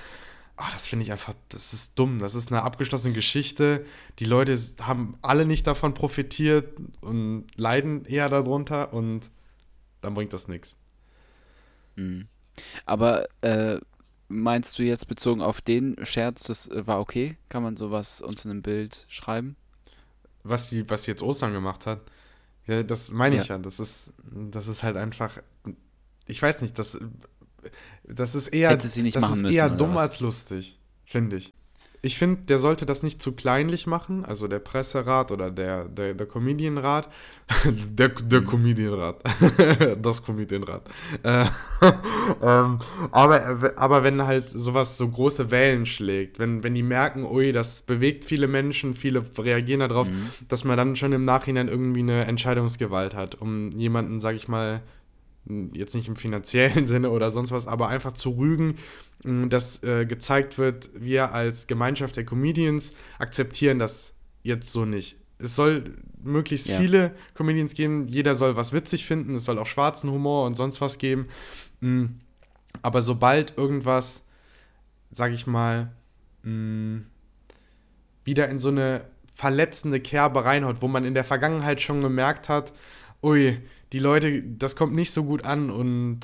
oh, 0.57 0.69
das 0.73 0.88
finde 0.88 1.03
ich 1.03 1.12
einfach, 1.12 1.34
das 1.49 1.73
ist 1.73 1.97
dumm. 1.97 2.19
Das 2.19 2.36
ist 2.36 2.51
eine 2.51 2.63
abgeschlossene 2.63 3.13
Geschichte. 3.13 3.86
Die 4.19 4.25
Leute 4.25 4.57
haben 4.81 5.17
alle 5.21 5.45
nicht 5.45 5.65
davon 5.67 5.93
profitiert 5.93 6.73
und 7.01 7.45
leiden 7.55 8.05
eher 8.05 8.29
darunter 8.29 8.93
und 8.93 9.31
dann 10.01 10.13
bringt 10.13 10.34
das 10.34 10.47
nichts. 10.47 10.77
Mhm. 11.95 12.27
Aber 12.86 13.27
äh, 13.41 13.79
meinst 14.31 14.79
du 14.79 14.83
jetzt 14.83 15.07
bezogen 15.07 15.41
auf 15.41 15.61
den 15.61 15.95
Scherz, 16.03 16.43
das 16.43 16.67
äh, 16.67 16.87
war 16.87 16.99
okay? 16.99 17.37
Kann 17.49 17.63
man 17.63 17.77
sowas 17.77 18.21
unter 18.21 18.49
einem 18.49 18.61
Bild 18.61 19.05
schreiben? 19.09 19.55
was 20.43 20.69
die, 20.69 20.89
was 20.89 21.05
jetzt 21.05 21.21
Ostern 21.21 21.53
gemacht 21.53 21.85
hat, 21.85 22.01
ja, 22.67 22.83
das 22.83 23.09
meine 23.09 23.35
ich 23.37 23.47
ja. 23.47 23.55
ja. 23.55 23.61
Das 23.61 23.79
ist, 23.79 24.13
das 24.23 24.67
ist 24.67 24.83
halt 24.83 24.97
einfach, 24.97 25.37
ich 26.25 26.41
weiß 26.41 26.61
nicht, 26.61 26.77
das, 26.79 26.99
das 28.03 28.35
ist 28.35 28.47
eher, 28.49 28.75
das 28.75 28.97
ist 28.97 28.97
müssen, 28.97 29.45
eher 29.49 29.69
dumm 29.69 29.97
als 29.97 30.19
lustig, 30.19 30.79
finde 31.05 31.37
ich 31.37 31.53
ich 32.03 32.17
finde, 32.17 32.41
der 32.41 32.57
sollte 32.57 32.87
das 32.87 33.03
nicht 33.03 33.21
zu 33.21 33.33
kleinlich 33.33 33.85
machen, 33.85 34.25
also 34.25 34.47
der 34.47 34.57
Presserat 34.57 35.31
oder 35.31 35.51
der, 35.51 35.87
der, 35.87 36.15
der 36.15 36.25
Comedianrat. 36.25 37.07
der 37.65 38.09
der 38.09 38.41
mhm. 38.41 38.47
Comedianrat. 38.47 39.21
das 40.01 40.23
Comedianrat. 40.23 40.89
Äh, 41.21 41.45
ähm, 42.41 42.79
aber, 43.11 43.73
aber 43.75 44.03
wenn 44.03 44.25
halt 44.25 44.49
sowas 44.49 44.97
so 44.97 45.09
große 45.09 45.51
Wellen 45.51 45.85
schlägt, 45.85 46.39
wenn, 46.39 46.63
wenn 46.63 46.73
die 46.73 46.81
merken, 46.81 47.23
ui, 47.23 47.51
das 47.51 47.81
bewegt 47.81 48.25
viele 48.25 48.47
Menschen, 48.47 48.95
viele 48.95 49.23
reagieren 49.37 49.81
darauf, 49.81 50.09
mhm. 50.09 50.27
dass 50.47 50.63
man 50.63 50.77
dann 50.77 50.95
schon 50.95 51.13
im 51.13 51.23
Nachhinein 51.23 51.67
irgendwie 51.67 52.01
eine 52.01 52.25
Entscheidungsgewalt 52.25 53.13
hat, 53.13 53.35
um 53.35 53.69
jemanden, 53.71 54.19
sag 54.19 54.35
ich 54.35 54.47
mal, 54.47 54.81
jetzt 55.73 55.95
nicht 55.95 56.07
im 56.07 56.15
finanziellen 56.15 56.87
Sinne 56.87 57.09
oder 57.09 57.31
sonst 57.31 57.51
was, 57.51 57.67
aber 57.67 57.87
einfach 57.87 58.13
zu 58.13 58.31
rügen, 58.31 58.75
dass 59.23 59.84
äh, 59.84 60.05
gezeigt 60.05 60.57
wird, 60.57 60.89
wir 60.95 61.34
als 61.34 61.67
Gemeinschaft 61.67 62.15
der 62.15 62.25
Comedians 62.25 62.93
akzeptieren 63.19 63.77
das 63.77 64.13
jetzt 64.43 64.71
so 64.71 64.86
nicht. 64.86 65.17
Es 65.38 65.55
soll 65.55 65.95
möglichst 66.23 66.67
ja. 66.67 66.79
viele 66.79 67.12
Comedians 67.34 67.73
geben, 67.73 68.07
jeder 68.07 68.36
soll 68.36 68.55
was 68.55 68.73
witzig 68.73 69.05
finden, 69.05 69.36
es 69.36 69.45
soll 69.45 69.60
auch 69.60 69.67
schwarzen 69.67 70.12
Humor 70.12 70.45
und 70.45 70.55
sonst 70.55 70.81
was 70.81 70.97
geben. 70.97 71.27
Aber 72.81 73.01
sobald 73.01 73.57
irgendwas, 73.57 74.25
sag 75.12 75.31
ich 75.31 75.47
mal, 75.47 75.91
wieder 78.23 78.49
in 78.49 78.60
so 78.60 78.69
eine 78.69 79.05
verletzende 79.34 79.99
Kerbe 79.99 80.45
reinhaut, 80.45 80.81
wo 80.81 80.88
man 80.88 81.05
in 81.05 81.13
der 81.13 81.23
Vergangenheit 81.23 81.81
schon 81.81 82.01
gemerkt 82.01 82.49
hat, 82.49 82.73
ui, 83.23 83.60
die 83.93 83.99
Leute, 83.99 84.43
das 84.43 84.75
kommt 84.75 84.93
nicht 84.93 85.12
so 85.12 85.23
gut 85.23 85.45
an 85.45 85.69
und 85.69 86.19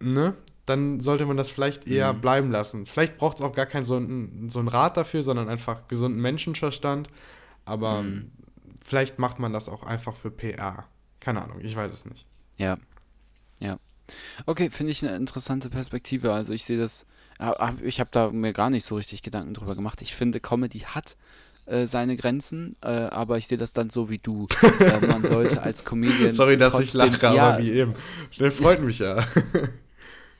ne, 0.00 0.34
dann 0.70 1.00
sollte 1.00 1.26
man 1.26 1.36
das 1.36 1.50
vielleicht 1.50 1.86
eher 1.86 2.12
Mhm. 2.14 2.20
bleiben 2.22 2.50
lassen. 2.50 2.86
Vielleicht 2.86 3.18
braucht 3.18 3.36
es 3.38 3.42
auch 3.42 3.52
gar 3.52 3.66
keinen 3.66 3.84
so 3.84 3.96
einen, 3.96 4.48
so 4.48 4.60
Rat 4.60 4.96
dafür, 4.96 5.22
sondern 5.22 5.48
einfach 5.48 5.86
gesunden 5.88 6.20
Menschenverstand. 6.22 7.08
Aber 7.66 8.02
Mhm. 8.02 8.30
vielleicht 8.84 9.18
macht 9.18 9.38
man 9.38 9.52
das 9.52 9.68
auch 9.68 9.82
einfach 9.82 10.14
für 10.16 10.30
PR. 10.30 10.86
Keine 11.20 11.42
Ahnung, 11.44 11.58
ich 11.60 11.76
weiß 11.76 11.92
es 11.92 12.06
nicht. 12.06 12.24
Ja. 12.56 12.78
Ja. 13.58 13.78
Okay, 14.46 14.70
finde 14.70 14.92
ich 14.92 15.04
eine 15.06 15.14
interessante 15.16 15.68
Perspektive. 15.70 16.32
Also 16.32 16.52
ich 16.52 16.64
sehe 16.64 16.78
das, 16.78 17.04
hab- 17.38 17.82
ich 17.82 18.00
habe 18.00 18.10
da 18.12 18.30
mir 18.30 18.52
gar 18.52 18.70
nicht 18.70 18.84
so 18.86 18.96
richtig 18.96 19.22
Gedanken 19.22 19.54
drüber 19.54 19.74
gemacht. 19.76 20.00
Ich 20.02 20.14
finde, 20.14 20.40
Comedy 20.40 20.80
hat 20.80 21.16
äh, 21.66 21.86
seine 21.86 22.16
Grenzen, 22.16 22.74
äh, 22.82 22.88
aber 22.88 23.38
ich 23.38 23.46
sehe 23.46 23.58
das 23.58 23.72
dann 23.72 23.90
so 23.90 24.10
wie 24.10 24.18
du. 24.18 24.48
äh, 24.80 25.06
man 25.06 25.24
sollte 25.24 25.62
als 25.62 25.84
Comedian 25.84 26.32
Sorry, 26.32 26.56
dass 26.56 26.76
ich 26.80 26.90
trotzdem- 26.90 27.12
lache, 27.20 27.36
ja, 27.36 27.50
aber 27.50 27.58
wie 27.62 27.70
eben. 27.70 27.94
Das 28.38 28.54
freut 28.54 28.82
mich 28.82 28.98
ja. 28.98 29.24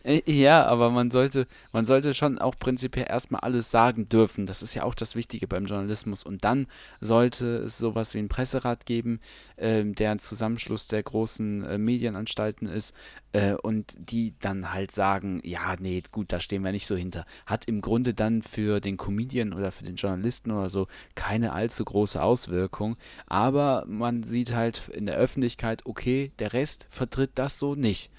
Äh, 0.05 0.23
Ja, 0.27 0.67
aber 0.67 0.91
man 0.91 1.11
sollte, 1.11 1.47
man 1.73 1.85
sollte 1.85 2.15
schon 2.15 2.39
auch 2.39 2.55
prinzipiell 2.59 3.07
erstmal 3.09 3.41
alles 3.43 3.71
sagen 3.71 4.09
dürfen. 4.09 4.47
Das 4.47 4.63
ist 4.63 4.75
ja 4.75 4.85
auch 4.85 4.95
das 4.95 5.15
Wichtige 5.15 5.47
beim 5.47 5.67
Journalismus. 5.67 6.25
Und 6.25 6.45
dann 6.45 6.67
sollte 7.01 7.57
es 7.59 7.79
sowas 7.79 8.15
wie 8.15 8.19
einen 8.19 8.29
Presserat 8.29 8.87
geben, 8.87 9.21
ähm, 9.59 9.95
der 9.95 10.13
ein 10.13 10.19
Zusammenschluss 10.19 10.89
der 10.89 11.03
großen 11.03 11.65
äh, 11.65 11.79
Medienanstalten 11.79 12.67
ist 12.67 12.95
äh, 13.33 13.55
und 13.55 13.95
die 13.99 14.35
dann 14.41 14.73
halt 14.73 14.91
sagen, 14.91 15.41
ja, 15.45 15.77
nee, 15.79 16.03
gut, 16.13 16.33
da 16.33 16.41
stehen 16.41 16.65
wir 16.65 16.73
nicht 16.73 16.87
so 16.87 16.97
hinter. 16.97 17.27
Hat 17.47 17.67
im 17.67 17.81
Grunde 17.81 18.15
dann 18.15 18.43
für 18.43 18.81
den 18.81 18.97
Comedian 18.97 19.53
oder 19.53 19.73
für 19.73 19.85
den 19.85 19.97
Journalisten 19.97 20.51
oder 20.51 20.71
so 20.71 20.87
keine 21.15 21.53
allzu 21.53 21.85
große 21.85 22.23
Auswirkung. 22.23 22.97
Aber 23.27 23.85
man 23.87 24.23
sieht 24.23 24.55
halt 24.55 24.89
in 24.89 25.07
der 25.07 25.17
Öffentlichkeit, 25.17 25.85
okay, 25.85 26.33
der 26.39 26.53
Rest 26.55 26.87
vertritt 26.91 27.33
das 27.35 27.59
so 27.59 27.75
nicht. 27.75 28.11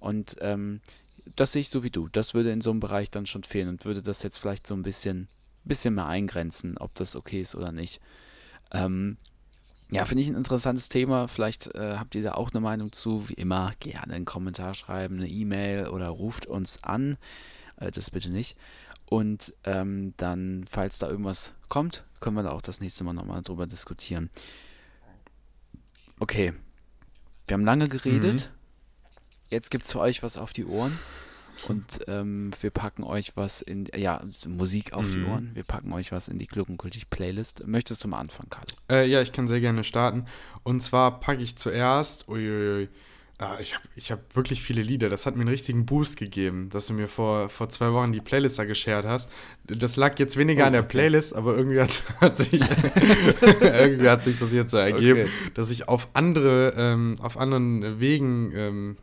Und 0.00 0.36
ähm, 0.40 0.80
das 1.36 1.52
sehe 1.52 1.60
ich 1.60 1.68
so 1.68 1.82
wie 1.82 1.90
du. 1.90 2.08
Das 2.08 2.34
würde 2.34 2.50
in 2.50 2.60
so 2.60 2.70
einem 2.70 2.80
Bereich 2.80 3.10
dann 3.10 3.26
schon 3.26 3.44
fehlen 3.44 3.68
und 3.68 3.84
würde 3.84 4.02
das 4.02 4.22
jetzt 4.22 4.38
vielleicht 4.38 4.66
so 4.66 4.74
ein 4.74 4.82
bisschen, 4.82 5.28
bisschen 5.64 5.94
mehr 5.94 6.06
eingrenzen, 6.06 6.78
ob 6.78 6.94
das 6.94 7.16
okay 7.16 7.40
ist 7.40 7.54
oder 7.54 7.72
nicht. 7.72 8.00
Ähm, 8.72 9.16
ja, 9.90 10.04
finde 10.04 10.22
ich 10.22 10.28
ein 10.28 10.36
interessantes 10.36 10.88
Thema. 10.88 11.26
Vielleicht 11.26 11.74
äh, 11.74 11.96
habt 11.96 12.14
ihr 12.14 12.22
da 12.22 12.34
auch 12.34 12.52
eine 12.52 12.60
Meinung 12.60 12.92
zu. 12.92 13.28
Wie 13.28 13.34
immer, 13.34 13.72
gerne 13.80 14.14
einen 14.14 14.24
Kommentar 14.24 14.74
schreiben, 14.74 15.16
eine 15.16 15.28
E-Mail 15.28 15.88
oder 15.88 16.08
ruft 16.08 16.46
uns 16.46 16.82
an. 16.84 17.16
Äh, 17.76 17.90
das 17.90 18.10
bitte 18.10 18.30
nicht. 18.30 18.56
Und 19.06 19.56
ähm, 19.64 20.14
dann, 20.16 20.64
falls 20.70 21.00
da 21.00 21.08
irgendwas 21.08 21.54
kommt, 21.68 22.04
können 22.20 22.36
wir 22.36 22.44
da 22.44 22.52
auch 22.52 22.62
das 22.62 22.80
nächste 22.80 23.02
Mal 23.02 23.14
nochmal 23.14 23.42
drüber 23.42 23.66
diskutieren. 23.66 24.30
Okay. 26.20 26.52
Wir 27.48 27.54
haben 27.54 27.64
lange 27.64 27.88
geredet. 27.88 28.52
Jetzt 29.50 29.70
gibt's 29.70 29.92
für 29.92 30.00
euch 30.00 30.22
was 30.22 30.36
auf 30.36 30.52
die 30.52 30.64
Ohren. 30.64 30.98
Und 31.68 32.00
ähm, 32.08 32.52
wir 32.60 32.70
packen 32.70 33.04
euch 33.04 33.32
was 33.36 33.60
in, 33.60 33.86
ja, 33.94 34.22
Musik 34.46 34.94
auf 34.94 35.04
die 35.04 35.24
Ohren. 35.24 35.50
Wir 35.54 35.64
packen 35.64 35.92
euch 35.92 36.10
was 36.10 36.28
in 36.28 36.38
die 36.38 36.46
Gluckenkultig-Playlist. 36.46 37.66
Möchtest 37.66 38.02
du 38.02 38.08
mal 38.08 38.18
anfangen, 38.18 38.48
Carlo? 38.48 38.70
Äh, 38.90 39.06
ja, 39.06 39.20
ich 39.20 39.32
kann 39.32 39.46
sehr 39.46 39.60
gerne 39.60 39.84
starten. 39.84 40.24
Und 40.62 40.80
zwar 40.80 41.20
packe 41.20 41.42
ich 41.42 41.56
zuerst. 41.56 42.28
Uiuiui. 42.28 42.88
Ah, 43.42 43.56
ich 43.58 43.74
habe 43.74 43.84
ich 43.96 44.12
hab 44.12 44.36
wirklich 44.36 44.60
viele 44.62 44.82
Lieder. 44.82 45.08
Das 45.08 45.24
hat 45.24 45.34
mir 45.34 45.40
einen 45.40 45.48
richtigen 45.48 45.86
Boost 45.86 46.18
gegeben, 46.18 46.68
dass 46.68 46.88
du 46.88 46.92
mir 46.92 47.08
vor, 47.08 47.48
vor 47.48 47.70
zwei 47.70 47.90
Wochen 47.94 48.12
die 48.12 48.20
Playlist 48.20 48.58
da 48.58 48.64
geshared 48.66 49.06
hast. 49.06 49.30
Das 49.64 49.96
lag 49.96 50.18
jetzt 50.18 50.36
weniger 50.36 50.64
Oh, 50.64 50.66
an 50.66 50.72
der 50.74 50.82
okay. 50.82 50.90
Playlist, 50.90 51.34
aber 51.34 51.56
irgendwie 51.56 51.80
hat, 51.80 52.02
hat, 52.20 52.36
sich, 52.36 52.52
irgendwie 53.60 54.08
hat 54.10 54.22
sich 54.22 54.38
das 54.38 54.52
jetzt 54.52 54.72
so 54.72 54.76
ergeben, 54.76 55.22
Okay. 55.22 55.30
dass 55.54 55.70
ich 55.70 55.88
auf 55.88 56.08
andere, 56.12 56.74
ähm, 56.76 57.16
auf 57.22 57.38
anderen 57.38 57.98
Wegen 57.98 58.52
ähm, 58.54 58.96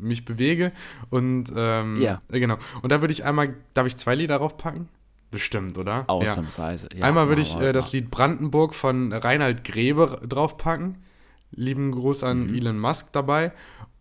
mich 0.00 0.24
bewege. 0.24 0.72
Und 1.10 1.52
ähm, 1.54 2.00
Ja. 2.00 2.22
genau. 2.30 2.56
Und 2.80 2.92
da 2.92 3.02
würde 3.02 3.12
ich 3.12 3.24
einmal, 3.24 3.54
darf 3.74 3.86
ich 3.86 3.96
zwei 3.98 4.14
Lieder 4.14 4.38
draufpacken? 4.38 4.88
Bestimmt, 5.30 5.76
oder? 5.76 6.04
Ausnahmsweise. 6.08 6.88
Ja, 6.96 7.04
Einmal 7.04 7.28
würde 7.28 7.42
ich 7.42 7.54
äh, 7.60 7.72
das. 7.74 7.92
Lied 7.92 8.10
Brandenburg 8.10 8.74
von 8.74 9.12
Reinhard 9.12 9.64
Grebe 9.64 10.20
draufpacken. 10.26 10.96
Lieben 11.52 11.92
Gruß 11.92 12.24
an 12.24 12.48
Mhm. 12.48 12.54
Elon 12.54 12.78
Musk 12.78 13.12
dabei. 13.12 13.52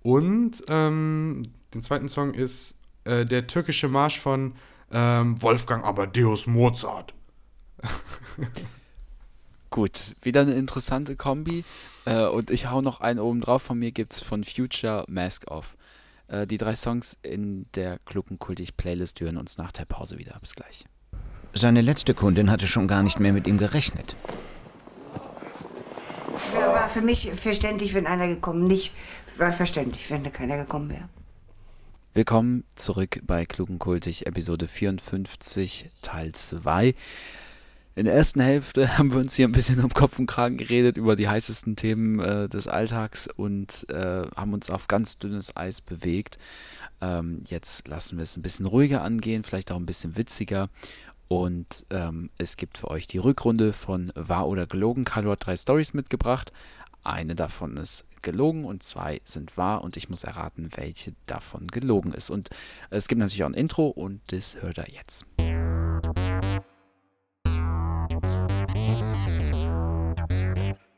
Und 0.03 0.61
ähm, 0.67 1.51
den 1.73 1.81
zweiten 1.81 2.09
Song 2.09 2.33
ist 2.33 2.75
äh, 3.05 3.25
der 3.25 3.47
türkische 3.47 3.87
Marsch 3.87 4.19
von 4.19 4.53
ähm, 4.91 5.41
Wolfgang 5.41 5.83
Amadeus 5.85 6.47
Mozart. 6.47 7.13
Gut, 9.69 10.15
wieder 10.21 10.41
eine 10.41 10.53
interessante 10.53 11.15
Kombi. 11.15 11.65
Äh, 12.05 12.25
und 12.27 12.49
ich 12.49 12.69
hau 12.69 12.81
noch 12.81 13.01
einen 13.01 13.19
oben 13.19 13.41
drauf. 13.41 13.63
Von 13.63 13.79
mir 13.79 13.91
gibt's 13.91 14.21
von 14.21 14.43
Future 14.43 15.05
Mask 15.09 15.49
Off. 15.51 15.75
Äh, 16.27 16.47
die 16.47 16.57
drei 16.57 16.75
Songs 16.75 17.17
in 17.23 17.65
der 17.75 17.99
Gluckenkultig-Playlist 18.05 19.19
hören 19.19 19.37
uns 19.37 19.57
nach 19.57 19.71
der 19.71 19.85
Pause 19.85 20.17
wieder. 20.17 20.37
Bis 20.39 20.55
gleich. 20.55 20.85
Seine 21.53 21.81
letzte 21.81 22.13
Kundin 22.13 22.49
hatte 22.49 22.67
schon 22.67 22.87
gar 22.87 23.03
nicht 23.03 23.19
mehr 23.19 23.33
mit 23.33 23.47
ihm 23.47 23.57
gerechnet. 23.57 24.15
War 26.35 26.89
für 26.89 27.01
mich 27.01 27.31
verständlich, 27.31 27.93
wenn 27.93 28.07
einer 28.07 28.27
gekommen 28.27 28.65
nicht 28.67 28.93
war 29.37 29.53
verständlich, 29.53 30.09
wenn 30.09 30.23
da 30.23 30.29
keiner 30.29 30.57
gekommen 30.57 30.89
wäre. 30.89 31.07
Willkommen 32.13 32.63
zurück 32.75 33.21
bei 33.23 33.45
Klugenkultig, 33.45 34.25
Episode 34.25 34.67
54, 34.67 35.91
Teil 36.01 36.33
2. 36.33 36.93
In 37.95 38.05
der 38.05 38.13
ersten 38.13 38.41
Hälfte 38.41 38.97
haben 38.97 39.13
wir 39.13 39.19
uns 39.19 39.35
hier 39.35 39.47
ein 39.47 39.53
bisschen 39.53 39.81
um 39.81 39.93
Kopf 39.93 40.19
und 40.19 40.27
Kragen 40.27 40.57
geredet 40.57 40.97
über 40.97 41.15
die 41.15 41.29
heißesten 41.29 41.77
Themen 41.77 42.19
äh, 42.19 42.49
des 42.49 42.67
Alltags 42.67 43.27
und 43.27 43.89
äh, 43.89 44.27
haben 44.35 44.53
uns 44.53 44.69
auf 44.69 44.87
ganz 44.87 45.17
dünnes 45.17 45.55
Eis 45.55 45.79
bewegt. 45.79 46.37
Ähm, 47.01 47.43
jetzt 47.47 47.87
lassen 47.87 48.17
wir 48.17 48.23
es 48.23 48.35
ein 48.35 48.41
bisschen 48.41 48.65
ruhiger 48.65 49.01
angehen, 49.03 49.45
vielleicht 49.45 49.71
auch 49.71 49.77
ein 49.77 49.85
bisschen 49.85 50.17
witziger. 50.17 50.69
Und 51.27 51.85
ähm, 51.89 52.29
es 52.37 52.57
gibt 52.57 52.77
für 52.77 52.89
euch 52.89 53.07
die 53.07 53.17
Rückrunde 53.17 53.73
von 53.73 54.11
Wahr 54.15 54.47
oder 54.47 54.67
Gelogen. 54.67 55.05
Carlo 55.05 55.31
hat 55.31 55.45
drei 55.45 55.57
Stories 55.57 55.93
mitgebracht. 55.93 56.51
Eine 57.03 57.35
davon 57.35 57.77
ist 57.77 58.03
gelogen 58.25 58.65
und 58.65 58.83
zwei 58.83 59.21
sind 59.23 59.55
wahr 59.55 59.83
und 59.83 59.95
ich 59.95 60.09
muss 60.09 60.23
erraten, 60.23 60.71
welche 60.75 61.13
davon 61.27 61.67
gelogen 61.67 62.11
ist. 62.11 62.29
Und 62.29 62.49
es 62.89 63.07
gibt 63.07 63.19
natürlich 63.19 63.43
auch 63.43 63.49
ein 63.49 63.53
Intro 63.53 63.87
und 63.87 64.21
das 64.27 64.57
hört 64.61 64.79
er 64.79 64.89
jetzt. 64.91 65.25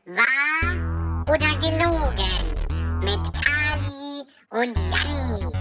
Wahr 0.06 1.24
oder 1.28 1.58
gelogen? 1.58 2.48
Mit 3.00 3.20
Kali 3.34 4.24
und 4.50 4.76
Janni. 4.90 5.57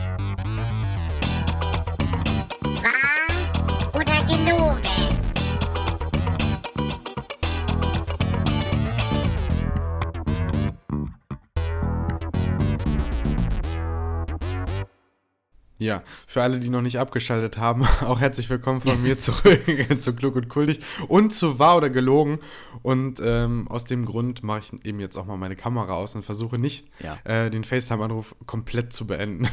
Ja, 15.79 16.01
für 16.25 16.41
alle, 16.41 16.59
die 16.59 16.69
noch 16.69 16.81
nicht 16.81 16.97
abgeschaltet 16.97 17.57
haben, 17.57 17.83
auch 18.01 18.19
herzlich 18.19 18.49
willkommen 18.49 18.81
von 18.81 19.01
mir 19.03 19.19
zurück 19.19 19.61
zu 19.99 20.13
Klug 20.15 20.35
und 20.35 20.49
Kultig 20.49 20.79
und 21.07 21.31
zu 21.31 21.59
Wahr 21.59 21.77
oder 21.77 21.89
Gelogen. 21.91 22.39
Und 22.81 23.19
ähm, 23.23 23.67
aus 23.67 23.85
dem 23.85 24.05
Grund 24.05 24.43
mache 24.43 24.59
ich 24.73 24.85
eben 24.85 24.99
jetzt 24.99 25.17
auch 25.17 25.25
mal 25.25 25.37
meine 25.37 25.55
Kamera 25.55 25.93
aus 25.93 26.15
und 26.15 26.23
versuche 26.23 26.57
nicht, 26.57 26.87
Ja. 26.99 27.17
äh, 27.25 27.51
den 27.51 27.63
FaceTime-Anruf 27.63 28.35
komplett 28.47 28.91
zu 28.91 29.05
beenden. 29.05 29.47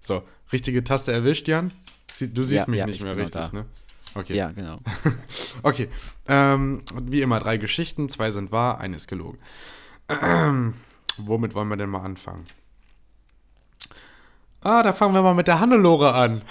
so, 0.00 0.22
richtige 0.50 0.82
Taste 0.82 1.12
erwischt, 1.12 1.46
Jan? 1.46 1.70
Du 2.32 2.42
siehst 2.42 2.66
Ja, 2.66 2.70
mich 2.70 2.78
ja, 2.78 2.86
nicht 2.86 2.96
ich 2.96 3.02
mehr 3.02 3.16
richtig, 3.16 3.52
ne? 3.52 3.66
Okay. 4.14 4.34
Ja, 4.36 4.50
genau. 4.52 4.78
Okay. 5.62 5.88
Ähm, 6.26 6.82
wie 7.02 7.22
immer 7.22 7.38
drei 7.38 7.58
Geschichten, 7.58 8.08
zwei 8.08 8.30
sind 8.30 8.50
wahr, 8.50 8.78
eine 8.80 8.96
ist 8.96 9.08
gelogen. 9.08 9.38
Womit 11.18 11.54
wollen 11.54 11.68
wir 11.68 11.76
denn 11.76 11.90
mal 11.90 12.00
anfangen? 12.02 12.44
Ah, 14.62 14.82
da 14.82 14.92
fangen 14.92 15.14
wir 15.14 15.22
mal 15.22 15.34
mit 15.34 15.46
der 15.46 15.60
Hannelore 15.60 16.14
an. 16.14 16.42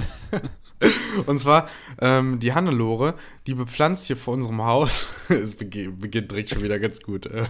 Und 1.26 1.38
zwar, 1.38 1.66
ähm, 2.00 2.38
die 2.40 2.52
Hannelore, 2.52 3.14
die 3.46 3.54
bepflanzt 3.54 4.06
hier 4.06 4.16
vor 4.16 4.34
unserem 4.34 4.62
Haus, 4.62 5.08
es 5.28 5.56
beginnt 5.56 6.30
direkt 6.30 6.50
schon 6.50 6.62
wieder 6.62 6.78
ganz 6.78 7.00
gut, 7.00 7.26
äh, 7.26 7.46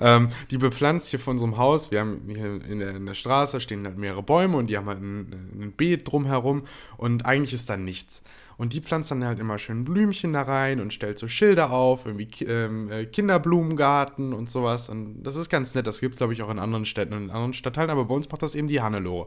ähm, 0.00 0.28
die 0.50 0.58
bepflanzt 0.58 1.08
hier 1.08 1.18
vor 1.18 1.32
unserem 1.32 1.56
Haus, 1.56 1.90
wir 1.90 2.00
haben 2.00 2.22
hier 2.26 2.60
in 2.64 2.78
der, 2.78 2.96
in 2.96 3.06
der 3.06 3.14
Straße 3.14 3.60
stehen 3.60 3.84
halt 3.84 3.96
mehrere 3.96 4.22
Bäume 4.22 4.56
und 4.56 4.68
die 4.68 4.76
haben 4.76 4.86
halt 4.86 5.00
ein, 5.00 5.60
ein 5.60 5.72
Beet 5.76 6.10
drumherum 6.10 6.64
und 6.96 7.26
eigentlich 7.26 7.54
ist 7.54 7.70
da 7.70 7.76
nichts. 7.76 8.22
Und 8.62 8.74
die 8.74 8.80
pflanzt 8.80 9.10
dann 9.10 9.24
halt 9.24 9.40
immer 9.40 9.58
schön 9.58 9.84
Blümchen 9.84 10.32
da 10.32 10.42
rein 10.42 10.80
und 10.80 10.92
stellt 10.92 11.18
so 11.18 11.26
Schilder 11.26 11.72
auf, 11.72 12.06
irgendwie 12.06 12.28
ähm, 12.44 12.90
äh, 12.92 13.06
Kinderblumengarten 13.06 14.32
und 14.32 14.48
sowas. 14.48 14.88
Und 14.88 15.24
das 15.24 15.34
ist 15.34 15.48
ganz 15.48 15.74
nett. 15.74 15.86
Das 15.86 16.00
gibt 16.00 16.14
es, 16.14 16.18
glaube 16.18 16.32
ich, 16.32 16.42
auch 16.42 16.50
in 16.50 16.60
anderen 16.60 16.84
Städten 16.84 17.14
und 17.14 17.24
in 17.24 17.30
anderen 17.30 17.54
Stadtteilen. 17.54 17.90
Aber 17.90 18.04
bei 18.04 18.14
uns 18.14 18.30
macht 18.30 18.42
das 18.42 18.54
eben 18.54 18.68
die 18.68 18.80
Hannelore. 18.80 19.26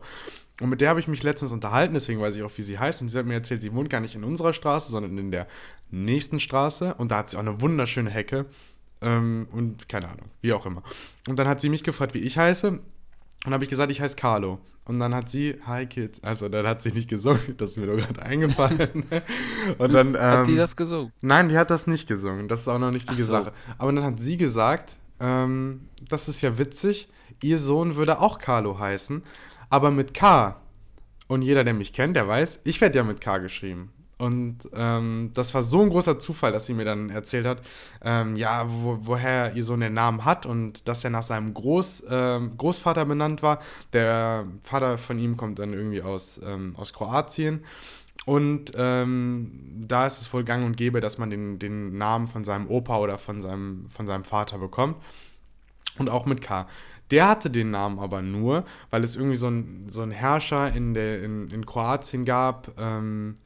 Und 0.61 0.69
mit 0.69 0.79
der 0.79 0.87
habe 0.87 1.01
ich 1.01 1.09
mich 1.09 1.21
letztens 1.21 1.51
unterhalten, 1.51 1.93
deswegen 1.93 2.21
weiß 2.21 2.37
ich 2.37 2.43
auch, 2.43 2.51
wie 2.55 2.61
sie 2.61 2.79
heißt. 2.79 3.01
Und 3.01 3.09
sie 3.09 3.19
hat 3.19 3.25
mir 3.25 3.33
erzählt, 3.33 3.61
sie 3.61 3.73
wohnt 3.73 3.89
gar 3.89 3.99
nicht 3.99 4.15
in 4.15 4.23
unserer 4.23 4.53
Straße, 4.53 4.89
sondern 4.89 5.17
in 5.17 5.31
der 5.31 5.47
nächsten 6.03 6.39
Straße. 6.39 6.95
Und 6.95 7.11
da 7.11 7.17
hat 7.17 7.29
sie 7.29 7.37
auch 7.37 7.41
eine 7.41 7.61
wunderschöne 7.61 8.09
Hecke. 8.09 8.45
Ähm, 9.01 9.47
und 9.51 9.89
keine 9.89 10.07
Ahnung, 10.07 10.29
wie 10.41 10.53
auch 10.53 10.65
immer. 10.65 10.83
Und 11.27 11.37
dann 11.37 11.47
hat 11.47 11.61
sie 11.61 11.69
mich 11.69 11.83
gefragt, 11.83 12.13
wie 12.13 12.19
ich 12.19 12.37
heiße. 12.37 12.79
Und 13.45 13.53
habe 13.53 13.63
ich 13.63 13.69
gesagt, 13.69 13.91
ich 13.91 14.01
heiße 14.01 14.15
Carlo. 14.15 14.59
Und 14.85 14.99
dann 14.99 15.15
hat 15.15 15.29
sie, 15.29 15.59
hi 15.65 15.87
Kids, 15.87 16.23
also 16.23 16.47
dann 16.47 16.67
hat 16.67 16.81
sie 16.81 16.91
nicht 16.91 17.09
gesungen, 17.09 17.55
das 17.57 17.71
ist 17.71 17.77
mir 17.77 17.87
nur 17.87 17.97
gerade 17.97 18.21
eingefallen. 18.21 19.03
Und 19.79 19.93
dann, 19.93 20.09
ähm, 20.09 20.21
Hat 20.21 20.47
die 20.47 20.55
das 20.55 20.75
gesungen? 20.75 21.11
Nein, 21.21 21.49
die 21.49 21.57
hat 21.57 21.71
das 21.71 21.87
nicht 21.87 22.07
gesungen. 22.07 22.47
Das 22.47 22.61
ist 22.61 22.67
auch 22.67 22.77
noch 22.77 22.91
nicht 22.91 23.09
die 23.09 23.21
so. 23.21 23.31
Sache. 23.31 23.51
Aber 23.79 23.91
dann 23.91 24.03
hat 24.03 24.19
sie 24.19 24.37
gesagt, 24.37 24.97
ähm, 25.19 25.89
das 26.07 26.29
ist 26.29 26.41
ja 26.41 26.59
witzig, 26.59 27.09
ihr 27.41 27.57
Sohn 27.57 27.95
würde 27.95 28.19
auch 28.19 28.37
Carlo 28.37 28.77
heißen, 28.77 29.23
aber 29.71 29.89
mit 29.89 30.13
K. 30.13 30.61
Und 31.27 31.41
jeder, 31.41 31.63
der 31.63 31.73
mich 31.73 31.93
kennt, 31.93 32.15
der 32.15 32.27
weiß, 32.27 32.61
ich 32.65 32.79
werde 32.79 32.97
ja 32.97 33.03
mit 33.03 33.21
K 33.21 33.39
geschrieben. 33.39 33.91
Und 34.17 34.59
ähm, 34.73 35.31
das 35.33 35.53
war 35.53 35.61
so 35.61 35.81
ein 35.81 35.89
großer 35.89 36.17
Zufall, 36.17 36.53
dass 36.53 36.65
sie 36.65 36.73
mir 36.73 36.85
dann 36.85 37.09
erzählt 37.09 37.45
hat, 37.45 37.61
ähm, 38.01 38.37
ja, 38.37 38.65
wo, 38.69 38.99
woher 39.01 39.53
ihr 39.55 39.63
Sohn 39.63 39.81
den 39.81 39.93
Namen 39.93 40.23
hat 40.23 40.45
und 40.45 40.87
dass 40.87 41.03
er 41.03 41.09
nach 41.09 41.23
seinem 41.23 41.53
Groß, 41.53 42.05
ähm, 42.09 42.57
Großvater 42.57 43.05
benannt 43.05 43.43
war. 43.43 43.59
Der 43.91 44.45
Vater 44.63 44.97
von 44.97 45.19
ihm 45.19 45.35
kommt 45.35 45.59
dann 45.59 45.73
irgendwie 45.73 46.01
aus, 46.01 46.39
ähm, 46.45 46.75
aus 46.77 46.93
Kroatien. 46.93 47.65
Und 48.25 48.71
ähm, 48.75 49.51
da 49.87 50.05
ist 50.05 50.21
es 50.21 50.33
wohl 50.33 50.45
gang 50.45 50.65
und 50.65 50.77
gäbe, 50.77 51.01
dass 51.01 51.17
man 51.17 51.29
den, 51.29 51.59
den 51.59 51.97
Namen 51.97 52.27
von 52.27 52.43
seinem 52.43 52.67
Opa 52.67 52.97
oder 52.99 53.19
von 53.19 53.41
seinem, 53.41 53.87
von 53.89 54.07
seinem 54.07 54.23
Vater 54.23 54.57
bekommt. 54.57 54.97
Und 55.97 56.09
auch 56.09 56.25
mit 56.25 56.41
K. 56.41 56.67
Der 57.11 57.27
hatte 57.27 57.49
den 57.49 57.69
Namen 57.69 57.99
aber 57.99 58.21
nur, 58.21 58.63
weil 58.89 59.03
es 59.03 59.15
irgendwie 59.15 59.35
so 59.35 59.47
ein, 59.47 59.87
so 59.89 60.05
Herrscher 60.09 60.73
in, 60.73 60.93
der, 60.93 61.21
in, 61.21 61.49
in 61.51 61.65
Kroatien 61.65 62.25
gab, 62.25 62.71
ähm, 62.79 63.37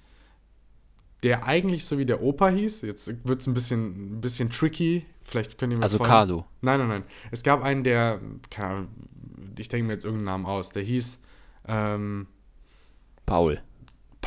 der 1.23 1.45
eigentlich 1.45 1.85
so 1.85 1.97
wie 1.97 2.05
der 2.05 2.21
Opa 2.21 2.49
hieß. 2.49 2.81
Jetzt 2.81 3.07
wird 3.27 3.41
es 3.41 3.47
ein 3.47 3.53
bisschen, 3.53 4.17
ein 4.17 4.21
bisschen 4.21 4.49
tricky. 4.49 5.05
Vielleicht 5.23 5.57
könnt 5.57 5.73
ihr 5.73 5.77
mir 5.77 5.83
Also 5.83 5.97
folgen. 5.97 6.09
Carlo. 6.09 6.45
Nein, 6.61 6.79
nein, 6.79 6.87
nein. 6.87 7.03
Es 7.31 7.43
gab 7.43 7.63
einen, 7.63 7.83
der, 7.83 8.19
keine 8.49 8.67
Ahnung, 8.67 8.87
ich 9.57 9.67
denke 9.67 9.87
mir 9.87 9.93
jetzt 9.93 10.05
irgendeinen 10.05 10.25
Namen 10.25 10.45
aus, 10.45 10.71
der 10.71 10.83
hieß 10.83 11.19
ähm, 11.67 12.27
Paul. 13.25 13.61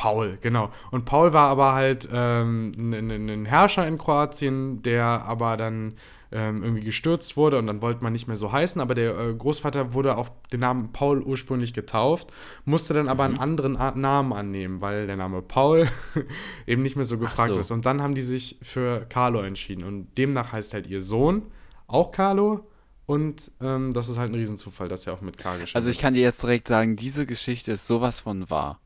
Paul, 0.03 0.37
genau. 0.41 0.69
Und 0.91 1.05
Paul 1.05 1.31
war 1.31 1.47
aber 1.47 1.71
halt 1.71 2.09
ähm, 2.11 2.73
ein, 2.77 3.45
Herrscher 3.45 3.87
in 3.87 3.97
Kroatien, 3.97 4.81
der 4.81 5.05
aber 5.05 5.55
dann 5.55 5.93
ähm, 6.29 6.61
irgendwie 6.61 6.83
gestürzt 6.83 7.37
wurde 7.37 7.57
und 7.57 7.67
dann 7.67 7.81
wollte 7.81 8.03
man 8.03 8.11
nicht 8.11 8.27
mehr 8.27 8.35
so 8.35 8.51
heißen, 8.51 8.81
aber 8.81 8.95
der 8.95 9.17
äh, 9.17 9.33
Großvater 9.33 9.93
wurde 9.93 10.17
auf 10.17 10.29
den 10.51 10.59
Namen 10.59 10.91
Paul 10.91 11.21
ursprünglich 11.21 11.73
getauft, 11.73 12.33
musste 12.65 12.93
dann 12.93 13.07
aber 13.07 13.23
einen 13.23 13.39
anderen 13.39 13.77
A 13.77 13.91
Namen 13.91 14.33
annehmen, 14.33 14.81
weil 14.81 15.07
der 15.07 15.15
Name 15.15 15.41
Paul 15.41 15.87
eben 16.67 16.81
nicht 16.81 16.97
mehr 16.97 17.05
so 17.05 17.17
gefragt 17.17 17.53
so. 17.53 17.59
ist. 17.61 17.71
Und 17.71 17.85
dann 17.85 18.01
haben 18.01 18.13
die 18.13 18.23
sich 18.23 18.57
für 18.61 19.05
Carlo 19.07 19.39
entschieden 19.39 19.85
und 19.85 20.17
demnach 20.17 20.51
heißt 20.51 20.73
halt 20.73 20.85
ihr 20.87 21.01
Sohn 21.01 21.43
auch 21.87 22.11
Carlo 22.11 22.67
und 23.05 23.51
ähm, 23.61 23.93
das 23.93 24.09
ist 24.09 24.17
halt 24.17 24.33
ein 24.33 24.35
Riesenzufall, 24.35 24.89
dass 24.89 25.07
er 25.07 25.13
auch 25.13 25.21
mit 25.21 25.37
K 25.37 25.53
geschrieben 25.53 25.77
Also 25.77 25.89
ich 25.89 25.97
kann 25.97 26.13
dir 26.13 26.23
jetzt 26.23 26.43
direkt 26.43 26.67
sagen, 26.67 26.97
diese 26.97 27.25
Geschichte 27.25 27.71
ist 27.71 27.87
sowas 27.87 28.19
von 28.19 28.49
wahr. 28.49 28.81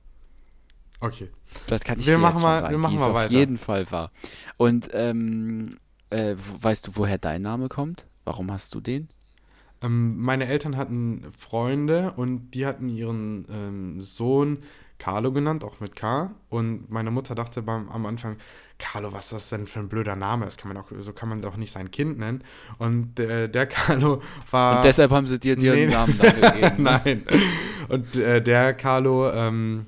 Okay. 0.99 1.29
Das 1.67 1.81
kann 1.81 1.99
ich 1.99 2.07
Wir 2.07 2.15
dir 2.15 2.21
machen 2.21 2.41
mal- 2.41 2.61
sagen. 2.61 2.71
wir 2.73 2.77
machen 2.79 2.95
mal 2.99 3.07
auf 3.09 3.13
weiter. 3.13 3.33
jeden 3.33 3.57
Fall 3.57 3.89
wahr. 3.91 4.11
Und 4.57 4.89
ähm, 4.93 5.77
äh, 6.09 6.35
weißt 6.61 6.87
du, 6.87 6.91
woher 6.95 7.17
dein 7.17 7.41
Name 7.43 7.67
kommt? 7.69 8.05
Warum 8.25 8.51
hast 8.51 8.73
du 8.73 8.81
den? 8.81 9.07
Ähm, 9.83 10.17
meine 10.17 10.47
Eltern 10.47 10.75
hatten 10.75 11.23
Freunde 11.37 12.13
und 12.15 12.51
die 12.51 12.65
hatten 12.65 12.89
ihren 12.89 13.45
ähm, 13.51 14.01
Sohn 14.01 14.57
Carlo 14.97 15.31
genannt, 15.31 15.63
auch 15.63 15.79
mit 15.79 15.95
K. 15.95 16.31
Und 16.49 16.89
meine 16.89 17.11
Mutter 17.11 17.35
dachte 17.35 17.61
beim, 17.61 17.87
am 17.89 18.07
Anfang, 18.07 18.37
Carlo, 18.79 19.13
was 19.13 19.25
ist 19.25 19.33
das 19.33 19.49
denn 19.49 19.67
für 19.67 19.77
ein 19.79 19.89
blöder 19.89 20.15
Name? 20.15 20.45
Das 20.45 20.57
kann 20.57 20.69
man 20.73 20.77
auch, 20.77 20.87
so 20.97 21.13
kann 21.13 21.29
man 21.29 21.43
doch 21.43 21.55
nicht 21.57 21.71
sein 21.71 21.91
Kind 21.91 22.17
nennen. 22.17 22.43
Und 22.79 23.13
der, 23.19 23.47
der 23.47 23.67
Carlo 23.67 24.23
war. 24.49 24.77
Und 24.77 24.85
deshalb 24.85 25.11
haben 25.11 25.27
sie 25.27 25.37
dir 25.37 25.55
den 25.55 25.67
Ah. 25.69 25.75
Nee. 25.75 25.87
Namen 25.87 26.17
da 26.21 26.31
gegeben. 26.31 26.83
ne? 26.83 27.01
Nein. 27.05 27.23
Und 27.89 28.15
äh, 28.15 28.41
der 28.41 28.73
Carlo 28.73 29.29
ähm, 29.31 29.85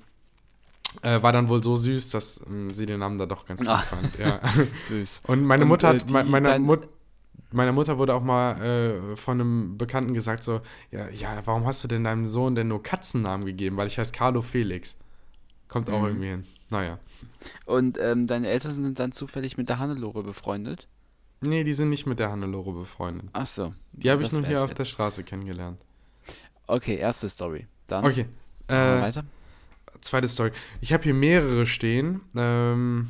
äh, 1.02 1.22
war 1.22 1.32
dann 1.32 1.50
wohl 1.50 1.64
so 1.64 1.76
süß, 1.76 2.10
dass 2.12 2.42
ähm, 2.48 2.74
sie 2.74 2.86
den 2.86 3.00
Namen 3.00 3.18
da 3.18 3.26
doch 3.26 3.46
ganz 3.46 3.60
gut 3.62 3.70
Ah. 3.70 3.78
fand. 3.80 4.18
Ja. 4.18 4.40
Süß. 4.88 5.22
Und 5.28 5.44
meine 5.44 5.64
Und, 5.64 5.70
Mutter 5.70 5.92
äh, 5.94 6.00
hat, 6.00 6.10
die- 6.10 6.14
meine, 6.32 6.60
Mut, 6.60 6.88
meine 7.52 7.72
Mutter 7.72 7.98
wurde 7.98 8.14
auch 8.14 8.24
mal 8.24 8.62
äh, 8.62 9.16
von 9.16 9.40
einem 9.40 9.78
Bekannten 9.78 10.14
gesagt 10.14 10.44
so, 10.44 10.62
ja, 10.92 11.10
ja, 11.10 11.42
warum 11.46 11.66
hast 11.66 11.84
du 11.84 11.88
denn 11.88 12.04
deinem 12.04 12.26
Sohn 12.28 12.56
denn 12.56 12.68
nur 12.68 12.82
Katzennamen 12.84 13.46
gegeben? 13.46 13.78
Weil 13.78 13.88
ich 13.88 13.98
heiße 13.98 14.14
Carlo 14.14 14.42
Felix. 14.42 14.98
Kommt 15.68 15.90
auch 15.90 16.00
Mhm. 16.02 16.06
irgendwie 16.08 16.28
hin. 16.28 16.44
Naja. 16.72 17.00
Und 17.66 17.98
ähm, 18.00 18.28
deine 18.28 18.48
Eltern 18.50 18.74
sind 18.74 19.00
dann 19.00 19.12
zufällig 19.12 19.58
mit 19.58 19.70
der 19.70 19.80
Hannelore 19.80 20.22
befreundet? 20.24 20.88
Nee, 21.42 21.64
die 21.64 21.74
sind 21.74 21.90
nicht 21.90 22.06
mit 22.06 22.20
der 22.20 22.30
Hannelore 22.32 22.74
befreundet. 22.74 23.30
Ach 23.34 23.48
so. 23.48 23.74
Die 23.94 24.12
habe 24.12 24.22
ich 24.24 24.32
nur 24.32 24.42
hier 24.42 24.52
wär's 24.58 24.62
auf 24.64 24.74
der 24.74 24.84
jetzt. 24.86 24.92
Straße 24.92 25.24
kennengelernt. 25.24 25.80
Okay, 26.68 26.98
erste 26.98 27.30
Story. 27.30 27.66
Dann 27.88 28.06
Okay. 28.06 28.26
machen 28.68 28.80
wir 28.80 28.98
Äh, 28.98 29.02
weiter. 29.02 29.24
Zweite 30.02 30.28
Story. 30.28 30.52
Ich 30.82 30.94
habe 30.94 31.04
hier 31.04 31.14
mehrere 31.14 31.66
stehen, 31.66 32.22
ähm, 32.36 33.10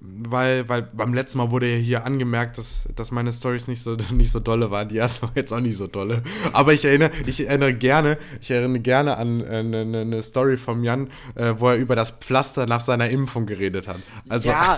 weil, 0.00 0.68
weil 0.68 0.82
beim 0.82 1.14
letzten 1.14 1.38
Mal 1.38 1.50
wurde 1.50 1.66
ja 1.66 1.76
hier 1.78 2.04
angemerkt, 2.04 2.58
dass, 2.58 2.88
dass 2.94 3.10
meine 3.10 3.32
Stories 3.32 3.66
nicht 3.66 3.80
so, 3.82 3.96
nicht 4.12 4.30
so 4.30 4.40
dolle 4.40 4.70
waren. 4.70 4.88
Die 4.88 4.96
erste 4.96 5.22
war 5.22 5.32
jetzt 5.34 5.52
auch 5.52 5.60
nicht 5.60 5.76
so 5.76 5.86
dolle. 5.86 6.22
Aber 6.52 6.72
ich 6.72 6.84
erinnere, 6.84 7.10
ich 7.26 7.46
erinnere 7.46 7.74
gerne, 7.74 8.18
ich 8.40 8.50
erinnere 8.50 8.80
gerne 8.80 9.16
an 9.16 9.42
eine, 9.44 9.80
eine, 9.80 10.22
Story 10.22 10.56
vom 10.56 10.84
Jan, 10.84 11.08
äh, 11.34 11.54
wo 11.58 11.70
er 11.70 11.76
über 11.76 11.96
das 11.96 12.12
Pflaster 12.12 12.66
nach 12.66 12.80
seiner 12.80 13.08
Impfung 13.10 13.46
geredet 13.46 13.88
hat. 13.88 13.98
Also, 14.28 14.50
ja, 14.50 14.76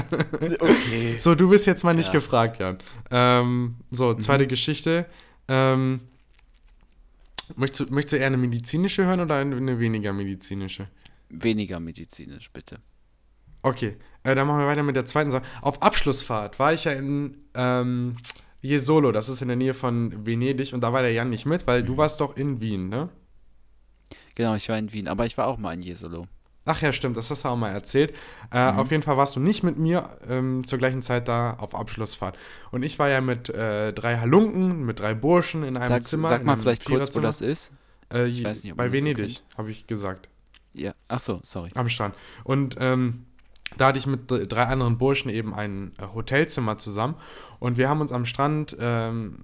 okay. 0.60 1.16
so, 1.18 1.34
du 1.34 1.48
bist 1.48 1.66
jetzt 1.66 1.84
mal 1.84 1.94
nicht 1.94 2.08
Ja. 2.08 2.12
gefragt, 2.14 2.60
Jan. 2.60 2.78
Ähm, 3.10 3.76
so, 3.90 4.14
zweite 4.14 4.46
Geschichte. 4.46 5.06
Ähm, 5.48 6.00
möchtest, 7.56 7.90
du, 7.90 7.94
möchtest 7.94 8.12
du 8.14 8.16
eher 8.18 8.26
eine 8.26 8.36
medizinische 8.36 9.04
hören 9.04 9.20
oder 9.20 9.36
eine, 9.36 9.78
weniger 9.78 10.12
medizinische? 10.12 10.88
Weniger 11.28 11.80
medizinisch, 11.80 12.50
bitte. 12.52 12.78
Okay, 13.62 13.96
äh, 14.24 14.34
dann 14.34 14.46
machen 14.46 14.60
wir 14.60 14.66
weiter 14.66 14.82
mit 14.82 14.94
der 14.96 15.06
zweiten 15.06 15.30
Sache. 15.30 15.44
Auf 15.62 15.82
Abschlussfahrt 15.82 16.58
war 16.58 16.72
ich 16.74 16.84
ja 16.84 16.92
in 16.92 17.36
ähm, 17.54 18.16
Jesolo, 18.60 19.10
das 19.12 19.28
ist 19.28 19.42
in 19.42 19.48
der 19.48 19.56
Nähe 19.56 19.74
von 19.74 20.26
Venedig 20.26 20.72
und 20.74 20.80
da 20.82 20.92
war 20.92 21.02
der 21.02 21.12
Jan 21.12 21.30
nicht 21.30 21.46
mit, 21.46 21.66
weil 21.66 21.82
Mhm. 21.82 21.86
du 21.86 21.96
warst 21.96 22.20
doch 22.20 22.36
in 22.36 22.60
Wien, 22.60 22.88
ne? 22.88 23.08
Genau, 24.34 24.54
ich 24.54 24.68
war 24.68 24.76
in 24.78 24.92
Wien, 24.92 25.08
aber 25.08 25.26
ich 25.26 25.38
war 25.38 25.46
auch 25.46 25.58
mal 25.58 25.72
in 25.74 25.80
Jesolo. 25.80 26.26
Ach 26.66 26.80
ja, 26.80 26.92
stimmt, 26.94 27.16
das 27.16 27.30
hast 27.30 27.44
du 27.44 27.48
auch 27.48 27.56
mal 27.56 27.68
erzählt. 27.70 28.14
Äh, 28.52 28.72
Mhm. 28.72 28.78
Auf 28.78 28.90
jeden 28.90 29.02
Fall 29.02 29.16
warst 29.18 29.36
du 29.36 29.40
nicht 29.40 29.62
mit 29.62 29.78
mir 29.78 30.16
ähm, 30.28 30.66
zur 30.66 30.78
gleichen 30.78 31.02
Zeit 31.02 31.28
da 31.28 31.54
auf 31.54 31.74
Abschlussfahrt. 31.74 32.38
Und 32.70 32.82
ich 32.82 32.98
war 32.98 33.10
ja 33.10 33.20
mit 33.20 33.50
äh, 33.50 33.92
drei 33.92 34.16
Halunken, 34.16 34.78
mit 34.86 34.98
drei 35.00 35.12
Burschen 35.14 35.62
in 35.62 35.76
einem 35.76 35.88
Sag, 35.88 36.04
Zimmer. 36.04 36.28
sag 36.28 36.44
mal 36.44 36.56
vielleicht 36.56 36.84
kurz, 36.86 37.14
wo 37.14 37.20
das 37.20 37.40
ist. 37.42 37.70
Äh, 38.12 38.26
Ich 38.28 38.44
weiß 38.44 38.62
nicht, 38.62 38.72
ob 38.72 38.78
bei 38.78 38.88
so 38.88 38.94
Venedig, 38.94 39.26
kennt. 39.26 39.44
habe 39.58 39.70
ich 39.70 39.86
gesagt. 39.86 40.28
Ja, 40.72 40.94
ach 41.08 41.20
so, 41.20 41.40
sorry. 41.44 41.70
Am 41.74 41.88
Strand. 41.88 42.14
Und 42.44 42.76
ähm, 42.80 43.26
da 43.76 43.88
hatte 43.88 43.98
ich 43.98 44.06
mit 44.06 44.30
dr- 44.30 44.46
drei 44.46 44.64
anderen 44.64 44.98
Burschen 44.98 45.30
eben 45.30 45.52
ein 45.54 45.92
äh, 45.98 46.06
Hotelzimmer 46.14 46.78
zusammen. 46.78 47.14
Und 47.60 47.76
wir 47.78 47.88
haben 47.88 48.00
uns 48.00 48.10
am 48.10 48.24
Strand 48.26 48.76
ähm, 48.80 49.36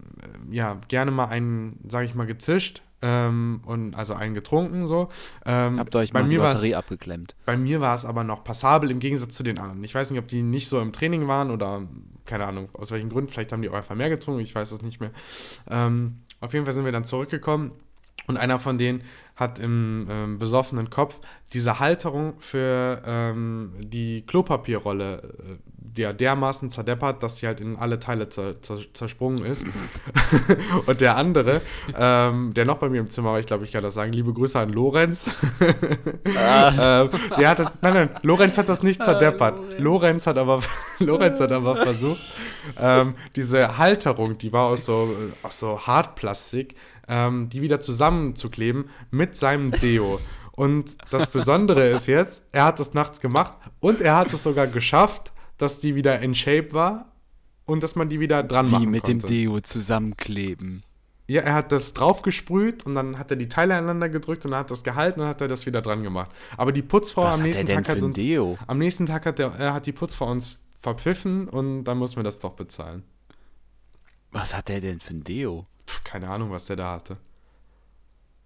äh, 0.50 0.54
ja 0.56 0.78
gerne 0.88 1.10
mal 1.10 1.26
einen, 1.26 1.78
sage 1.88 2.06
ich 2.06 2.14
mal, 2.14 2.26
gezischt. 2.26 2.82
Ähm, 3.02 3.60
und 3.64 3.94
also 3.94 4.12
einen 4.14 4.34
getrunken 4.34 4.86
so. 4.86 5.08
Ähm, 5.46 5.78
Habt 5.78 5.94
ihr 5.94 5.98
euch 6.00 6.12
bei 6.12 6.20
mal 6.22 6.28
die 6.28 6.36
mir 6.36 6.42
war's- 6.42 6.54
Batterie 6.54 6.74
abgeklemmt? 6.74 7.34
bei 7.46 7.56
mir 7.56 7.80
war 7.80 7.94
es 7.94 8.04
aber 8.04 8.24
noch 8.24 8.44
passabel 8.44 8.90
im 8.90 8.98
Gegensatz 9.00 9.34
zu 9.34 9.42
den 9.42 9.58
anderen. 9.58 9.82
Ich 9.84 9.94
weiß 9.94 10.10
nicht, 10.10 10.20
ob 10.20 10.28
die 10.28 10.42
nicht 10.42 10.68
so 10.68 10.80
im 10.80 10.92
Training 10.92 11.26
waren 11.26 11.50
oder 11.50 11.82
keine 12.26 12.44
Ahnung, 12.46 12.68
aus 12.74 12.90
welchen 12.90 13.08
Gründen. 13.08 13.30
Vielleicht 13.30 13.52
haben 13.52 13.62
die 13.62 13.68
auch 13.70 13.74
einfach 13.74 13.94
mehr 13.94 14.10
getrunken, 14.10 14.40
ich 14.40 14.54
weiß 14.54 14.70
es 14.72 14.82
nicht 14.82 15.00
mehr. 15.00 15.10
Ähm, 15.68 16.18
auf 16.40 16.52
jeden 16.52 16.64
Fall 16.66 16.72
sind 16.74 16.84
wir 16.84 16.92
dann 16.92 17.04
zurückgekommen 17.04 17.72
und 18.30 18.36
einer 18.36 18.58
von 18.58 18.78
denen 18.78 19.02
hat 19.36 19.58
im 19.58 20.06
ähm, 20.10 20.38
besoffenen 20.38 20.90
Kopf 20.90 21.18
diese 21.52 21.80
Halterung 21.80 22.34
für 22.40 23.02
ähm, 23.04 23.72
die 23.80 24.24
Klopapierrolle 24.26 25.22
äh, 25.22 25.70
der 25.96 26.12
dermaßen 26.12 26.70
zerdeppert, 26.70 27.22
dass 27.22 27.38
sie 27.38 27.46
halt 27.46 27.60
in 27.60 27.76
alle 27.76 27.98
Teile 27.98 28.28
zer 28.28 28.62
zer 28.62 28.78
zersprungen 28.92 29.44
ist. 29.44 29.66
und 30.86 31.00
der 31.00 31.16
andere, 31.16 31.62
ähm, 31.96 32.54
der 32.54 32.64
noch 32.64 32.78
bei 32.78 32.88
mir 32.88 33.00
im 33.00 33.10
Zimmer 33.10 33.32
war, 33.32 33.40
ich 33.40 33.46
glaube, 33.46 33.64
ich 33.64 33.72
kann 33.72 33.82
das 33.82 33.94
sagen, 33.94 34.12
liebe 34.12 34.32
Grüße 34.32 34.58
an 34.58 34.70
Lorenz. 34.70 35.26
ähm, 35.60 37.08
der 37.36 37.48
hatte, 37.48 37.72
nein, 37.82 37.94
nein, 37.94 38.10
Lorenz 38.22 38.56
hat 38.58 38.68
das 38.68 38.82
nicht 38.82 39.02
zerdeppert. 39.02 39.80
Lorenz 39.80 40.26
hat 40.26 40.38
aber, 40.38 40.62
Lorenz 41.00 41.40
hat 41.40 41.50
aber 41.50 41.74
versucht, 41.74 42.20
ähm, 42.78 43.14
diese 43.34 43.78
Halterung, 43.78 44.38
die 44.38 44.52
war 44.52 44.66
aus 44.66 44.84
so, 44.84 45.08
äh, 45.10 45.46
aus 45.46 45.58
so 45.58 45.80
Hartplastik, 45.80 46.76
ähm, 47.10 47.48
die 47.50 47.60
wieder 47.60 47.80
zusammenzukleben 47.80 48.88
mit 49.10 49.36
seinem 49.36 49.72
Deo. 49.72 50.18
Und 50.52 50.96
das 51.10 51.26
Besondere 51.26 51.88
ist 51.88 52.06
jetzt, 52.06 52.44
er 52.52 52.64
hat 52.64 52.80
es 52.80 52.94
nachts 52.94 53.20
gemacht 53.20 53.54
und 53.80 54.00
er 54.00 54.16
hat 54.16 54.32
es 54.32 54.42
sogar 54.42 54.66
geschafft, 54.66 55.32
dass 55.58 55.80
die 55.80 55.94
wieder 55.94 56.20
in 56.20 56.34
Shape 56.34 56.72
war 56.72 57.12
und 57.66 57.82
dass 57.82 57.96
man 57.96 58.08
die 58.08 58.20
wieder 58.20 58.42
dran 58.42 58.68
Wie 58.68 58.72
machen 58.72 58.90
mit 58.90 59.02
konnte. 59.02 59.26
dem 59.26 59.30
Deo 59.30 59.60
zusammenkleben. 59.60 60.82
Ja, 61.26 61.42
er 61.42 61.54
hat 61.54 61.70
das 61.70 61.92
draufgesprüht 61.92 62.84
und 62.86 62.94
dann 62.94 63.18
hat 63.18 63.30
er 63.30 63.36
die 63.36 63.48
Teile 63.48 63.76
aneinander 63.76 64.08
gedrückt 64.08 64.44
und 64.44 64.50
dann 64.50 64.60
hat 64.60 64.70
das 64.70 64.82
gehalten 64.82 65.20
und 65.20 65.24
dann 65.24 65.30
hat 65.30 65.40
er 65.40 65.48
das 65.48 65.64
wieder 65.64 65.80
dran 65.80 66.02
gemacht. 66.02 66.30
Aber 66.56 66.72
die 66.72 66.82
Putzfrau 66.82 67.22
Was 67.22 67.36
am 67.36 67.42
nächsten 67.42 67.68
er 67.68 67.76
Tag 67.76 67.88
hat 67.88 68.02
uns 68.02 68.16
Deo? 68.16 68.58
am 68.66 68.78
nächsten 68.78 69.06
Tag 69.06 69.26
hat 69.26 69.38
er 69.38 69.72
hat 69.74 69.86
die 69.86 69.92
Putzfrau 69.92 70.30
uns 70.30 70.58
verpfiffen 70.80 71.48
und 71.48 71.84
dann 71.84 71.98
mussten 71.98 72.16
wir 72.16 72.24
das 72.24 72.40
doch 72.40 72.54
bezahlen. 72.54 73.04
Was 74.32 74.56
hat 74.56 74.68
der 74.68 74.80
denn 74.80 75.00
für 75.00 75.14
ein 75.14 75.24
Deo? 75.24 75.64
Pff, 75.90 76.04
keine 76.04 76.28
Ahnung, 76.28 76.50
was 76.52 76.66
der 76.66 76.76
da 76.76 76.92
hatte. 76.92 77.16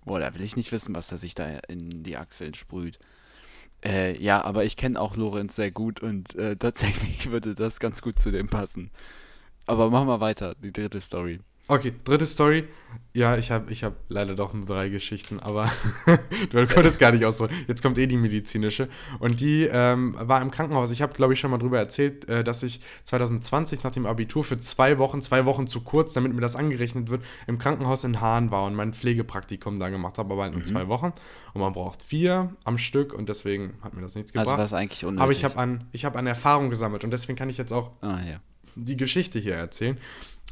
Boah, 0.05 0.19
da 0.19 0.35
will 0.35 0.43
ich 0.43 0.57
nicht 0.57 0.73
wissen, 0.73 0.95
was 0.95 1.13
er 1.13 1.19
sich 1.19 1.35
da 1.35 1.47
in 1.69 2.03
die 2.03 2.17
Achseln 2.17 2.55
sprüht. 2.55 2.99
Äh, 3.85 4.19
ja, 4.23 4.43
aber 4.43 4.65
ich 4.65 4.77
kenne 4.77 4.99
auch 4.99 5.17
Lorenz 5.17 5.57
sehr 5.57 5.71
gut 5.71 6.01
und 6.01 6.35
äh, 6.37 6.57
tatsächlich 6.59 7.31
würde 7.31 7.55
das 7.55 7.81
ganz 7.81 8.01
gut 8.01 8.19
zu 8.19 8.31
dem 8.31 8.49
passen. 8.49 8.91
Aber 9.67 9.91
machen 9.91 10.09
wir 10.09 10.21
weiter, 10.21 10.55
die 10.63 10.73
dritte 10.73 11.01
Story. 11.01 11.41
Okay, 11.67 11.93
dritte 12.05 12.27
Story. 12.27 12.69
Ja, 13.15 13.37
ich 13.39 13.51
habe 13.51 13.73
ich 13.73 13.85
hab 13.85 13.95
leider 14.09 14.35
doch 14.35 14.53
nur 14.55 14.67
drei 14.67 14.89
Geschichten, 14.89 15.39
aber 15.41 15.71
du 16.51 16.67
konntest 16.75 16.99
gar 16.99 17.11
nicht 17.13 17.25
ausdrücken. 17.25 17.55
Jetzt 17.69 17.81
kommt 17.81 17.97
eh 17.99 18.07
die 18.07 18.17
medizinische. 18.17 18.89
Und 19.21 19.41
die 19.41 19.69
ähm, 19.71 20.15
war 20.19 20.43
im 20.43 20.51
Krankenhaus. 20.51 20.91
Ich 20.91 21.01
habe, 21.01 21.13
glaube 21.15 21.33
ich, 21.33 21.41
schon 21.41 21.51
mal 21.51 21.59
drüber 21.59 21.79
erzählt, 21.79 22.29
äh, 22.29 22.43
dass 22.45 22.63
ich 22.65 22.81
2020 23.05 23.83
nach 23.85 23.93
dem 23.93 24.05
Abitur 24.07 24.43
für 24.45 24.59
zwei 24.59 24.99
Wochen, 24.99 25.23
zwei 25.23 25.45
Wochen 25.47 25.67
zu 25.69 25.81
kurz, 25.83 26.13
damit 26.13 26.35
mir 26.35 26.41
das 26.41 26.55
angerechnet 26.57 27.09
wird, 27.09 27.25
im 27.47 27.59
Krankenhaus 27.59 28.05
in 28.05 28.21
Hahn 28.21 28.51
war 28.51 28.65
und 28.67 28.75
mein 28.75 28.93
Pflegepraktikum 28.93 29.79
da 29.79 29.89
gemacht 29.91 30.19
habe, 30.19 30.33
aber 30.35 30.43
halt 30.43 30.53
nur 30.53 30.63
Mhm. 30.63 30.67
zwei 30.67 30.89
Wochen. 30.89 31.13
Und 31.55 31.61
man 31.61 31.73
braucht 31.73 32.03
vier 32.03 32.53
am 32.65 32.79
Stück 32.79 33.13
und 33.13 33.29
deswegen 33.29 33.75
hat 33.83 33.95
mir 33.95 34.03
das 34.03 34.17
nichts 34.17 34.33
gebracht. 34.33 34.49
Also 34.49 34.59
war 34.59 34.65
es 34.65 34.73
eigentlich 34.73 35.05
unnötig. 35.05 35.23
aber 35.23 35.33
ich 35.33 35.45
habe 35.45 35.57
an, 35.57 35.85
ich 35.93 36.05
hab 36.05 36.17
an 36.17 36.27
Erfahrung 36.27 36.69
gesammelt 36.69 37.05
und 37.05 37.11
deswegen 37.11 37.37
kann 37.39 37.49
ich 37.49 37.59
jetzt 37.59 37.73
auch 37.73 37.93
Ah, 38.03 38.19
ja. 38.29 38.41
die 38.75 38.97
Geschichte 38.97 39.39
hier 39.39 39.55
erzählen. 39.55 39.99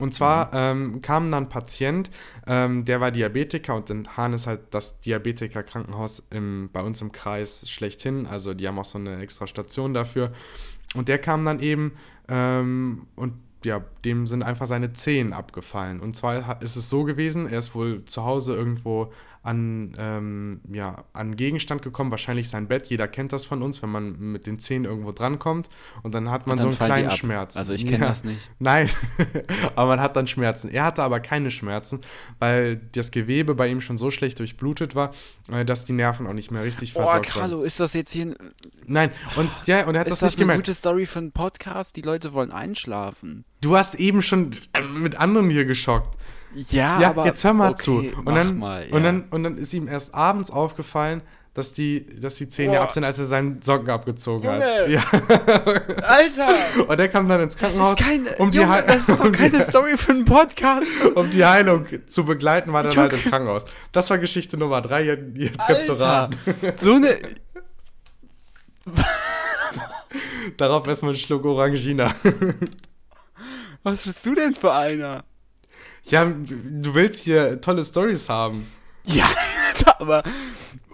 Und 0.00 0.14
zwar 0.14 0.50
ähm, 0.54 1.02
kam 1.02 1.30
dann 1.30 1.44
ein 1.44 1.48
Patient, 1.48 2.10
ähm, 2.46 2.84
der 2.84 3.00
war 3.00 3.10
Diabetiker 3.10 3.76
und 3.76 3.90
in 3.90 4.08
Hahn 4.16 4.32
ist 4.32 4.46
halt 4.46 4.60
das 4.70 5.00
Diabetiker-Krankenhaus 5.00 6.28
bei 6.72 6.80
uns 6.80 7.02
im 7.02 7.12
Kreis 7.12 7.68
schlechthin. 7.68 8.26
Also 8.26 8.54
die 8.54 8.66
haben 8.66 8.78
auch 8.78 8.86
so 8.86 8.98
eine 8.98 9.20
extra 9.20 9.46
Station 9.46 9.92
dafür. 9.94 10.32
Und 10.94 11.08
der 11.08 11.18
kam 11.18 11.44
dann 11.44 11.60
eben 11.60 11.92
ähm, 12.28 13.06
und 13.16 13.34
ja, 13.64 13.84
dem 14.04 14.26
sind 14.26 14.42
einfach 14.42 14.66
seine 14.66 14.92
Zehen 14.92 15.32
abgefallen. 15.32 16.00
Und 16.00 16.16
zwar 16.16 16.60
ist 16.62 16.76
es 16.76 16.88
so 16.88 17.04
gewesen, 17.04 17.48
er 17.48 17.58
ist 17.58 17.74
wohl 17.74 18.04
zu 18.04 18.24
Hause 18.24 18.54
irgendwo 18.54 19.12
an, 19.42 19.94
ähm, 19.98 20.60
ja, 20.72 21.04
an 21.12 21.34
Gegenstand 21.34 21.82
gekommen, 21.82 22.12
wahrscheinlich 22.12 22.48
sein 22.48 22.68
Bett. 22.68 22.86
Jeder 22.86 23.08
kennt 23.08 23.32
das 23.32 23.44
von 23.44 23.60
uns, 23.62 23.82
wenn 23.82 23.90
man 23.90 24.18
mit 24.18 24.46
den 24.46 24.60
Zehen 24.60 24.84
irgendwo 24.84 25.10
drankommt 25.10 25.68
und 26.02 26.14
dann 26.14 26.30
hat 26.30 26.46
man 26.46 26.56
dann 26.56 26.72
so 26.72 26.84
einen 26.84 26.92
kleinen. 26.92 27.10
Schmerz. 27.10 27.56
Also 27.56 27.72
ich 27.72 27.86
kenne 27.86 28.06
das 28.06 28.22
nicht. 28.22 28.50
Nein, 28.60 28.88
aber 29.74 29.90
man 29.90 30.00
hat 30.00 30.16
dann 30.16 30.28
Schmerzen. 30.28 30.70
Er 30.70 30.84
hatte 30.84 31.02
aber 31.02 31.18
keine 31.20 31.50
Schmerzen, 31.50 32.00
weil 32.38 32.76
das 32.92 33.10
Gewebe 33.10 33.54
bei 33.54 33.68
ihm 33.68 33.80
schon 33.80 33.98
so 33.98 34.10
schlecht 34.10 34.38
durchblutet 34.38 34.94
war, 34.94 35.10
äh, 35.50 35.64
dass 35.64 35.84
die 35.84 35.92
Nerven 35.92 36.26
auch 36.26 36.34
nicht 36.34 36.50
mehr 36.52 36.62
richtig 36.62 36.94
Boah, 36.94 37.04
versorgt 37.04 37.34
waren. 37.34 37.50
Carlo, 37.50 37.62
ist 37.62 37.80
das 37.80 37.94
jetzt 37.94 38.12
hier 38.12 38.26
ein, 38.26 38.36
Nein, 38.86 39.10
und 39.36 39.50
ja, 39.66 39.86
und 39.86 39.94
er 39.94 40.02
hat 40.02 40.06
ist 40.06 40.12
das 40.12 40.20
das 40.20 40.32
nicht 40.32 40.38
eine 40.38 40.52
gemerkt. 40.52 40.66
gute 40.66 40.74
Story 40.74 41.06
für 41.06 41.18
einen 41.18 41.32
Podcast? 41.32 41.96
Die 41.96 42.02
Leute 42.02 42.32
wollen 42.32 42.52
einschlafen. 42.52 43.44
Du 43.60 43.76
hast 43.76 43.96
eben 43.96 44.22
schon 44.22 44.52
äh, 44.72 44.82
mit 44.82 45.16
anderen 45.16 45.50
hier 45.50 45.64
geschockt. 45.64 46.16
Ja, 46.54 47.00
Ja, 47.00 47.08
aber 47.10 47.26
jetzt 47.26 47.42
hör 47.44 47.52
mal 47.52 47.70
okay, 47.72 47.82
zu. 47.82 48.04
Und 48.24 48.34
dann, 48.34 48.58
mal, 48.58 48.86
und, 48.90 48.98
ja. 48.98 49.00
dann, 49.00 49.24
und 49.30 49.42
dann 49.42 49.56
ist 49.58 49.72
ihm 49.72 49.88
erst 49.88 50.14
abends 50.14 50.50
aufgefallen, 50.50 51.22
dass 51.54 51.74
die, 51.74 52.06
dass 52.18 52.36
die 52.36 52.48
Zähne 52.48 52.80
ab 52.80 52.92
sind, 52.92 53.04
als 53.04 53.18
er 53.18 53.26
seinen 53.26 53.60
Socken 53.60 53.90
abgezogen 53.90 54.44
Junge. 54.44 54.64
hat. 54.64 54.88
Ja. 54.88 55.02
Alter! 56.08 56.48
Und 56.88 56.98
er 56.98 57.08
kam 57.08 57.28
dann 57.28 57.42
ins 57.42 57.56
Das 57.56 57.74
Krankenhaus, 57.74 58.00
ist 58.00 58.06
keine, 58.06 58.30
um, 58.38 58.50
Junge, 58.52 58.82
das 58.86 58.96
ist 58.96 59.08
doch 59.20 59.24
um, 59.26 59.32
keine 59.32 59.62
Story 59.62 59.98
für 59.98 60.12
einen 60.12 60.24
Podcast. 60.24 60.86
um 61.14 61.30
die 61.30 61.44
Heilung 61.44 61.86
zu 62.06 62.24
begleiten, 62.24 62.72
war 62.72 62.82
dann 62.84 62.92
Junge. 62.92 63.10
halt 63.10 63.24
im 63.24 63.30
Krankenhaus. 63.30 63.66
Das 63.92 64.08
war 64.08 64.16
Geschichte 64.16 64.56
Nummer 64.56 64.80
drei. 64.80 65.04
Jetzt 65.04 65.36
jetzt 65.36 65.66
kannst 65.66 65.88
du 65.90 65.92
raten. 65.92 66.38
So 66.76 66.94
eine. 66.94 67.18
Darauf 70.56 70.86
erstmal 70.86 71.10
einen 71.10 71.18
Schluck 71.18 71.44
Orangina. 71.44 72.14
Was 73.82 74.02
bist 74.04 74.24
du 74.24 74.34
denn 74.34 74.54
für 74.54 74.72
einer? 74.72 75.24
Ja, 76.04 76.24
du 76.24 76.94
willst 76.94 77.22
hier 77.24 77.60
tolle 77.60 77.84
Stories 77.84 78.28
haben. 78.28 78.66
Ja, 79.04 79.28
Alter, 79.68 80.00
aber. 80.00 80.22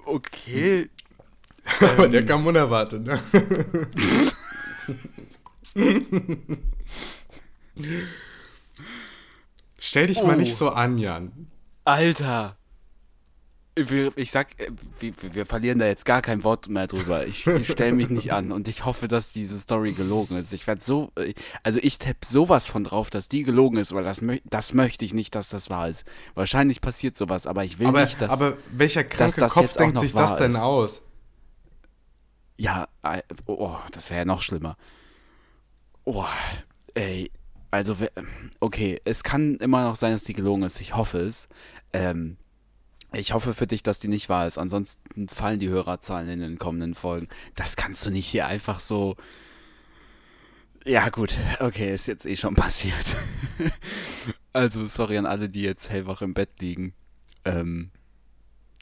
Okay. 0.04 0.88
Aber 1.80 2.06
Ähm. 2.06 2.12
der 2.12 2.24
kam 2.24 2.46
unerwartet, 2.46 3.04
ne? 3.04 3.20
Stell 9.78 10.06
dich 10.08 10.22
mal 10.22 10.34
Oh. 10.34 10.38
nicht 10.38 10.56
so 10.56 10.70
an, 10.70 10.98
Jan. 10.98 11.48
Alter. 11.84 12.56
Wir, 13.86 14.12
ich 14.16 14.30
sag, 14.30 14.58
äh, 14.58 14.70
wir, 14.98 15.12
wir 15.34 15.46
verlieren 15.46 15.78
da 15.78 15.86
jetzt 15.86 16.04
gar 16.04 16.22
kein 16.22 16.42
Wort 16.44 16.68
mehr 16.68 16.86
drüber. 16.86 17.26
Ich, 17.26 17.46
ich 17.46 17.70
stelle 17.70 17.92
mich 17.92 18.10
nicht 18.10 18.32
an 18.32 18.50
und 18.50 18.66
ich 18.66 18.84
hoffe, 18.84 19.08
dass 19.08 19.32
diese 19.32 19.58
Story 19.58 19.92
gelogen 19.92 20.36
ist. 20.36 20.52
Ich 20.52 20.66
werde 20.66 20.82
so, 20.82 21.12
äh, 21.16 21.34
also 21.62 21.78
ich 21.82 21.98
tippe 21.98 22.26
sowas 22.26 22.66
von 22.66 22.84
drauf, 22.84 23.10
dass 23.10 23.28
die 23.28 23.42
gelogen 23.44 23.78
ist, 23.78 23.92
weil 23.94 24.04
das, 24.04 24.20
mö 24.20 24.38
das 24.44 24.74
möchte 24.74 25.04
ich 25.04 25.14
nicht, 25.14 25.34
dass 25.34 25.48
das 25.50 25.70
wahr 25.70 25.88
ist. 25.88 26.04
Wahrscheinlich 26.34 26.80
passiert 26.80 27.16
sowas, 27.16 27.46
aber 27.46 27.64
ich 27.64 27.78
will 27.78 27.86
Aber, 27.86 28.02
nicht, 28.04 28.20
dass. 28.20 28.32
aber 28.32 28.56
welcher 28.72 29.04
kranke 29.04 29.40
das 29.40 29.52
Kopf 29.52 29.76
denkt 29.76 29.98
sich 30.00 30.12
das 30.12 30.36
denn 30.36 30.52
ist. 30.52 30.58
aus? 30.58 31.02
Ja, 32.56 32.88
oh, 33.46 33.76
das 33.92 34.10
wäre 34.10 34.20
ja 34.20 34.24
noch 34.24 34.42
schlimmer. 34.42 34.76
Oh, 36.04 36.24
ey, 36.94 37.30
also, 37.70 37.96
okay, 38.60 39.00
es 39.04 39.22
kann 39.22 39.56
immer 39.56 39.84
noch 39.84 39.96
sein, 39.96 40.12
dass 40.12 40.24
die 40.24 40.32
gelogen 40.32 40.62
ist. 40.62 40.80
Ich 40.80 40.96
hoffe 40.96 41.20
es. 41.20 41.48
Ähm, 41.92 42.36
ich 43.12 43.32
hoffe 43.32 43.54
für 43.54 43.66
dich, 43.66 43.82
dass 43.82 43.98
die 43.98 44.08
nicht 44.08 44.28
wahr 44.28 44.46
ist. 44.46 44.58
Ansonsten 44.58 45.28
fallen 45.28 45.58
die 45.58 45.68
Hörerzahlen 45.68 46.28
in 46.28 46.40
den 46.40 46.58
kommenden 46.58 46.94
Folgen. 46.94 47.28
Das 47.56 47.76
kannst 47.76 48.04
du 48.04 48.10
nicht 48.10 48.26
hier 48.26 48.46
einfach 48.46 48.80
so. 48.80 49.16
Ja, 50.84 51.08
gut, 51.08 51.34
okay, 51.60 51.94
ist 51.94 52.06
jetzt 52.06 52.26
eh 52.26 52.36
schon 52.36 52.54
passiert. 52.56 53.16
also, 54.52 54.86
sorry 54.86 55.18
an 55.18 55.26
alle, 55.26 55.48
die 55.48 55.62
jetzt 55.62 55.90
hellwach 55.90 56.22
im 56.22 56.34
Bett 56.34 56.60
liegen. 56.60 56.94
Ähm, 57.44 57.90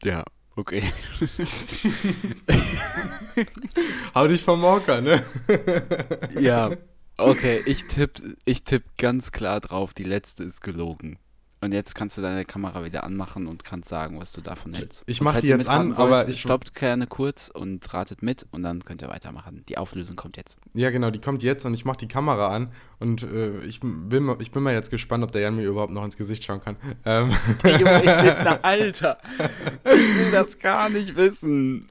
ja, 0.02 0.24
okay. 0.56 0.82
Hau 4.14 4.26
dich 4.26 4.42
vom 4.42 4.60
Mocker, 4.60 5.00
ne? 5.00 5.24
Ja, 6.38 6.72
okay, 7.16 7.62
ich 7.66 7.86
tipp, 7.86 8.12
ich 8.44 8.64
tipp 8.64 8.84
ganz 8.98 9.32
klar 9.32 9.60
drauf, 9.60 9.94
die 9.94 10.04
letzte 10.04 10.44
ist 10.44 10.60
gelogen. 10.60 11.18
Und 11.66 11.72
jetzt 11.72 11.96
kannst 11.96 12.16
du 12.16 12.22
deine 12.22 12.44
Kamera 12.44 12.84
wieder 12.84 13.02
anmachen 13.02 13.48
und 13.48 13.64
kannst 13.64 13.88
sagen, 13.88 14.20
was 14.20 14.32
du 14.32 14.40
davon 14.40 14.72
hältst. 14.72 15.02
Ich 15.06 15.20
Und 15.20 15.24
mach 15.24 15.32
falls 15.32 15.42
die 15.42 15.48
jetzt 15.50 15.68
an, 15.68 15.92
aber 15.94 16.10
wollt, 16.10 16.28
ich- 16.28 16.40
Stoppt 16.40 16.74
gerne 16.76 17.08
kurz 17.08 17.48
und 17.52 17.92
ratet 17.92 18.22
mit 18.22 18.46
und 18.52 18.62
dann 18.62 18.84
könnt 18.84 19.02
ihr 19.02 19.08
weitermachen. 19.08 19.64
Die 19.68 19.76
Auflösung 19.76 20.14
kommt 20.14 20.36
jetzt. 20.36 20.58
Ja, 20.74 20.90
genau, 20.90 21.10
die 21.10 21.20
kommt 21.20 21.42
jetzt 21.42 21.64
und 21.66 21.74
ich 21.74 21.84
mach 21.84 21.96
die 21.96 22.06
Kamera 22.08 22.54
an 22.54 22.70
und 23.00 23.24
äh, 23.24 23.58
ich, 23.62 23.80
bin, 23.80 24.22
mal- 24.22 24.36
ich 24.40 24.52
bin 24.52 24.62
mal 24.62 24.74
jetzt 24.74 24.90
gespannt, 24.90 25.24
ob 25.24 25.32
der 25.32 25.42
Jan 25.42 25.56
mir 25.56 25.64
überhaupt 25.64 25.92
noch 25.92 26.04
ins 26.04 26.16
Gesicht 26.16 26.44
schauen 26.44 26.60
kann. 26.60 26.76
Ähm, 27.04 27.30
Junge, 27.64 27.96
ich 27.96 28.02
bin 28.04 28.44
da, 28.44 28.58
Alter. 28.62 29.18
Ich 29.84 29.90
will 30.18 30.30
das 30.30 30.58
gar 30.60 30.88
nicht 30.88 31.16
wissen. 31.16 31.88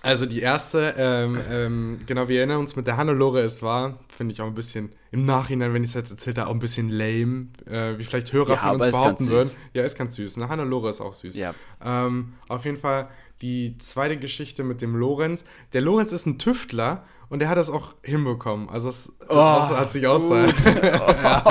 Also 0.00 0.26
die 0.26 0.40
erste, 0.40 0.94
ähm, 0.96 1.38
ähm, 1.50 2.00
genau, 2.06 2.28
wir 2.28 2.38
erinnern 2.38 2.58
uns 2.58 2.74
mit 2.76 2.86
der 2.86 2.96
Hannelore, 2.96 3.40
es 3.40 3.62
war, 3.62 3.98
finde 4.08 4.32
ich 4.34 4.40
auch 4.40 4.46
ein 4.46 4.54
bisschen, 4.54 4.90
im 5.10 5.26
Nachhinein, 5.26 5.74
wenn 5.74 5.84
ich 5.84 5.90
es 5.90 5.94
jetzt 5.94 6.10
erzählt 6.10 6.38
habe, 6.38 6.48
auch 6.48 6.54
ein 6.54 6.58
bisschen 6.58 6.88
lame, 6.88 7.46
äh, 7.70 7.98
wie 7.98 8.04
vielleicht 8.04 8.32
Hörer 8.32 8.54
Ja, 8.54 8.56
von 8.56 8.80
uns 8.80 8.86
behaupten 8.90 9.26
würden. 9.28 9.50
Ja, 9.74 9.82
ist 9.82 9.98
ganz 9.98 10.14
süß. 10.16 10.38
Ne? 10.38 10.48
Hannelore 10.48 10.88
ist 10.90 11.00
auch 11.02 11.12
süß. 11.12 11.36
Ja. 11.36 11.54
Ähm, 11.84 12.32
auf 12.48 12.64
jeden 12.64 12.78
Fall 12.78 13.08
die 13.42 13.76
zweite 13.78 14.16
Geschichte 14.16 14.64
mit 14.64 14.80
dem 14.80 14.96
Lorenz. 14.96 15.44
Der 15.74 15.82
Lorenz 15.82 16.12
ist 16.12 16.26
ein 16.26 16.38
Tüftler 16.38 17.04
und 17.28 17.40
der 17.40 17.48
hat 17.50 17.58
das 17.58 17.68
auch 17.70 17.94
hinbekommen. 18.02 18.70
Also 18.70 18.88
es, 18.88 19.12
Oh, 19.28 19.34
auch, 19.34 19.76
hat 19.76 19.92
sich 19.92 20.06
ausgezahlt. 20.06 20.54
ja, 20.82 21.44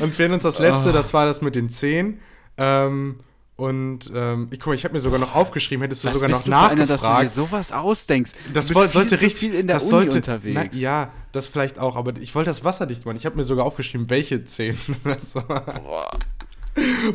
und 0.00 0.16
wir 0.16 0.20
erinnern 0.20 0.34
uns 0.34 0.44
das 0.44 0.58
letzte, 0.58 0.90
Oh. 0.90 0.92
das 0.92 1.12
war 1.12 1.26
das 1.26 1.42
mit 1.42 1.56
den 1.56 1.70
Zehen. 1.70 2.20
Ähm, 2.56 3.16
und 3.56 4.10
ähm, 4.14 4.48
ich 4.50 4.60
guck 4.60 4.68
mal, 4.68 4.74
ich 4.74 4.84
habe 4.84 4.92
mir 4.94 5.00
sogar 5.00 5.18
noch 5.18 5.34
aufgeschrieben, 5.34 5.82
hättest 5.82 6.04
du 6.04 6.08
Was 6.08 6.14
sogar 6.14 6.28
noch 6.28 6.42
du 6.42 6.50
für 6.50 6.56
einer, 6.56 6.86
dass 6.86 6.88
du 6.88 6.96
dir 6.96 7.02
nachgefragt. 7.02 7.30
sowas 7.30 7.72
ausdenkst? 7.72 8.32
Das 8.52 8.66
du 8.68 8.74
viel 8.78 8.90
sollte 8.90 9.20
richtig 9.20 9.54
in 9.54 9.66
der 9.66 9.76
das 9.76 9.84
Uni 9.84 9.90
sollte, 9.92 10.16
unterwegs. 10.18 10.60
Na, 10.72 10.78
ja, 10.78 11.10
das 11.32 11.46
vielleicht 11.46 11.78
auch, 11.78 11.96
aber 11.96 12.16
ich 12.18 12.34
wollte 12.34 12.50
das 12.50 12.64
wasserdicht 12.64 13.06
machen. 13.06 13.16
Ich 13.16 13.24
habe 13.24 13.36
mir 13.36 13.44
sogar 13.44 13.64
aufgeschrieben, 13.64 14.10
welche 14.10 14.44
Zehen. 14.44 14.78
das 15.04 15.34
war. 15.48 15.62
Boah. 15.80 16.10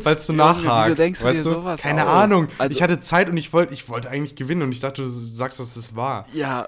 Falls 0.02 0.26
du 0.26 0.32
Junge, 0.32 0.42
nachhakst. 0.44 0.90
wieso 0.90 1.02
denkst 1.02 1.20
du 1.20 1.26
weißt 1.26 1.38
dir 1.38 1.42
sowas 1.42 1.80
Keine 1.80 2.04
aus? 2.06 2.10
Ahnung. 2.24 2.48
Also- 2.58 2.74
ich 2.74 2.82
hatte 2.82 2.98
Zeit 2.98 3.28
und 3.28 3.36
ich 3.36 3.52
wollte 3.52 3.72
ich 3.74 3.88
wollte 3.88 4.10
eigentlich 4.10 4.34
gewinnen 4.34 4.62
und 4.62 4.72
ich 4.72 4.80
dachte, 4.80 5.02
du 5.02 5.08
sagst, 5.08 5.60
dass 5.60 5.76
es 5.76 5.94
war. 5.94 6.26
Ja, 6.34 6.66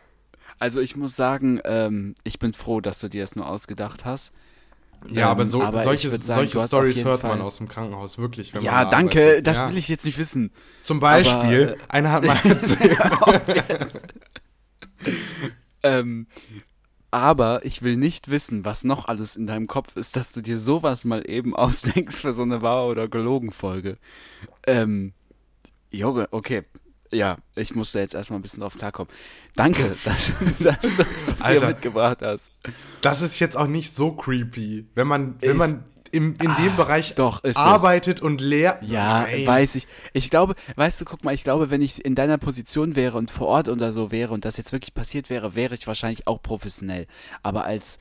also 0.61 0.81
ich 0.81 0.95
muss 0.95 1.16
sagen, 1.16 1.61
ähm, 1.64 2.14
ich 2.22 2.39
bin 2.39 2.55
froh, 2.55 2.81
dass 2.81 3.01
du 3.01 3.09
dir 3.09 3.22
das 3.25 3.35
nur 3.35 3.49
ausgedacht 3.49 4.05
hast. 4.05 4.31
Ja, 5.11 5.23
Ähm, 5.27 5.29
aber, 5.29 5.45
so, 5.45 5.63
aber 5.63 5.83
solche, 5.83 6.09
sagen, 6.09 6.23
solche 6.49 6.59
Stories 6.67 7.05
hört 7.05 7.23
man 7.23 7.33
Fall- 7.39 7.41
aus 7.43 7.59
dem 7.59 7.69
Krankenhaus, 7.69 8.19
wirklich. 8.19 8.53
Wenn 8.55 8.63
man 8.63 8.67
Ja, 8.73 8.85
da 8.85 8.91
danke, 8.91 9.21
arbeitet. 9.21 9.47
das 9.47 9.57
ja. 9.59 9.69
will 9.71 9.77
ich 9.79 9.89
jetzt 9.89 10.05
nicht 10.05 10.19
wissen. 10.19 10.51
Zum 10.83 11.01
Beispiel, 11.01 11.35
Aber, 11.69 11.73
äh, 11.73 11.77
einer 11.89 12.13
hat 12.13 12.25
mal 12.27 12.39
erzählt. 12.45 12.99
Ähm, 15.83 16.27
aber 17.11 17.65
ich 17.65 17.83
will 17.83 17.97
nicht 17.97 18.29
wissen, 18.31 18.65
was 18.65 18.85
noch 18.85 19.05
alles 19.07 19.37
in 19.37 19.47
deinem 19.47 19.67
Kopf 19.67 19.97
ist, 19.97 20.17
dass 20.17 20.33
du 20.33 20.41
dir 20.41 20.59
sowas 20.59 21.05
mal 21.05 21.29
eben 21.29 21.55
ausdenkst 21.57 22.17
für 22.17 22.33
so 22.33 22.43
eine 22.43 22.63
Wahr- 22.63 22.87
oder 22.87 23.09
Gelogen-Folge. 23.09 23.99
Ähm, 24.67 25.13
Junge, 25.91 26.29
okay. 26.33 26.63
Ja, 27.15 27.39
ich 27.55 27.75
musste 27.75 27.99
jetzt 28.01 28.15
erstmal 28.15 28.39
ein 28.39 28.43
bisschen 28.43 28.61
drauf 28.61 28.77
klarkommen. 28.77 29.11
Danke, 29.57 29.95
dass, 30.05 30.33
dass 30.59 30.81
du 30.81 31.05
das 31.39 31.49
hier 31.49 31.67
mitgebracht 31.67 32.19
hast. 32.23 32.51
das 33.01 33.23
ist 33.23 33.39
jetzt 33.39 33.57
auch 33.57 33.67
nicht 33.69 33.95
so 33.95 34.12
creepy. 34.12 34.87
Wenn 34.95 35.07
man, 35.07 35.37
wenn 35.41 35.51
Ist- 35.53 35.57
man 35.57 35.85
im, 36.15 36.37
in 36.41 36.55
dem 36.57 36.77
Bereich 36.77 37.15
doch, 37.15 37.43
ist 37.43 37.57
es. 37.57 37.62
arbeitet 37.62 38.23
und 38.23 38.41
lehrt. 38.41 38.83
Ja, 38.83 39.23
Nein. 39.23 39.47
weiß 39.47 39.75
ich. 39.75 39.87
Ich 40.12 40.31
glaube, 40.31 40.55
weißt 40.77 41.01
du, 41.01 41.05
guck 41.05 41.25
mal, 41.25 41.35
ich 41.35 41.45
glaube, 41.45 41.71
wenn 41.71 41.83
ich 41.83 42.05
in 42.05 42.15
deiner 42.15 42.39
Position 42.39 42.95
wäre 42.95 43.19
und 43.19 43.31
vor 43.31 43.49
Ort 43.49 43.69
oder 43.69 43.93
so 43.93 44.11
wäre 44.12 44.33
und 44.33 44.45
das 44.45 44.57
jetzt 44.57 44.73
wirklich 44.73 44.95
passiert 44.95 45.29
wäre, 45.29 45.55
wäre 45.55 45.75
ich 45.75 45.87
wahrscheinlich 45.87 46.27
auch 46.27 46.41
professionell. 46.41 47.07
Aber 47.43 47.65
als 47.65 47.99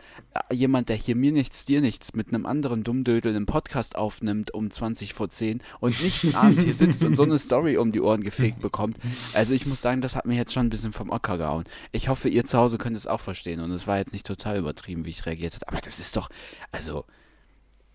äh, 0.49 0.53
jemand, 0.55 0.89
der 0.89 0.95
hier 0.95 1.15
mir 1.15 1.31
nichts, 1.31 1.65
dir 1.65 1.81
nichts 1.81 2.13
mit 2.13 2.27
einem 2.29 2.45
anderen 2.45 2.83
Dummdödel 2.83 3.35
einen 3.35 3.47
Podcast 3.47 3.95
aufnimmt 3.95 4.53
um 4.53 4.69
20 4.69 5.13
vor 5.13 5.29
10 5.29 5.61
und 5.79 6.01
nichts 6.03 6.35
ahnt, 6.35 6.61
hier 6.61 6.73
sitzt 6.73 7.03
und 7.03 7.15
so 7.15 7.23
eine 7.23 7.39
Story 7.39 7.77
um 7.77 7.91
die 7.91 8.01
Ohren 8.01 8.21
gefegt 8.21 8.61
bekommt. 8.61 8.97
Also 9.33 9.53
ich 9.53 9.65
muss 9.65 9.81
sagen, 9.81 10.01
das 10.01 10.15
hat 10.15 10.25
mir 10.25 10.35
jetzt 10.35 10.53
schon 10.53 10.67
ein 10.67 10.69
bisschen 10.69 10.93
vom 10.93 11.09
Ocker 11.09 11.37
gehauen. 11.37 11.63
Ich 11.91 12.09
hoffe, 12.09 12.29
ihr 12.29 12.45
zu 12.45 12.57
Hause 12.57 12.77
könnt 12.77 12.95
es 12.95 13.07
auch 13.07 13.21
verstehen 13.21 13.59
und 13.59 13.71
es 13.71 13.87
war 13.87 13.97
jetzt 13.97 14.13
nicht 14.13 14.27
total 14.27 14.57
übertrieben, 14.57 15.05
wie 15.05 15.09
ich 15.09 15.25
reagiert 15.25 15.55
habe. 15.55 15.67
Aber 15.69 15.81
das 15.81 15.99
ist 15.99 16.15
doch, 16.15 16.29
also 16.71 17.05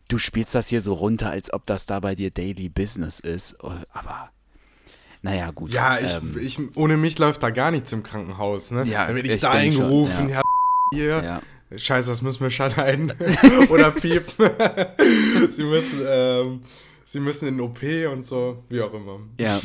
du 0.08 0.18
spielst 0.18 0.54
das 0.54 0.68
hier 0.68 0.80
so 0.80 0.94
runter, 0.94 1.30
als 1.30 1.52
ob 1.52 1.66
das 1.66 1.86
da 1.86 2.00
bei 2.00 2.14
dir 2.14 2.30
Daily 2.30 2.68
Business 2.68 3.20
ist. 3.20 3.56
Oh, 3.62 3.72
Aber 3.92 4.30
naja, 5.22 5.50
gut. 5.50 5.72
Ja, 5.72 5.98
ich, 5.98 6.16
ähm, 6.16 6.36
ich, 6.40 6.58
ohne 6.76 6.96
mich 6.96 7.18
läuft 7.18 7.42
da 7.42 7.50
gar 7.50 7.70
nichts 7.70 7.92
im 7.92 8.02
Krankenhaus, 8.02 8.70
ne? 8.70 8.84
Ja, 8.84 9.06
Dann 9.06 9.16
werde 9.16 9.28
ich, 9.28 9.36
ich 9.36 9.40
da 9.42 9.52
denk 9.52 9.74
schon, 9.74 9.84
eingerufen, 9.84 10.28
ja. 10.28 10.36
ja. 10.36 10.42
hier. 10.92 11.22
ja. 11.22 11.42
Scheiße, 11.76 12.08
das 12.08 12.22
müssen 12.22 12.40
wir 12.40 12.50
schneiden. 12.50 13.12
Oder 13.68 13.90
piepen. 13.90 14.50
sie 15.50 15.64
müssen, 15.64 16.00
ähm, 16.06 16.62
sie 17.04 17.20
müssen 17.20 17.46
in 17.46 17.58
den 17.58 17.60
OP 17.60 17.82
und 18.10 18.24
so, 18.24 18.62
wie 18.70 18.80
auch 18.80 18.94
immer. 18.94 19.20
Ja, 19.38 19.60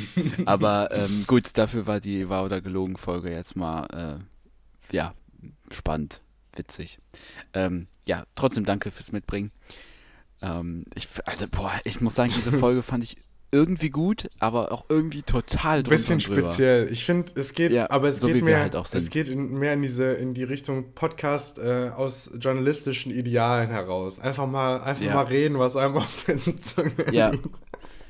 aber 0.45 0.89
ähm, 0.91 1.23
gut, 1.27 1.57
dafür 1.57 1.87
war 1.87 2.01
die 2.01 2.27
Wahr 2.27 2.43
oder 2.43 2.59
gelogen 2.59 2.97
Folge 2.97 3.31
jetzt 3.31 3.55
mal, 3.55 3.85
äh, 4.91 4.93
ja, 4.93 5.13
spannend, 5.71 6.19
witzig. 6.57 6.99
Ähm, 7.53 7.87
ja, 8.05 8.25
trotzdem 8.35 8.65
danke 8.65 8.91
fürs 8.91 9.13
Mitbringen. 9.13 9.51
Ähm, 10.43 10.85
ich, 10.95 11.07
also, 11.25 11.45
boah, 11.49 11.71
ich 11.85 12.01
muss 12.01 12.15
sagen, 12.15 12.31
diese 12.35 12.51
Folge 12.51 12.83
fand 12.83 13.03
ich 13.03 13.17
irgendwie 13.51 13.91
gut, 13.91 14.29
aber 14.39 14.71
auch 14.71 14.85
irgendwie 14.89 15.21
total 15.21 15.77
Ein 15.79 15.83
bisschen 15.83 16.19
speziell. 16.19 16.91
Ich 16.91 17.05
finde, 17.05 17.31
es 17.35 17.53
geht, 17.53 17.71
Ja, 17.71 17.89
aber 17.91 18.07
es 18.07 18.19
so 18.19 18.27
geht 18.27 18.43
mehr, 18.43 18.61
halt 18.61 18.75
es 18.93 19.09
geht 19.11 19.27
in, 19.29 19.53
mehr 19.53 19.73
in 19.73 19.83
diese, 19.83 20.13
in 20.13 20.33
die 20.33 20.43
Richtung 20.43 20.93
Podcast 20.95 21.59
äh, 21.59 21.91
aus 21.95 22.31
journalistischen 22.39 23.11
Idealen 23.11 23.69
heraus. 23.69 24.19
Einfach 24.19 24.47
mal, 24.47 24.81
einfach 24.81 25.03
Ja. 25.05 25.13
mal 25.13 25.25
reden, 25.25 25.59
was 25.59 25.75
einem 25.77 25.97
auf 25.97 26.25
den 26.25 26.57
Zunge 26.59 26.91
Ja. 27.11 27.29
liegt. 27.29 27.45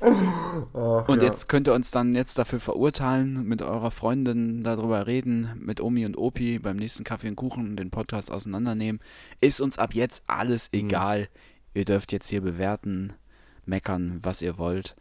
Ach, 0.00 1.08
Und 1.08 1.18
ja. 1.20 1.28
jetzt 1.28 1.48
könnt 1.48 1.68
ihr 1.68 1.74
uns 1.74 1.90
dann 1.90 2.14
jetzt 2.14 2.38
dafür 2.38 2.60
verurteilen, 2.60 3.44
mit 3.46 3.62
eurer 3.62 3.90
Freundin 3.90 4.62
darüber 4.62 5.06
reden, 5.06 5.50
mit 5.58 5.80
Omi 5.80 6.04
und 6.04 6.16
Opi 6.16 6.58
beim 6.58 6.76
nächsten 6.76 7.04
Kaffee 7.04 7.28
und 7.28 7.36
Kuchen 7.36 7.68
und 7.68 7.76
den 7.76 7.90
Podcast 7.90 8.30
auseinandernehmen. 8.30 9.00
Ist 9.40 9.60
uns 9.60 9.78
ab 9.78 9.94
jetzt 9.94 10.22
alles 10.26 10.70
Mhm. 10.72 10.78
Ihr 11.74 11.84
dürft 11.84 12.12
jetzt 12.12 12.28
hier 12.28 12.40
bewerten, 12.40 13.12
meckern, 13.66 14.20
was 14.22 14.40
ihr 14.42 14.58
wollt. 14.58 14.94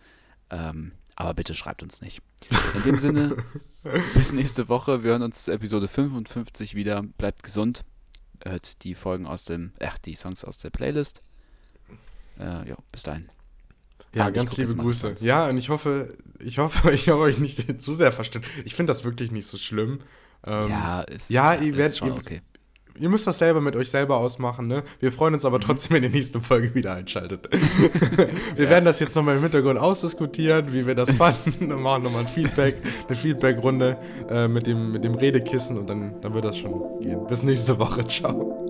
Ähm, 0.49 0.91
aber 1.15 1.33
bitte 1.35 1.53
schreibt 1.55 1.83
uns 1.83 2.01
nicht. 2.01 2.21
In 2.75 2.83
dem 2.83 2.99
Sinne, 2.99 3.35
bis 4.15 4.31
nächste 4.33 4.67
Woche. 4.69 5.03
Wir 5.03 5.11
hören 5.11 5.21
uns 5.21 5.43
zu 5.43 5.51
Episode 5.51 5.87
55 5.87 6.73
wieder. 6.75 7.03
Bleibt 7.17 7.43
gesund. 7.43 7.83
Hört 8.43 8.83
die 8.83 8.95
Folgen 8.95 9.25
aus 9.27 9.45
dem, 9.45 9.71
äh, 9.79 9.89
die 10.05 10.15
Songs 10.15 10.43
aus 10.43 10.57
der 10.57 10.69
Playlist. 10.71 11.21
Äh, 12.39 12.67
ja, 12.69 12.75
bis 12.91 13.03
dahin. 13.03 13.29
Ja, 14.15 14.25
Ah, 14.25 14.29
ganz 14.31 14.57
liebe 14.57 14.75
Grüße. 14.75 15.15
Ja, 15.21 15.47
und 15.47 15.57
ich 15.57 15.69
hoffe, 15.69 16.15
ich 16.39 16.57
hoffe, 16.57 16.91
ich 16.93 17.09
habe 17.09 17.21
euch 17.21 17.37
nicht 17.37 17.79
zu 17.81 17.93
sehr 17.93 18.11
verstanden. 18.11 18.47
Ich 18.65 18.75
finde 18.75 18.91
das 18.91 19.03
wirklich 19.03 19.31
nicht 19.31 19.47
so 19.47 19.57
schlimm. 19.57 19.99
Ähm, 20.45 20.69
ja, 20.69 21.01
ist, 21.01 21.29
ja, 21.29 21.53
ihr 21.55 21.77
werdet- 21.77 22.01
okay. 22.01 22.41
Ihr 22.99 23.09
müsst 23.09 23.25
das 23.25 23.39
selber 23.39 23.59
mit 23.59 23.75
euch 23.75 23.89
selber 23.89 24.17
ausmachen, 24.17 24.67
ne? 24.67 24.83
Wir 24.99 25.11
freuen 25.11 25.33
uns 25.33 25.45
aber 25.45 25.57
Mhm. 25.57 25.61
trotzdem, 25.61 25.95
wenn 25.95 26.03
ihr 26.03 26.09
nächste 26.09 26.39
Folge 26.41 26.73
wieder 26.75 26.93
einschaltet. 26.93 27.49
wir 28.55 28.69
werden 28.69 28.85
das 28.85 28.99
jetzt 28.99 29.15
nochmal 29.15 29.35
im 29.37 29.41
Hintergrund 29.41 29.79
ausdiskutieren, 29.79 30.71
wie 30.73 30.85
wir 30.85 30.93
das 30.95 31.13
fanden 31.15 31.71
und 31.71 31.81
machen 31.81 32.03
nochmal 32.03 32.21
ein 32.21 32.27
Feedback, 32.27 32.75
eine 33.07 33.15
Feedback-Runde 33.17 33.97
äh, 34.29 34.47
mit, 34.47 34.67
dem, 34.67 34.91
mit 34.91 35.03
dem 35.03 35.15
Redekissen 35.15 35.77
und 35.77 35.89
dann, 35.89 36.21
dann 36.21 36.33
wird 36.33 36.45
das 36.45 36.57
schon 36.57 36.99
gehen. 37.01 37.25
Bis 37.27 37.43
nächste 37.43 37.79
Woche. 37.79 38.05
Ciao. 38.05 38.62